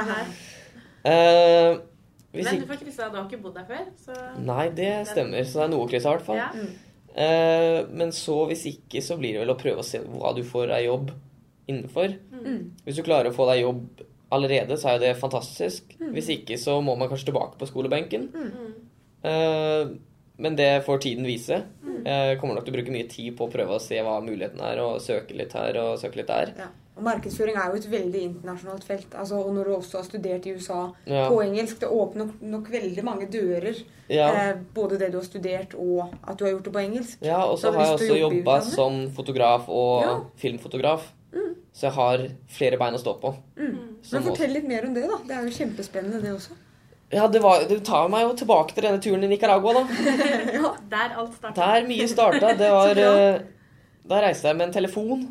Eh, 1.03 1.73
hvis 2.31 2.47
Men 2.47 2.61
du 2.61 2.69
får 2.69 2.77
kryssa, 2.79 3.09
du 3.11 3.17
har 3.17 3.25
ikke 3.27 3.41
bodd 3.43 3.57
der 3.57 3.65
før, 3.67 3.81
så 3.99 4.13
Nei, 4.39 4.69
det 4.71 4.91
stemmer, 5.09 5.43
så 5.43 5.59
det 5.59 5.65
er 5.65 5.71
noe 5.73 5.83
å 5.83 5.89
krysse 5.91 6.07
i 6.07 6.13
hvert 6.13 6.23
fall. 6.29 6.39
ja. 6.39 6.67
Eh, 7.13 7.81
men 7.93 8.09
så, 8.15 8.37
hvis 8.49 8.63
ikke, 8.71 9.01
så 9.05 9.17
blir 9.19 9.35
det 9.35 9.43
vel 9.43 9.53
å 9.53 9.57
prøve 9.59 9.83
å 9.83 9.85
se 9.85 9.99
hva 10.01 10.31
du 10.33 10.41
får 10.47 10.71
av 10.73 10.81
jobb 10.81 11.11
innenfor. 11.69 12.15
Mm. 12.33 12.63
Hvis 12.87 12.97
du 12.97 13.03
klarer 13.05 13.29
å 13.29 13.35
få 13.35 13.45
deg 13.51 13.61
jobb 13.61 14.01
allerede, 14.33 14.79
så 14.81 14.89
er 14.89 14.97
jo 14.97 15.03
det 15.03 15.11
fantastisk. 15.19 15.93
Hvis 16.15 16.31
ikke, 16.33 16.57
så 16.57 16.79
må 16.81 16.95
man 16.97 17.11
kanskje 17.11 17.29
tilbake 17.29 17.59
på 17.59 17.69
skolebenken. 17.69 18.25
Mm. 18.33 18.71
Eh, 19.29 19.93
men 20.37 20.55
det 20.55 20.83
får 20.85 21.01
tiden 21.01 21.25
vise. 21.25 21.63
Jeg 22.03 22.39
kommer 22.39 22.55
nok 22.55 22.65
til 22.65 22.73
å 22.73 22.77
bruke 22.77 22.91
mye 22.91 23.07
tid 23.07 23.35
på 23.37 23.47
å 23.47 23.51
prøve 23.51 23.75
å 23.77 23.81
se 23.81 23.95
hva 24.03 24.17
muligheten 24.23 24.59
er, 24.61 24.79
og 24.83 24.99
søke 25.01 25.35
litt 25.37 25.53
her 25.53 25.77
og 25.79 25.99
søke 26.01 26.17
litt 26.19 26.27
der. 26.27 26.53
Ja. 26.57 26.67
Og 26.95 27.01
markedsføring 27.07 27.55
er 27.57 27.71
jo 27.71 27.79
et 27.79 27.87
veldig 27.89 28.19
internasjonalt 28.21 28.83
felt. 28.85 29.15
Altså, 29.17 29.39
og 29.41 29.53
når 29.55 29.65
du 29.65 29.71
også 29.77 29.97
har 29.97 30.03
studert 30.05 30.45
i 30.45 30.51
USA 30.53 30.91
Ja. 31.09 31.27
på 31.29 31.39
engelsk, 31.41 31.79
det 31.79 31.89
åpner 31.89 32.25
nok, 32.25 32.41
nok 32.41 32.69
veldig 32.69 33.03
mange 33.03 33.25
dører. 33.31 33.79
Ja, 34.09 34.27
Eh, 34.29 34.55
både 34.75 34.99
det 34.99 35.11
du 35.11 35.17
har 35.17 35.23
studert, 35.25 35.73
og 35.73 36.13
at 36.27 36.37
du 36.37 36.43
har 36.45 36.51
gjort 36.53 36.63
det 36.65 36.73
på 36.73 36.83
engelsk. 36.83 37.17
ja 37.21 37.43
og 37.45 37.57
Så 37.57 37.71
har 37.71 37.85
jeg 37.85 37.93
også 37.97 38.19
jobba 38.19 38.61
som 38.61 39.09
fotograf 39.11 39.67
og 39.69 40.01
Ja. 40.03 40.19
filmfotograf. 40.37 41.11
Så 41.73 41.87
jeg 41.87 41.91
har 41.93 42.27
flere 42.47 42.77
bein 42.77 42.93
å 42.93 42.99
stå 42.99 43.19
på. 43.19 43.35
Mm. 43.57 43.77
Men 44.11 44.21
fortell 44.23 44.53
litt 44.53 44.67
mer 44.67 44.85
om 44.85 44.93
det, 44.93 45.07
da. 45.09 45.17
Det 45.25 45.31
er 45.35 45.43
jo 45.49 45.65
kjempespennende, 45.65 46.21
det 46.21 46.31
også. 46.35 46.51
Ja, 47.13 47.27
det, 47.29 47.43
var, 47.43 47.65
det 47.69 47.79
tar 47.85 48.07
meg 48.09 48.23
jo 48.25 48.33
tilbake 48.37 48.73
til 48.73 48.87
denne 48.87 49.01
turen 49.03 49.25
i 49.25 49.29
Nicaragua, 49.29 49.81
da. 49.81 49.83
ja, 50.57 50.71
Der 50.89 51.17
alt 51.21 51.35
starta. 51.37 51.53
Der 51.59 51.87
mye 51.89 52.07
starta. 52.09 52.53
Det 52.57 52.69
var 52.73 53.01
eh, 53.05 53.41
Da 54.09 54.21
reiste 54.23 54.49
jeg 54.49 54.59
med 54.59 54.69
en 54.69 54.77
telefon. 54.79 55.27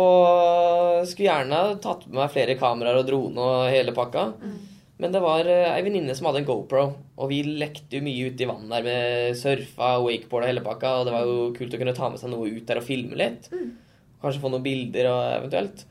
Og 0.00 1.06
skulle 1.08 1.30
gjerne 1.30 1.62
ha 1.64 1.78
tatt 1.82 2.04
med 2.06 2.20
meg 2.20 2.34
flere 2.34 2.58
kameraer 2.60 3.00
og 3.00 3.08
drone 3.08 3.46
og 3.46 3.70
hele 3.72 3.94
pakka. 3.96 4.26
Men 5.00 5.14
det 5.14 5.22
var 5.24 5.48
eh, 5.48 5.70
ei 5.72 5.84
venninne 5.86 6.14
som 6.16 6.28
hadde 6.28 6.42
en 6.42 6.48
GoPro, 6.48 6.82
og 7.16 7.30
vi 7.30 7.40
lekte 7.46 7.96
jo 7.96 8.04
mye 8.04 8.28
ute 8.28 8.44
i 8.44 8.48
vannet 8.50 8.74
der 8.74 8.84
med 8.84 9.38
surfa, 9.40 9.94
wakeboard 10.04 10.44
og 10.44 10.50
hele 10.50 10.64
pakka, 10.64 10.90
og 10.98 11.08
det 11.08 11.14
var 11.14 11.30
jo 11.30 11.46
kult 11.56 11.72
å 11.72 11.80
kunne 11.80 11.94
ta 11.96 12.10
med 12.12 12.20
seg 12.20 12.32
noe 12.34 12.50
ut 12.52 12.66
der 12.68 12.82
og 12.82 12.84
filme 12.84 13.16
litt. 13.16 13.48
Kanskje 14.20 14.42
få 14.42 14.52
noen 14.52 14.66
bilder 14.66 15.08
og 15.08 15.22
eventuelt. 15.38 15.86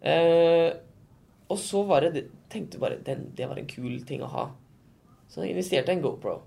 Eh, 0.00 0.68
og 1.50 1.58
så 1.58 1.82
var 1.88 2.06
det 2.06 2.28
Tenkte 2.50 2.80
bare 2.82 2.98
den, 3.06 3.28
det 3.38 3.46
var 3.48 3.60
en 3.60 3.68
kul 3.70 4.00
ting 4.06 4.24
å 4.26 4.30
ha. 4.30 4.46
Så 5.30 5.44
jeg 5.44 5.54
investerte 5.54 5.92
i 5.92 5.98
en 5.98 6.02
GoPro. 6.02 6.40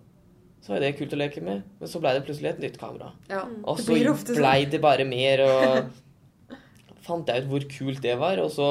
Så 0.64 0.74
var 0.74 0.84
det 0.84 0.94
kult 0.98 1.14
å 1.16 1.20
leke 1.20 1.44
med. 1.44 1.64
Men 1.80 1.92
så 1.92 2.00
blei 2.04 2.14
det 2.16 2.26
plutselig 2.28 2.54
et 2.54 2.62
nytt 2.64 2.80
kamera. 2.80 3.12
Ja. 3.32 3.44
Og 3.68 3.80
så 3.80 3.96
blir 3.96 4.12
sånn. 4.12 4.38
blei 4.40 4.60
det 4.72 4.80
bare 4.84 5.08
mer, 5.08 5.44
og 5.48 6.54
fant 7.08 7.28
jeg 7.28 7.44
ut 7.44 7.50
hvor 7.52 7.66
kult 7.72 8.04
det 8.04 8.16
var. 8.20 8.40
Og 8.44 8.52
så 8.52 8.68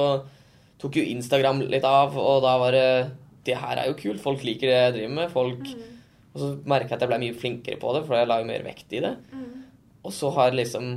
tok 0.81 1.01
jo 1.01 1.09
Instagram 1.15 1.65
litt 1.73 1.85
av, 1.89 2.17
og 2.19 2.45
da 2.45 2.57
var 2.61 2.77
det 2.77 2.87
Det 3.43 3.57
her 3.59 3.81
er 3.81 3.89
jo 3.91 3.97
kult. 3.99 4.23
Folk 4.23 4.45
liker 4.47 4.71
det 4.71 4.77
jeg 4.79 4.95
driver 4.99 5.15
med. 5.17 5.31
Folk 5.33 5.65
Og 6.33 6.37
så 6.41 6.49
merka 6.65 6.95
jeg 6.95 6.97
at 6.97 7.03
jeg 7.03 7.11
ble 7.11 7.19
mye 7.25 7.37
flinkere 7.37 7.81
på 7.81 7.91
det, 7.97 8.05
for 8.07 8.17
jeg 8.17 8.29
la 8.31 8.39
jo 8.41 8.49
mer 8.49 8.63
vekt 8.65 8.93
i 8.97 9.01
det. 9.05 9.17
Og 10.03 10.13
så 10.17 10.31
har 10.37 10.55
liksom 10.57 10.93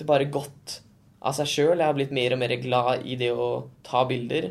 det 0.00 0.06
bare 0.08 0.26
gått 0.32 0.80
av 1.20 1.36
seg 1.36 1.50
sjøl. 1.50 1.76
Jeg 1.76 1.86
har 1.86 1.96
blitt 1.96 2.14
mer 2.16 2.34
og 2.34 2.40
mer 2.42 2.54
glad 2.62 3.04
i 3.04 3.18
det 3.20 3.30
å 3.34 3.50
ta 3.86 4.04
bilder. 4.08 4.50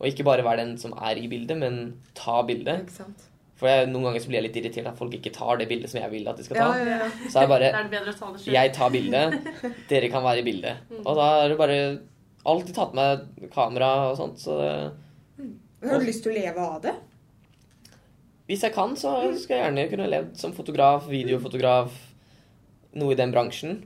Og 0.00 0.06
ikke 0.10 0.26
bare 0.26 0.44
være 0.46 0.64
den 0.64 0.76
som 0.80 0.94
er 0.96 1.20
i 1.20 1.28
bildet, 1.30 1.58
men 1.60 1.80
ta 2.18 2.40
bildet. 2.46 2.86
Ikke 2.86 2.98
sant? 3.02 3.26
For 3.60 3.68
jeg, 3.68 3.90
noen 3.90 4.06
ganger 4.08 4.22
så 4.24 4.30
blir 4.30 4.38
jeg 4.40 4.46
litt 4.46 4.58
irritert 4.62 4.88
at 4.88 4.96
folk 4.96 5.12
ikke 5.18 5.32
tar 5.36 5.58
det 5.60 5.66
bildet 5.68 5.92
som 5.92 6.00
jeg 6.00 6.12
vil 6.14 6.28
at 6.30 6.38
de 6.40 6.46
skal 6.46 6.56
ta. 6.56 6.68
ja, 6.80 7.00
ja. 7.02 7.08
Så 7.28 7.42
er 7.42 7.44
det 7.44 7.50
bare 7.52 7.66
Da 7.74 7.82
er 7.84 8.06
det 8.06 8.14
ta 8.16 8.30
det 8.32 8.54
jeg 8.54 8.72
tar 8.72 8.94
bildet, 8.94 9.50
dere 9.90 10.08
kan 10.12 10.24
være 10.24 10.40
i 10.40 10.46
bildet. 10.46 10.88
Og 11.06 11.12
da 11.18 11.26
er 11.42 11.52
det 11.52 11.58
bare 11.60 11.76
alltid 12.48 12.72
tatt 12.78 12.96
med 12.96 13.28
kamera 13.52 13.90
og 14.08 14.16
sånt, 14.16 14.40
så 14.40 14.56
det, 14.56 14.72
Men 15.36 15.92
Har 15.92 16.00
du 16.00 16.08
lyst 16.08 16.24
til 16.24 16.32
å 16.32 16.38
leve 16.40 16.64
av 16.64 16.80
det? 16.88 16.96
hvis 18.50 18.64
jeg 18.66 18.74
kan, 18.74 18.96
så 18.98 19.12
skal 19.38 19.54
jeg 19.54 19.62
gjerne 19.62 19.82
kunne 19.92 20.06
levd 20.10 20.32
som 20.40 20.50
fotograf, 20.50 21.04
videofotograf, 21.06 21.94
noe 22.98 23.14
i 23.14 23.18
den 23.20 23.30
bransjen. 23.30 23.76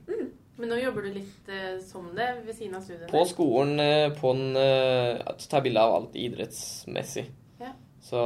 Men 0.56 0.68
nå 0.70 0.76
jobber 0.78 1.02
du 1.02 1.14
litt 1.16 1.48
eh, 1.50 1.78
som 1.82 2.10
det 2.14 2.28
ved 2.46 2.54
siden 2.54 2.76
av 2.78 2.82
studiene. 2.86 3.08
På 3.10 3.24
skolen, 3.26 3.80
eh, 3.82 4.10
på 4.14 4.30
en 4.30 4.56
eh, 4.56 5.18
tar 5.50 5.64
bilde 5.64 5.82
av 5.82 5.94
alt 5.96 6.14
idrettsmessig. 6.14 7.26
Ja. 7.60 7.72
Så 8.04 8.20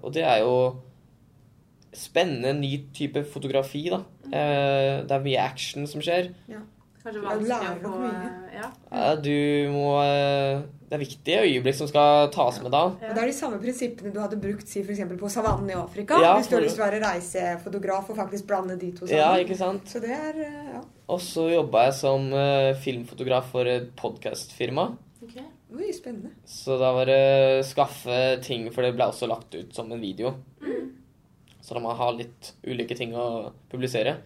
Og 0.00 0.12
det 0.14 0.24
er 0.24 0.40
jo 0.44 0.54
spennende, 1.92 2.52
ny 2.60 2.76
type 2.94 3.24
fotografi, 3.28 3.88
da. 3.90 4.02
Eh, 4.30 5.02
Det 5.04 5.10
er 5.16 5.24
mye 5.24 5.40
action 5.42 5.86
som 5.90 6.00
skjer. 6.00 6.30
Ja, 6.48 6.60
du 7.10 7.18
vanskelig 7.20 7.48
lærer 7.48 7.80
å 7.80 7.82
få 7.82 7.88
nok 7.90 8.04
mye. 8.04 8.28
eh, 8.52 8.60
Ja. 8.60 8.68
Ja, 8.92 9.14
Du 9.16 9.72
må 9.72 10.00
eh, 10.04 10.62
Det 10.90 10.94
er 10.96 11.04
viktige 11.04 11.42
øyeblikk 11.46 11.74
som 11.74 11.88
skal 11.88 12.30
tas 12.30 12.60
med 12.62 12.72
da. 12.72 12.84
Og 12.86 13.00
Det 13.00 13.18
er 13.18 13.26
de 13.26 13.32
samme 13.32 13.58
prinsippene 13.62 14.12
du 14.12 14.20
hadde 14.20 14.40
brukt 14.40 14.66
si 14.68 14.82
for 14.82 15.16
på 15.16 15.28
savannen 15.30 15.70
i 15.70 15.74
Afrika. 15.74 16.14
Ja, 16.20 16.36
hvis 16.38 16.48
du 16.48 16.56
har 16.56 16.62
lyst 16.62 16.76
til 16.76 16.84
å 16.84 16.90
være 16.90 17.02
reisefotograf 17.04 18.10
og 18.10 18.16
faktisk 18.16 18.46
blande 18.46 18.78
de 18.78 18.92
to 18.92 19.06
sammen. 19.06 19.18
Ja, 19.18 19.34
ikke 19.36 19.56
sant? 19.56 19.84
Så 19.86 20.00
det 20.00 20.10
er 20.10 20.34
eh, 20.40 20.74
ja. 20.74 20.80
Og 21.10 21.18
så 21.24 21.48
jobba 21.50 21.86
jeg 21.88 21.94
som 21.98 22.28
eh, 22.36 22.74
filmfotograf 22.78 23.48
for 23.50 23.66
et 23.66 23.88
podkastfirma. 23.98 24.84
Okay. 25.24 25.42
Oi, 25.74 25.88
spennende. 25.94 26.30
Så 26.46 26.76
da 26.80 26.92
var 26.94 27.06
det 27.10 27.64
skaffe 27.66 28.18
ting, 28.42 28.68
for 28.74 28.82
det 28.86 28.92
ble 28.96 29.06
også 29.10 29.28
lagt 29.30 29.54
ut 29.54 29.74
som 29.74 29.90
en 29.94 30.00
video. 30.02 30.32
Så 31.60 31.74
da 31.76 31.80
må 31.82 31.90
man 31.90 31.98
ha 32.00 32.08
litt 32.16 32.52
ulike 32.66 32.96
ting 32.98 33.12
å 33.14 33.50
publisere. 33.70 34.16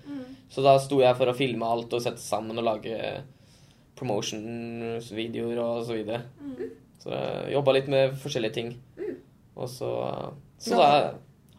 Så 0.53 0.63
da 0.65 0.77
sto 0.81 1.01
jeg 1.03 1.17
for 1.19 1.29
å 1.33 1.37
filme 1.37 1.67
alt 1.67 1.93
og 1.97 2.05
sette 2.05 2.23
sammen 2.23 2.61
og 2.61 2.65
lage 2.69 2.99
promotion-videoer 3.99 5.59
og 5.63 5.85
så 5.89 5.97
videre. 5.99 6.23
Så 7.03 7.13
jeg 7.13 7.55
jobba 7.57 7.75
litt 7.77 7.91
med 7.93 8.15
forskjellige 8.23 8.57
ting. 8.57 8.71
Og 9.57 9.69
så 9.71 9.91
Så 10.59 10.77
da 10.81 11.15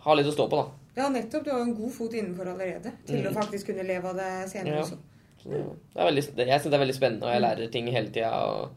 ha 0.05 0.13
litt 0.17 0.27
å 0.29 0.33
stå 0.33 0.47
på, 0.49 0.57
da. 0.61 0.71
Ja, 0.95 1.09
nettopp. 1.11 1.43
Du 1.43 1.51
har 1.51 1.59
jo 1.59 1.65
en 1.67 1.75
god 1.77 1.91
fot 1.91 2.13
innenfor 2.15 2.47
allerede 2.53 2.91
til 3.05 3.19
Mm. 3.21 3.27
å 3.29 3.35
faktisk 3.35 3.67
kunne 3.67 3.83
leve 3.85 4.05
av 4.09 4.15
det 4.15 4.49
senere 4.49 4.75
Ja. 4.77 4.81
også. 4.81 4.97
Er 5.45 6.07
veldig, 6.09 6.23
det- 6.35 6.47
jeg 6.47 6.59
syns 6.61 6.71
det 6.71 6.79
er 6.79 6.83
veldig 6.85 6.95
spennende, 6.97 7.23
og 7.27 7.33
jeg 7.35 7.41
lærer 7.41 7.71
ting 7.71 7.87
hele 7.93 8.09
tida. 8.09 8.31
Og 8.33 8.69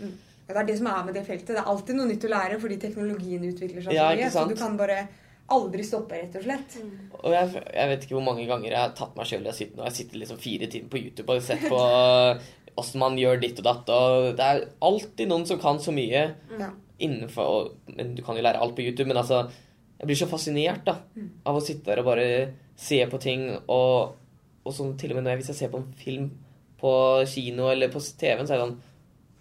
Ja, 0.00 0.54
det 0.54 0.56
er 0.62 0.66
det 0.66 0.78
som 0.78 0.86
er 0.86 1.04
med 1.04 1.14
det 1.14 1.26
feltet. 1.26 1.46
Det 1.52 1.56
er 1.60 1.68
alltid 1.70 1.94
noe 1.96 2.06
nytt 2.08 2.24
å 2.24 2.28
lære 2.32 2.58
fordi 2.60 2.76
teknologien 2.80 3.42
utvikler 3.44 3.84
seg 3.84 3.92
Ja, 3.92 4.08
så 4.08 4.14
ikke 4.16 4.24
mye. 4.24 4.30
Så 4.32 4.48
du 4.48 4.54
kan 4.56 4.76
bare 4.78 5.08
aldri 5.50 5.84
stoppe, 5.84 6.12
rett 6.16 6.34
og 6.36 6.42
slett. 6.44 6.76
Og 7.22 7.32
jeg, 7.32 7.62
jeg 7.74 7.88
vet 7.88 8.02
ikke 8.04 8.16
hvor 8.16 8.24
mange 8.24 8.46
ganger 8.48 8.70
jeg 8.70 8.78
har 8.80 8.90
tatt 8.96 9.14
meg 9.16 9.26
sjøl 9.26 9.46
i 9.46 9.50
å 9.52 9.54
sitte 9.56 9.76
nå. 9.76 9.84
Jeg 9.84 9.92
sitter 9.98 10.18
liksom 10.22 10.38
fire 10.38 10.66
timer 10.68 10.88
på 10.92 11.00
YouTube 11.02 11.32
og 11.36 11.42
sett 11.42 11.64
på 11.68 11.78
åssen 12.78 13.00
man 13.02 13.16
gjør 13.18 13.40
ditt 13.42 13.58
og 13.62 13.64
datt. 13.64 13.88
Og 13.94 14.36
det 14.38 14.44
er 14.44 14.64
alltid 14.82 15.28
noen 15.30 15.46
som 15.48 15.58
kan 15.62 15.78
så 15.82 15.92
mye 15.94 16.34
mm. 16.52 16.68
innenfor 17.00 17.44
og, 17.54 17.72
Men 17.96 18.14
du 18.14 18.22
kan 18.22 18.36
jo 18.36 18.42
lære 18.44 18.60
alt 18.60 18.76
på 18.76 18.84
YouTube, 18.84 19.08
men 19.08 19.16
altså 19.16 19.48
Jeg 19.98 20.06
blir 20.06 20.16
så 20.20 20.28
fascinert 20.30 20.84
da 20.86 20.98
Mm. 21.16 21.30
av 21.44 21.56
å 21.56 21.62
sitte 21.64 21.84
der 21.90 21.98
og 21.98 22.04
bare 22.06 22.28
se 22.76 23.00
på 23.10 23.18
ting. 23.20 23.48
Og, 23.68 24.12
og 24.68 24.76
sånn 24.76 24.92
til 25.00 25.10
og 25.14 25.18
med 25.18 25.24
når 25.26 25.34
jeg, 25.34 25.40
hvis 25.42 25.50
jeg 25.54 25.58
ser 25.62 25.72
på 25.72 25.80
en 25.82 25.88
film 25.98 26.28
på 26.78 26.92
kino 27.26 27.70
eller 27.72 27.90
på 27.90 27.98
TV-en, 28.20 28.46
så 28.46 28.54
er 28.54 28.60
det 28.60 28.66
sånn 28.68 28.78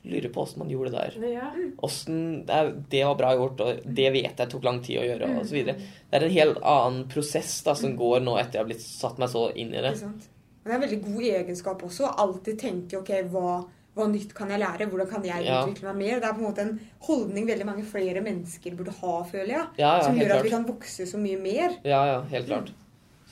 Lurer 0.07 0.29
på 0.31 0.39
åssen 0.45 0.61
man 0.61 0.69
gjorde 0.71 0.91
det 0.93 0.99
der. 1.19 1.31
Ja. 1.33 1.47
Hvordan, 1.81 2.19
det, 2.47 2.57
det 2.93 3.01
var 3.03 3.15
bra 3.19 3.31
gjort, 3.35 3.59
og 3.65 3.81
det 3.97 4.05
vet 4.13 4.39
jeg 4.39 4.49
tok 4.53 4.63
lang 4.63 4.77
tid 4.85 5.01
å 5.01 5.03
gjøre, 5.03 5.27
Mm. 5.27 5.39
og 5.41 5.45
så 5.49 5.55
videre. 5.57 5.75
Det 6.07 6.15
er 6.21 6.25
en 6.29 6.31
helt 6.37 6.59
annen 6.63 7.01
prosess 7.11 7.57
da, 7.65 7.73
som 7.75 7.97
går 7.99 8.21
nå 8.23 8.37
etter 8.39 8.55
jeg 8.55 8.61
har 8.61 8.69
blitt 8.69 8.85
satt 8.85 9.19
meg 9.19 9.27
så 9.33 9.41
inn 9.59 9.73
i 9.75 9.81
det. 9.83 9.91
Det 9.97 10.71
er 10.71 10.77
en 10.77 10.85
veldig 10.85 11.01
god 11.09 11.27
egenskap 11.41 11.83
også 11.83 12.07
å 12.07 12.13
alltid 12.23 12.59
tenke 12.61 13.01
ok, 13.01 13.11
hva, 13.33 13.57
hva 13.97 14.07
nytt 14.13 14.31
kan 14.37 14.49
jeg 14.55 14.63
lære? 14.63 14.87
Hvordan 14.93 15.09
kan 15.11 15.27
jeg 15.27 15.43
Ja. 15.43 15.59
utvikle 15.65 15.91
meg 15.91 15.99
mer? 16.05 16.19
Det 16.23 16.29
er 16.29 16.33
på 16.37 16.43
en 16.45 16.47
måte 16.53 16.63
en 16.69 16.79
holdning 17.09 17.47
veldig 17.51 17.65
mange 17.73 17.83
flere 17.91 18.23
mennesker 18.23 18.77
burde 18.79 18.95
ha, 19.01 19.17
føler 19.27 19.53
jeg. 19.57 19.65
Ja, 19.83 20.01
som 20.07 20.15
gjør 20.15 20.37
at 20.37 20.43
vi 20.47 20.55
kan 20.55 20.65
vokse 20.71 21.03
så 21.09 21.19
mye 21.19 21.41
mer. 21.41 21.75
Ja, 21.83 22.05
ja, 22.13 22.21
helt 22.31 22.47
klart. 22.47 22.71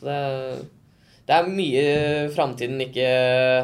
Så 0.02 0.12
det, 0.12 0.68
det 1.26 1.36
er 1.36 1.48
mye 1.50 1.86
framtiden 2.36 2.82
ikke 2.86 3.06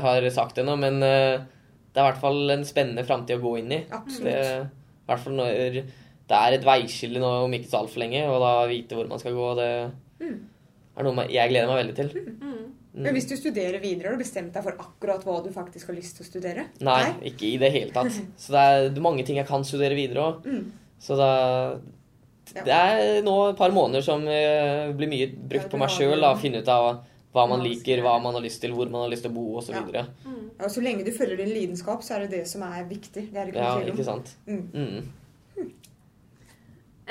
har 0.02 0.30
sagt 0.34 0.58
ennå, 0.62 0.78
men 0.82 1.02
eh, 1.06 1.44
det 1.92 2.00
er 2.00 2.06
i 2.06 2.10
hvert 2.10 2.22
fall 2.24 2.56
en 2.56 2.64
spennende 2.66 3.06
framtid 3.06 3.38
å 3.38 3.44
gå 3.44 3.58
inn 3.60 3.76
i. 3.76 3.82
Absolutt. 3.94 4.26
Det, 4.26 4.38
I 5.04 5.12
hvert 5.12 5.26
fall 5.26 5.38
når 5.38 5.82
det 6.32 6.40
er 6.40 6.56
et 6.56 6.66
veiskille 6.66 7.22
nå 7.22 7.32
om 7.46 7.54
ikke 7.54 7.70
så 7.70 7.82
altfor 7.82 8.02
lenge, 8.02 8.24
og 8.32 8.40
da 8.42 8.52
vite 8.72 8.98
hvor 8.98 9.10
man 9.12 9.22
skal 9.22 9.36
gå, 9.36 9.50
det 9.60 9.72
er 10.22 11.08
noe 11.08 11.26
jeg 11.32 11.52
gleder 11.52 11.70
meg 11.70 11.82
veldig 11.82 11.98
til. 11.98 12.14
Mm. 12.16 12.62
Mm. 12.92 13.04
Men 13.06 13.16
hvis 13.16 13.30
du 13.30 13.38
studerer 13.40 13.80
videre, 13.80 14.10
har 14.10 14.18
du 14.18 14.24
bestemt 14.24 14.52
deg 14.56 14.66
for 14.66 14.84
akkurat 14.84 15.24
hva 15.24 15.38
du 15.46 15.52
faktisk 15.54 15.92
har 15.92 15.96
lyst 15.96 16.18
til 16.18 16.26
å 16.26 16.28
studere? 16.28 16.66
Nei, 16.84 17.04
ikke 17.30 17.48
i 17.48 17.56
det 17.62 17.72
hele 17.72 17.96
tatt. 17.96 18.18
Så 18.42 18.56
det 18.56 18.64
er, 18.68 19.00
mange 19.04 19.24
ting 19.28 19.40
jeg 19.40 19.48
kan 19.48 19.64
studere 19.68 19.98
videre 19.98 20.26
òg. 20.28 20.48
Mm. 20.48 20.98
Så 21.02 21.18
da 21.20 21.32
Det 22.52 22.76
er 22.76 23.22
nå 23.24 23.36
et 23.48 23.60
par 23.60 23.72
måneder 23.72 24.04
som 24.04 24.26
eh, 24.28 24.92
blir 24.98 25.08
mye 25.12 25.30
brukt 25.32 25.72
på 25.72 25.80
meg 25.80 25.94
sjøl. 25.94 26.28
Finne 26.42 26.60
ut 26.60 26.72
av 26.72 26.90
hva 27.32 27.46
man 27.48 27.64
liker, 27.64 28.02
hva 28.04 28.18
man 28.24 28.36
har 28.36 28.44
lyst 28.44 28.62
til, 28.64 28.74
hvor 28.76 28.90
man 28.92 29.06
har 29.06 29.14
lyst 29.14 29.26
til 29.26 29.32
å 29.32 29.36
bo 29.38 29.46
osv. 29.62 29.76
Ja. 29.76 29.86
Ja. 30.02 30.36
Ja, 30.62 30.70
så 30.70 30.84
lenge 30.84 31.06
du 31.08 31.14
følger 31.16 31.40
din 31.40 31.54
lidenskap, 31.56 32.04
så 32.06 32.18
er 32.18 32.26
det 32.26 32.36
det 32.36 32.44
som 32.52 32.62
er 32.68 32.84
viktig. 32.90 33.30
Det 33.32 33.40
er 33.40 33.50
det 33.50 33.56
ikke 33.56 33.66
ja, 33.66 33.94
ikke 33.94 34.06
sant. 34.06 34.36
Mm. 34.46 34.68
Mm. 34.74 35.72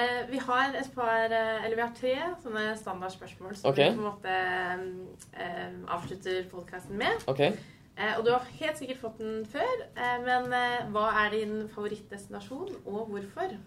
Eh, 0.00 0.20
vi 0.30 0.38
har 0.38 0.76
et 0.78 0.90
par 0.94 1.32
eh, 1.34 1.64
Eller 1.64 1.74
vi 1.76 1.82
har 1.82 1.90
tre 1.96 2.12
sånne 2.40 2.62
standardspørsmål 2.78 3.56
som 3.58 3.72
okay. 3.72 3.90
vi 3.90 3.98
på 3.98 4.00
en 4.00 4.06
måte 4.06 4.36
eh, 5.34 5.74
avslutter 5.96 6.44
podkasten 6.52 7.00
med. 7.00 7.26
Okay. 7.28 7.56
Eh, 7.98 8.14
og 8.16 8.24
du 8.24 8.30
har 8.32 8.46
helt 8.60 8.78
sikkert 8.80 9.02
fått 9.02 9.18
den 9.20 9.42
før, 9.50 9.82
eh, 9.92 10.20
men 10.24 10.48
eh, 10.56 10.86
hva 10.94 11.10
er 11.24 11.34
din 11.34 11.56
favorittdestinasjon, 11.74 12.78
og 12.86 13.10
hvorfor? 13.10 13.58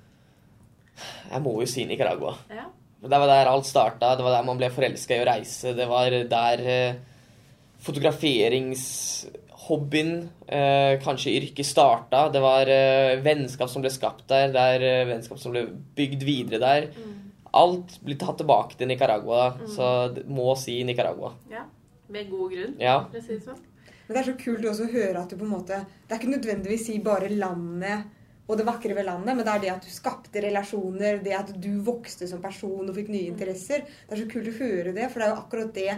Jeg 1.30 1.44
må 1.44 1.54
jo 1.60 1.68
si 1.70 1.86
Nicaragua. 1.90 2.34
Ja. 2.50 2.70
Det 3.04 3.20
var 3.20 3.28
der 3.28 3.50
alt 3.52 3.66
starta. 3.68 4.14
Det 4.16 4.24
var 4.24 4.32
der 4.38 4.46
man 4.48 4.56
ble 4.58 4.70
forelska 4.72 5.16
i 5.18 5.24
å 5.24 5.28
reise. 5.28 5.74
Det 5.76 5.88
var 5.92 6.10
der 6.32 6.58
eh, 6.72 6.94
fotograferingshobbyen, 7.84 10.14
eh, 10.48 11.00
kanskje 11.04 11.34
yrket, 11.38 11.66
starta. 11.68 12.30
Det 12.32 12.40
var 12.44 12.68
eh, 12.72 13.20
vennskap 13.24 13.70
som 13.70 13.82
ble 13.84 13.92
skapt 13.92 14.28
der. 14.32 14.48
Det 14.56 14.62
er 14.78 15.06
vennskap 15.10 15.40
som 15.42 15.52
ble 15.56 15.64
bygd 15.98 16.24
videre 16.28 16.60
der. 16.64 16.84
Alt 17.54 18.00
blir 18.02 18.18
tatt 18.18 18.38
tilbake 18.42 18.76
til 18.80 18.88
Nicaragua, 18.90 19.50
da. 19.60 19.68
så 19.70 19.86
det 20.16 20.24
må 20.28 20.56
si 20.58 20.80
Nicaragua. 20.88 21.32
ja. 21.52 21.64
Med 22.14 22.30
god 22.30 22.52
grunn, 22.52 22.74
Ja. 22.80 23.00
for 23.10 23.18
å 23.18 23.22
si 23.24 23.34
det 23.34 23.44
sånn. 23.46 23.60
Men 24.08 24.14
det 24.14 24.20
er 24.20 24.24
så 24.34 24.38
kult 24.38 24.66
også 24.70 24.84
å 24.86 24.92
høre 24.92 25.18
at 25.22 25.30
du 25.32 25.36
på 25.40 25.46
en 25.46 25.52
måte 25.54 25.86
Det 26.06 26.12
er 26.12 26.18
ikke 26.20 26.36
nødvendigvis 26.36 26.86
si 26.86 27.00
bare 27.00 27.30
landet 27.30 28.00
og 28.44 28.58
det 28.60 28.66
vakre 28.68 28.96
ved 28.96 29.08
landet, 29.08 29.38
men 29.38 29.46
det 29.46 29.52
er 29.54 29.62
det 29.64 29.70
at 29.72 29.86
du 29.86 29.92
skapte 29.92 30.42
relasjoner, 30.44 31.22
det 31.24 31.36
at 31.38 31.54
du 31.64 31.70
vokste 31.86 32.28
som 32.28 32.42
person 32.44 32.90
og 32.90 32.96
fikk 32.98 33.12
nye 33.14 33.30
interesser. 33.32 33.86
Det 33.88 34.18
er 34.18 34.24
så 34.26 34.32
kult 34.32 34.50
å 34.52 34.58
høre 34.58 34.96
det, 34.96 35.08
for 35.12 35.22
det 35.22 35.28
er 35.28 35.32
jo 35.32 35.40
akkurat 35.40 35.78
det 35.78 35.94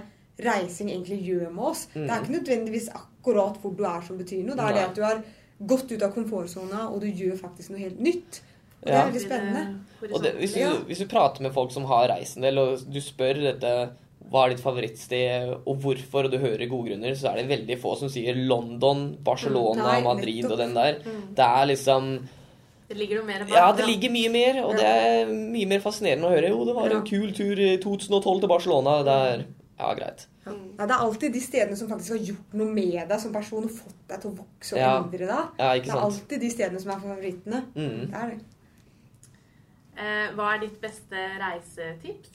reising 0.46 0.92
egentlig 0.92 1.22
gjør 1.26 1.50
med 1.50 1.72
oss. 1.72 1.86
Det 1.94 2.06
er 2.06 2.22
ikke 2.22 2.36
nødvendigvis 2.36 2.92
akkurat 2.94 3.58
hvor 3.62 3.74
du 3.74 3.86
er 3.88 4.06
som 4.06 4.20
betyr 4.20 4.44
noe. 4.46 4.58
Det 4.60 4.68
er 4.68 4.78
det 4.78 4.86
at 4.86 5.00
du 5.00 5.04
har 5.06 5.24
gått 5.58 5.92
ut 5.92 6.04
av 6.04 6.14
komfortsona, 6.14 6.90
og 6.92 7.02
du 7.02 7.08
gjør 7.10 7.40
faktisk 7.40 7.74
noe 7.74 7.82
helt 7.82 8.02
nytt. 8.04 8.42
Og 8.84 8.92
det 8.92 8.98
er 9.00 9.08
veldig 9.08 9.24
spennende. 9.24 9.62
Det, 10.06 10.34
hvis, 10.38 10.54
du, 10.54 10.82
hvis 10.86 11.02
du 11.02 11.08
prater 11.10 11.42
med 11.42 11.56
folk 11.56 11.72
som 11.74 11.88
har 11.90 12.12
reist 12.12 12.38
en 12.38 12.46
del, 12.46 12.62
og 12.62 12.84
du 12.86 13.00
spør 13.02 13.42
dette 13.42 13.72
hva 14.32 14.46
er 14.46 14.56
ditt 14.56 14.64
favorittsted, 14.64 15.52
og 15.68 15.78
hvorfor, 15.84 16.26
og 16.26 16.32
du 16.32 16.38
hører 16.38 16.68
gode 16.70 16.90
grunner, 16.90 17.14
så 17.16 17.30
er 17.32 17.36
det 17.44 17.50
veldig 17.50 17.78
få 17.80 17.98
som 18.00 18.10
sier 18.10 18.34
London, 18.36 19.16
Barcelona, 19.24 19.84
Mm, 19.84 19.88
nei, 19.92 20.02
Madrid 20.02 20.44
nettopp. 20.44 20.52
og 20.52 20.58
den 20.58 20.74
der. 20.74 20.94
Det 21.36 21.46
er 21.46 21.66
liksom 21.68 22.28
Det 22.88 22.98
ligger 22.98 23.18
noe 23.18 23.26
mer 23.26 23.40
bak. 23.46 23.50
Ja, 23.50 23.72
det 23.72 23.86
ligger 23.88 24.10
mye 24.12 24.30
mer, 24.30 24.64
og 24.66 24.76
det 24.78 24.86
er 24.86 25.26
mye 25.28 25.66
mer 25.68 25.80
fascinerende 25.80 26.28
å 26.28 26.34
høre. 26.36 26.50
Jo, 26.50 26.66
det 26.66 26.76
var 26.76 26.90
Ja. 26.90 26.98
en 27.00 27.06
kul 27.06 27.32
tur 27.34 27.58
i 27.60 27.78
2012 27.78 28.40
til 28.42 28.48
Barcelona. 28.50 29.04
Det 29.04 29.16
er 29.42 29.46
Ja, 29.78 29.94
greit. 29.94 30.28
Ja. 30.46 30.52
Det 30.86 30.92
er 30.92 31.00
alltid 31.00 31.34
de 31.34 31.40
stedene 31.42 31.76
som 31.76 31.88
faktisk 31.90 32.12
har 32.12 32.18
gjort 32.20 32.54
noe 32.54 32.68
med 32.72 33.10
deg 33.10 33.20
som 33.20 33.34
person 33.34 33.64
og 33.64 33.70
fått 33.72 34.08
deg 34.08 34.22
til 34.22 34.32
å 34.32 34.36
vokse 34.38 34.74
og 34.74 34.80
Ja. 34.80 34.98
endre 35.04 35.18
deg. 35.18 35.28
Ja, 35.60 35.74
Det 35.74 35.90
er 35.90 35.98
alltid 36.00 36.40
de 36.40 36.50
stedene 36.50 36.80
som 36.80 36.92
er 36.92 37.00
favorittene. 37.00 37.64
Mm. 37.76 38.08
Det 38.08 38.14
er 38.16 38.30
det. 38.30 38.40
Eh, 39.98 40.28
hva 40.36 40.56
er 40.56 40.60
ditt 40.60 40.80
beste 40.82 41.16
reisetips? 41.40 42.30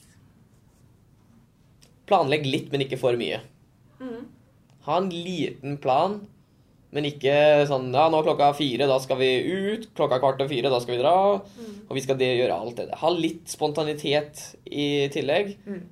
Planlegg 2.11 2.45
litt, 2.47 2.69
men 2.73 2.85
ikke 2.85 2.99
for 3.01 3.17
mye. 3.19 3.39
Mm. 4.01 4.21
Ha 4.85 4.97
en 4.97 5.09
liten 5.13 5.77
plan, 5.81 6.19
men 6.91 7.07
ikke 7.07 7.33
sånn 7.69 7.91
Ja, 7.93 8.07
nå 8.11 8.19
er 8.19 8.25
klokka 8.27 8.51
fire, 8.57 8.87
da 8.89 8.97
skal 8.99 9.19
vi 9.21 9.29
ut. 9.47 9.89
Klokka 9.97 10.17
er 10.17 10.23
kvart 10.23 10.41
over 10.41 10.51
fire, 10.51 10.71
da 10.73 10.79
skal 10.83 10.97
vi 10.97 11.01
dra. 11.01 11.15
Mm. 11.39 11.75
Og 11.87 11.97
vi 11.97 12.03
skal 12.03 12.19
det, 12.19 12.31
gjøre 12.41 12.57
alt 12.57 12.79
det 12.79 12.87
der. 12.89 12.99
Ha 13.01 13.11
litt 13.15 13.51
spontanitet 13.51 14.41
i 14.67 14.87
tillegg. 15.13 15.53
Mm. 15.69 15.83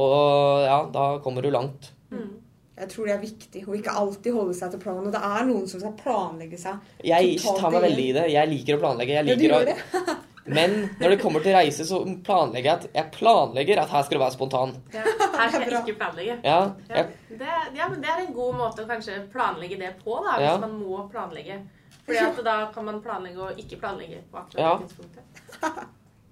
Og 0.00 0.64
ja, 0.66 0.80
da 0.90 1.04
kommer 1.22 1.44
du 1.44 1.52
langt. 1.54 1.92
Mm. 2.10 2.32
Jeg 2.74 2.90
tror 2.90 3.06
det 3.06 3.12
er 3.14 3.20
viktig 3.22 3.60
å 3.70 3.74
ikke 3.78 3.92
alltid 3.94 4.34
holde 4.34 4.54
seg 4.58 4.72
til 4.72 4.80
planen. 4.82 5.06
Og 5.06 5.14
det 5.14 5.20
er 5.22 5.44
noen 5.46 5.68
som 5.70 5.78
skal 5.78 5.94
planlegge 6.00 6.58
seg. 6.58 6.80
Jeg 7.06 7.36
tar 7.44 7.70
meg 7.70 7.84
veldig 7.86 8.06
i 8.08 8.14
det. 8.16 8.24
Jeg 8.34 8.50
liker 8.50 8.78
å 8.78 8.82
planlegge. 8.82 9.14
Jeg 9.14 9.20
Ja, 9.20 9.26
du 9.28 9.44
liker 9.44 9.52
gjør 9.52 9.60
å, 9.60 9.66
det? 9.70 10.16
men 10.46 10.74
når 11.00 11.14
det 11.14 11.20
kommer 11.22 11.40
til 11.40 11.54
reise, 11.56 11.86
så 11.88 12.02
planlegger 12.24 12.68
jeg 12.70 12.74
at 12.78 12.86
jeg 12.98 13.10
planlegger 13.14 13.80
at 13.80 13.88
her 13.94 14.02
skal 14.04 14.18
det 14.18 14.22
være 14.24 14.34
spontan. 14.36 14.74
Ja, 14.92 15.04
her 15.38 15.48
skal 15.54 15.64
jeg 15.70 15.80
ikke 15.86 15.98
planlegge. 16.02 16.36
Ja, 16.44 16.58
Ja, 16.90 16.96
jeg, 16.96 17.38
det, 17.38 17.54
ja, 17.78 17.88
men 17.88 18.02
det 18.02 18.10
er 18.12 18.20
en 18.26 18.34
god 18.36 18.54
måte 18.58 18.84
å 18.84 18.88
kanskje 18.90 19.22
planlegge 19.32 19.78
det 19.80 19.94
på, 20.04 20.18
da, 20.26 20.36
hvis 20.36 20.50
Ja. 20.50 20.58
man 20.66 20.76
må 20.82 21.06
planlegge. 21.12 21.60
Fordi 22.04 22.18
at 22.20 22.42
da 22.44 22.56
kan 22.74 22.84
man 22.84 23.00
planlegge 23.00 23.40
og 23.40 23.58
ikke 23.58 23.78
planlegge 23.80 24.18
på 24.30 24.36
akkurat 24.42 24.60
Ja. 24.60 24.74
det 24.76 24.88
tidspunktet. 24.88 25.22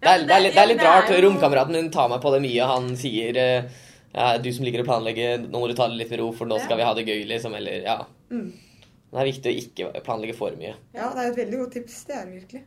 det, 0.03 0.09
er, 0.09 0.19
det, 0.27 0.37
er 0.37 0.43
det 0.51 0.59
er 0.61 0.67
litt 0.69 0.83
ja, 0.83 0.91
rart. 1.01 1.15
Romkameraten 1.25 1.73
min 1.73 1.91
tar 1.91 2.09
meg 2.13 2.21
på 2.21 2.33
det 2.35 2.43
mye. 2.45 2.67
Han 2.69 2.91
sier 3.01 3.37
eh, 3.41 3.71
ja, 4.13 4.37
'Du 4.39 4.53
som 4.53 4.65
liker 4.67 4.83
å 4.83 4.85
planlegge, 4.85 5.39
nå 5.49 5.59
må 5.59 5.69
du 5.69 5.75
ta 5.75 5.89
det 5.89 5.97
litt 5.97 6.11
med 6.11 6.21
ro, 6.21 6.33
for 6.37 6.45
nå 6.45 6.59
skal 6.61 6.77
vi 6.77 6.85
ha 6.85 6.93
det 6.95 7.07
gøy', 7.09 7.25
liksom. 7.27 7.55
Eller 7.57 7.81
ja. 7.87 8.05
Mm. 8.31 8.53
Det 9.13 9.21
er 9.21 9.25
viktig 9.29 9.49
å 9.53 9.59
ikke 9.63 10.03
planlegge 10.05 10.35
for 10.37 10.51
mye. 10.57 10.75
Ja, 10.93 11.09
det 11.15 11.21
er 11.25 11.31
et 11.31 11.37
veldig 11.37 11.59
godt 11.65 11.73
tips. 11.73 12.05
Det 12.05 12.15
er 12.17 12.25
det 12.27 12.35
virkelig. 12.43 12.63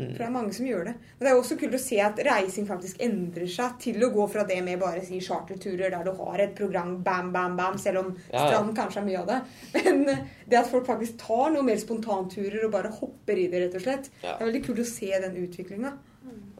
Mm. 0.00 0.12
For 0.14 0.22
det 0.22 0.26
er 0.26 0.34
mange 0.34 0.54
som 0.56 0.66
gjør 0.68 0.86
det. 0.88 0.94
Men 1.18 1.26
det 1.26 1.30
er 1.30 1.40
også 1.40 1.56
kult 1.60 1.76
å 1.76 1.82
se 1.82 1.98
at 2.02 2.20
reising 2.26 2.68
faktisk 2.68 3.02
endrer 3.04 3.50
seg 3.52 3.76
til 3.84 4.06
å 4.06 4.10
gå 4.14 4.26
fra 4.32 4.44
det 4.48 4.58
med 4.66 4.80
bare 4.80 5.02
si 5.04 5.20
charterturer 5.24 5.92
der 5.92 6.06
du 6.06 6.12
har 6.16 6.42
et 6.42 6.54
program 6.56 6.94
bam, 7.04 7.28
bam, 7.34 7.58
bam, 7.58 7.78
selv 7.80 8.04
om 8.04 8.12
Ja, 8.30 8.46
strand 8.46 8.72
kanskje 8.78 9.02
er 9.02 9.08
mye 9.10 9.20
av 9.20 9.28
det. 9.30 9.40
Men 9.90 10.24
det 10.48 10.60
at 10.62 10.70
folk 10.70 10.88
faktisk 10.88 11.20
tar 11.20 11.52
noe 11.54 11.66
mer 11.66 11.80
spontanturer 11.82 12.64
og 12.66 12.74
bare 12.74 12.94
hopper 12.96 13.38
i 13.38 13.48
det, 13.52 13.66
rett 13.66 13.76
og 13.78 13.84
slett. 13.84 14.10
Ja. 14.22 14.34
Det 14.34 14.38
er 14.38 14.50
veldig 14.50 14.64
kult 14.68 14.82
å 14.82 14.88
se 14.88 15.12
den 15.26 15.38
utviklinga. 15.44 15.94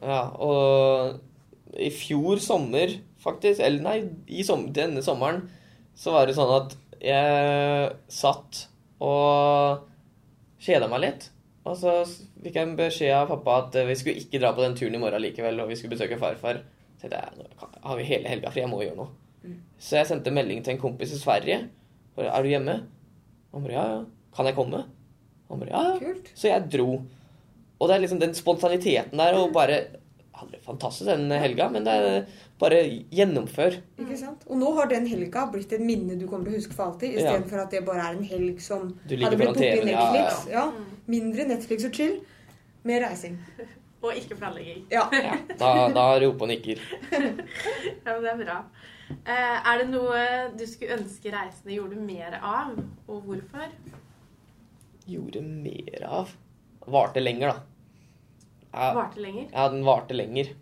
Ja, 0.00 0.22
og 0.40 1.20
i 1.80 1.90
fjor 1.94 2.40
sommer, 2.42 2.92
faktisk, 3.22 3.60
eller 3.62 3.84
nei, 3.84 3.96
i 4.28 4.44
som, 4.46 4.66
denne 4.74 5.02
sommeren, 5.06 5.44
så 5.98 6.14
var 6.14 6.26
det 6.26 6.36
sånn 6.38 6.54
at 6.56 6.76
jeg 7.00 7.92
satt 8.12 8.64
og 9.00 9.86
kjeda 10.60 10.88
meg 10.90 11.04
litt. 11.04 11.28
Og 11.70 11.78
så 11.78 11.94
fikk 12.42 12.56
jeg 12.56 12.66
en 12.66 12.76
beskjed 12.78 13.14
av 13.14 13.30
pappa 13.30 13.56
at 13.62 13.76
eh, 13.78 13.88
vi 13.88 13.96
skulle 13.98 14.22
ikke 14.24 14.40
dra 14.42 14.50
på 14.56 14.64
den 14.64 14.76
turen 14.78 14.96
i 14.98 15.02
morgen 15.02 15.22
likevel, 15.22 15.62
og 15.62 15.70
vi 15.70 15.78
skulle 15.78 15.94
besøke 15.94 16.18
farfar. 16.18 16.64
Så 16.98 17.06
tenkte 17.06 17.20
jeg, 17.20 17.36
nå 17.38 17.68
har 17.86 18.00
vi 18.00 18.08
hele 18.08 18.32
helga 18.32 18.50
fri, 18.52 18.64
jeg 18.64 18.72
må 18.72 18.82
gjøre 18.82 18.98
noe. 18.98 19.54
Så 19.80 20.00
jeg 20.00 20.10
sendte 20.10 20.32
melding 20.34 20.64
til 20.64 20.74
en 20.74 20.82
kompis 20.82 21.14
i 21.16 21.20
Sverige. 21.20 21.62
Bare, 22.16 22.32
er 22.34 22.44
du 22.44 22.50
hjemme? 22.50 22.74
Han 23.54 23.64
bare, 23.64 23.76
ja, 23.76 23.84
ja. 23.94 24.02
Kan 24.36 24.50
jeg 24.50 24.56
komme? 24.58 24.82
Han 25.48 25.62
bare, 25.62 25.70
ja, 25.72 25.84
ja. 25.94 25.94
Kult. 26.02 26.32
Så 26.36 26.50
jeg 26.50 26.66
dro. 26.74 26.90
Og 27.80 27.88
det 27.88 27.94
er 27.94 28.02
liksom 28.04 28.20
den 28.20 28.36
spontaniteten 28.36 29.22
der, 29.22 29.38
og 29.40 29.54
bare 29.56 29.78
hadde 30.40 30.56
det 30.56 30.62
fantastisk 30.64 31.06
den 31.10 31.30
helga, 31.42 31.68
men 31.72 31.84
det 31.86 31.94
er 32.00 32.26
bare 32.60 32.80
gjennomfør. 33.14 33.76
Ikke 34.02 34.16
sant? 34.20 34.42
Og 34.50 34.58
nå 34.60 34.72
har 34.76 34.90
den 34.90 35.06
helga 35.10 35.46
blitt 35.52 35.72
et 35.76 35.80
minne 35.84 36.18
du 36.20 36.26
kommer 36.28 36.48
til 36.50 36.56
å 36.56 36.60
huske 36.60 36.76
for 36.76 36.90
alltid, 36.90 37.14
Ja. 37.14 37.20
istedenfor 37.22 37.50
for 37.54 37.64
at 37.64 37.70
det 37.76 37.84
bare 37.86 38.06
er 38.08 38.16
en 38.18 38.24
helg 38.24 38.60
som 38.64 38.88
Du 39.06 39.14
ligger 39.16 39.30
hadde 39.30 39.36
blitt 39.40 39.48
foran 39.48 39.60
borte 39.60 39.66
i 39.66 39.80
TV-en, 39.80 39.92
ja, 39.94 40.12
Netflix. 40.12 40.46
ja, 40.50 40.64
Ja, 40.64 40.96
Mindre 41.10 41.44
Netflix 41.52 41.84
og 41.88 41.92
chill. 42.00 42.16
Mer 42.84 43.06
reising. 43.08 43.38
Og 44.02 44.14
ikke 44.16 44.36
planlegging. 44.40 44.86
Ja. 44.90 45.02
Ja, 45.12 45.34
da, 45.60 45.88
da 45.92 46.04
roper 46.22 46.46
og 46.46 46.48
nikker. 46.48 46.78
Ja, 47.12 48.14
men 48.16 48.22
det 48.24 48.30
er 48.32 48.44
bra. 48.44 48.58
Eh, 49.10 49.56
er 49.72 49.78
det 49.82 49.88
noe 49.90 50.20
du 50.56 50.62
skulle 50.70 50.96
ønske 50.96 51.32
reisende 51.34 51.74
gjorde 51.74 51.98
mer 52.00 52.38
av, 52.40 52.78
og 53.10 53.24
hvorfor? 53.26 53.66
Gjorde 55.10 55.42
mer 55.42 56.04
av. 56.06 56.32
Varte 56.86 57.20
lenger, 57.20 57.52
da. 57.52 57.62
Ja, 58.72 58.92
Varte 58.94 59.20
lenger? 59.20 59.48
ja 59.52 59.68
den 59.72 59.84
varte 59.84 60.14
lenger. 60.14 60.52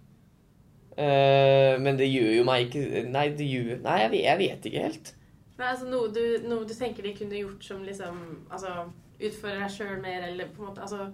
Uh, 0.99 1.77
men 1.79 1.99
det 2.01 2.09
gjør 2.11 2.33
jo 2.41 2.45
meg 2.49 2.65
ikke 2.67 3.05
Nei, 3.07 3.29
det 3.39 3.45
gjør 3.47 3.77
Nei, 3.85 3.99
jeg 4.03 4.11
vet, 4.11 4.23
jeg 4.25 4.39
vet 4.41 4.65
ikke 4.71 4.85
helt. 4.89 5.11
Men 5.59 5.67
altså 5.69 5.87
noe 5.91 6.09
du, 6.15 6.23
noe 6.49 6.67
du 6.67 6.73
tenker 6.75 7.07
de 7.07 7.13
kunne 7.15 7.39
gjort 7.39 7.63
som 7.69 7.85
liksom 7.87 8.17
Altså 8.51 8.73
utfordre 9.19 9.61
deg 9.61 9.75
sjøl 9.77 10.01
mer, 10.03 10.25
eller 10.31 10.51
på 10.55 10.65
en 10.65 10.71
måte 10.73 10.83
Altså 10.83 11.07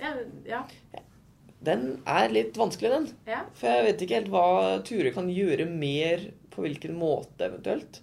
Ja. 0.00 0.14
ja, 0.48 0.62
Den 1.62 1.84
er 2.08 2.32
litt 2.32 2.56
vanskelig, 2.58 2.90
den. 2.94 3.10
ja. 3.28 3.42
For 3.58 3.68
jeg 3.68 3.84
vet 3.90 4.06
ikke 4.06 4.20
helt 4.22 4.32
hva 4.32 4.46
Ture 4.88 5.12
kan 5.14 5.28
gjøre 5.30 5.68
mer 5.68 6.24
på 6.52 6.64
hvilken 6.64 6.96
måte, 6.98 7.46
eventuelt. 7.50 8.00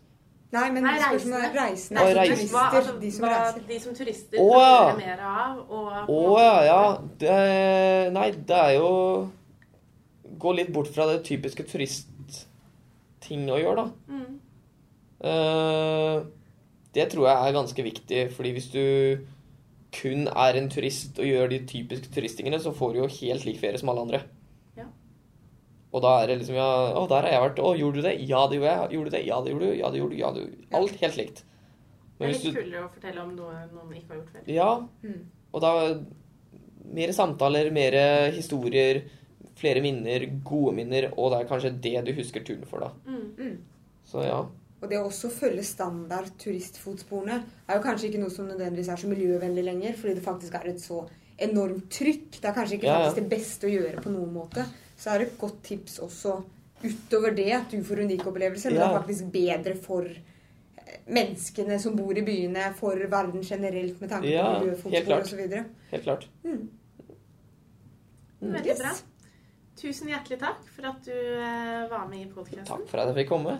Nei, 0.49 0.65
men 0.73 0.81
Nei, 0.81 0.95
spørsmålet 0.97 1.45
er 1.45 1.51
reisende. 1.59 1.95
Nei, 1.99 2.05
altså 2.07 2.19
reisende. 2.19 2.51
Hva, 2.55 2.63
altså, 2.79 2.93
de 2.97 3.11
som 3.13 3.25
hva 3.25 3.33
reiser. 3.35 3.65
de 3.67 3.79
som 3.83 3.97
turister 3.99 4.39
Å, 4.41 4.47
kan 4.49 4.63
ja. 4.63 4.77
gjøre 4.79 4.95
mer 5.03 5.19
av. 5.29 5.59
Og 6.09 6.15
Å 6.15 6.39
ja, 6.41 6.55
ja. 6.65 6.79
Det, 7.21 7.35
nei, 8.15 8.29
det 8.49 8.61
er 8.63 8.71
jo 8.79 8.93
Gå 10.39 10.53
litt 10.55 10.71
bort 10.73 10.89
fra 10.93 11.05
det 11.09 11.19
typiske 11.27 11.65
turistting 11.67 13.45
å 13.51 13.57
gjøre, 13.59 13.83
da. 13.83 14.15
Mm. 14.15 14.35
Uh, 15.19 16.27
det 16.95 17.09
tror 17.11 17.27
jeg 17.27 17.49
er 17.49 17.55
ganske 17.57 17.85
viktig, 17.85 18.21
fordi 18.37 18.53
hvis 18.55 18.69
du 18.71 18.83
kun 19.93 20.29
er 20.29 20.57
en 20.57 20.69
turist 20.71 21.19
og 21.19 21.27
gjør 21.27 21.49
de 21.51 21.59
typiske 21.67 22.13
turisttingene, 22.13 22.61
så 22.61 22.71
får 22.77 22.93
du 22.93 23.01
jo 23.01 23.09
helt 23.19 23.45
lik 23.49 23.59
ferie 23.61 23.81
som 23.81 23.91
alle 23.91 24.05
andre. 24.07 24.21
Og 25.89 26.03
da 26.05 26.11
er 26.21 26.29
det 26.29 26.39
liksom 26.41 26.57
ja, 26.59 26.69
Å, 26.93 27.05
der 27.09 27.25
har 27.25 27.33
jeg 27.33 27.43
vært. 27.47 27.61
Å, 27.65 27.69
gjorde 27.79 28.01
du 28.01 28.05
det? 28.05 28.15
Ja, 28.29 28.43
det 28.49 28.59
gjorde 28.59 28.73
jeg. 28.73 28.91
Gjorde 28.95 29.09
du 29.09 29.15
det? 29.15 29.23
Ja, 29.25 29.39
det 29.41 29.53
gjorde 29.53 29.69
du. 29.69 29.75
Ja, 29.79 29.89
det 29.89 30.01
gjorde 30.01 30.15
du. 30.15 30.19
Ja, 30.19 30.31
det 30.35 30.43
gjorde 30.43 30.57
du. 30.57 30.67
Alt 30.79 31.03
helt 31.03 31.19
likt. 31.19 31.43
Det 32.19 32.27
er 32.27 32.33
litt 32.35 32.57
kulere 32.59 32.83
å 32.83 32.91
fortelle 32.91 33.23
om 33.23 33.35
noe 33.37 33.61
noen 33.71 33.93
ikke 33.95 34.11
har 34.11 34.19
gjort 34.19 34.33
før. 34.35 34.47
Ja. 34.51 34.71
Mm. 35.07 35.21
Og 35.49 35.63
da 35.63 35.71
mer 36.99 37.13
samtaler, 37.15 37.69
mer 37.73 37.97
historier, 38.35 39.01
flere 39.59 39.81
minner, 39.83 40.25
gode 40.45 40.75
minner, 40.77 41.09
og 41.15 41.33
det 41.33 41.41
er 41.41 41.49
kanskje 41.49 41.73
det 41.83 41.95
du 42.07 42.13
husker 42.17 42.43
turen 42.45 42.65
for, 42.69 42.85
da. 42.85 42.91
Mm. 43.07 43.29
Mm. 43.39 43.95
Så 44.09 44.25
ja. 44.25 44.41
Og 44.79 44.91
det 44.91 44.99
å 44.99 45.07
også 45.09 45.31
følge 45.33 45.63
standard 45.67 46.29
turistfotsporene 46.39 47.39
er 47.67 47.79
jo 47.79 47.83
kanskje 47.83 48.09
ikke 48.09 48.21
noe 48.21 48.31
som 48.31 48.47
nødvendigvis 48.47 48.91
er 48.93 49.01
så 49.01 49.09
miljøvennlig 49.11 49.65
lenger, 49.65 49.97
fordi 49.99 50.15
det 50.15 50.23
faktisk 50.25 50.55
er 50.55 50.69
et 50.71 50.79
så 50.83 51.01
enormt 51.39 51.89
trykk. 51.91 52.37
Det 52.39 52.47
er 52.47 52.55
kanskje 52.55 52.77
ikke 52.77 52.87
Ja, 52.87 52.93
ja. 52.93 53.09
faktisk 53.09 53.19
det 53.19 53.33
beste 53.33 53.67
å 53.67 53.73
gjøre 53.73 54.03
på 54.03 54.13
noen 54.13 54.31
måte 54.35 54.65
så 54.99 55.13
er 55.13 55.21
det 55.21 55.27
et 55.29 55.37
godt 55.39 55.59
tips 55.63 55.99
også 56.03 56.41
utover 56.83 57.31
det 57.35 57.51
at 57.55 57.71
du 57.71 57.83
får 57.83 58.03
unike 58.05 58.27
opplevelser, 58.29 58.69
men 58.71 58.79
ja. 58.79 58.87
det 58.87 58.89
er 58.89 58.99
faktisk 59.01 59.23
bedre 59.33 59.75
for 59.83 60.03
eh, 60.07 60.97
menneskene 61.11 61.79
som 61.81 61.95
bor 61.97 62.17
i 62.17 62.23
byene, 62.25 62.73
for 62.79 62.95
verden 63.11 63.43
generelt, 63.43 64.01
med 64.01 64.09
tanke 64.11 64.31
ja, 64.31 64.45
på 64.47 64.51
miljøfotspor 64.65 65.19
osv. 65.19 65.41
Helt 65.91 66.03
klart. 66.03 66.23
Mm. 66.43 66.69
mm. 68.39 68.53
Veldig 68.53 68.71
yes. 68.71 68.81
bra. 68.83 68.91
Tusen 69.79 70.07
hjertelig 70.11 70.39
takk 70.41 70.61
for 70.75 70.83
at 70.91 70.99
du 71.07 71.15
eh, 71.15 71.91
var 71.91 72.07
med 72.11 72.19
i 72.25 72.31
podkasten. 72.31 72.67
Takk 72.67 72.87
for 72.91 72.97
at 72.99 73.07
jeg 73.11 73.15
fikk 73.23 73.29
komme. 73.31 73.53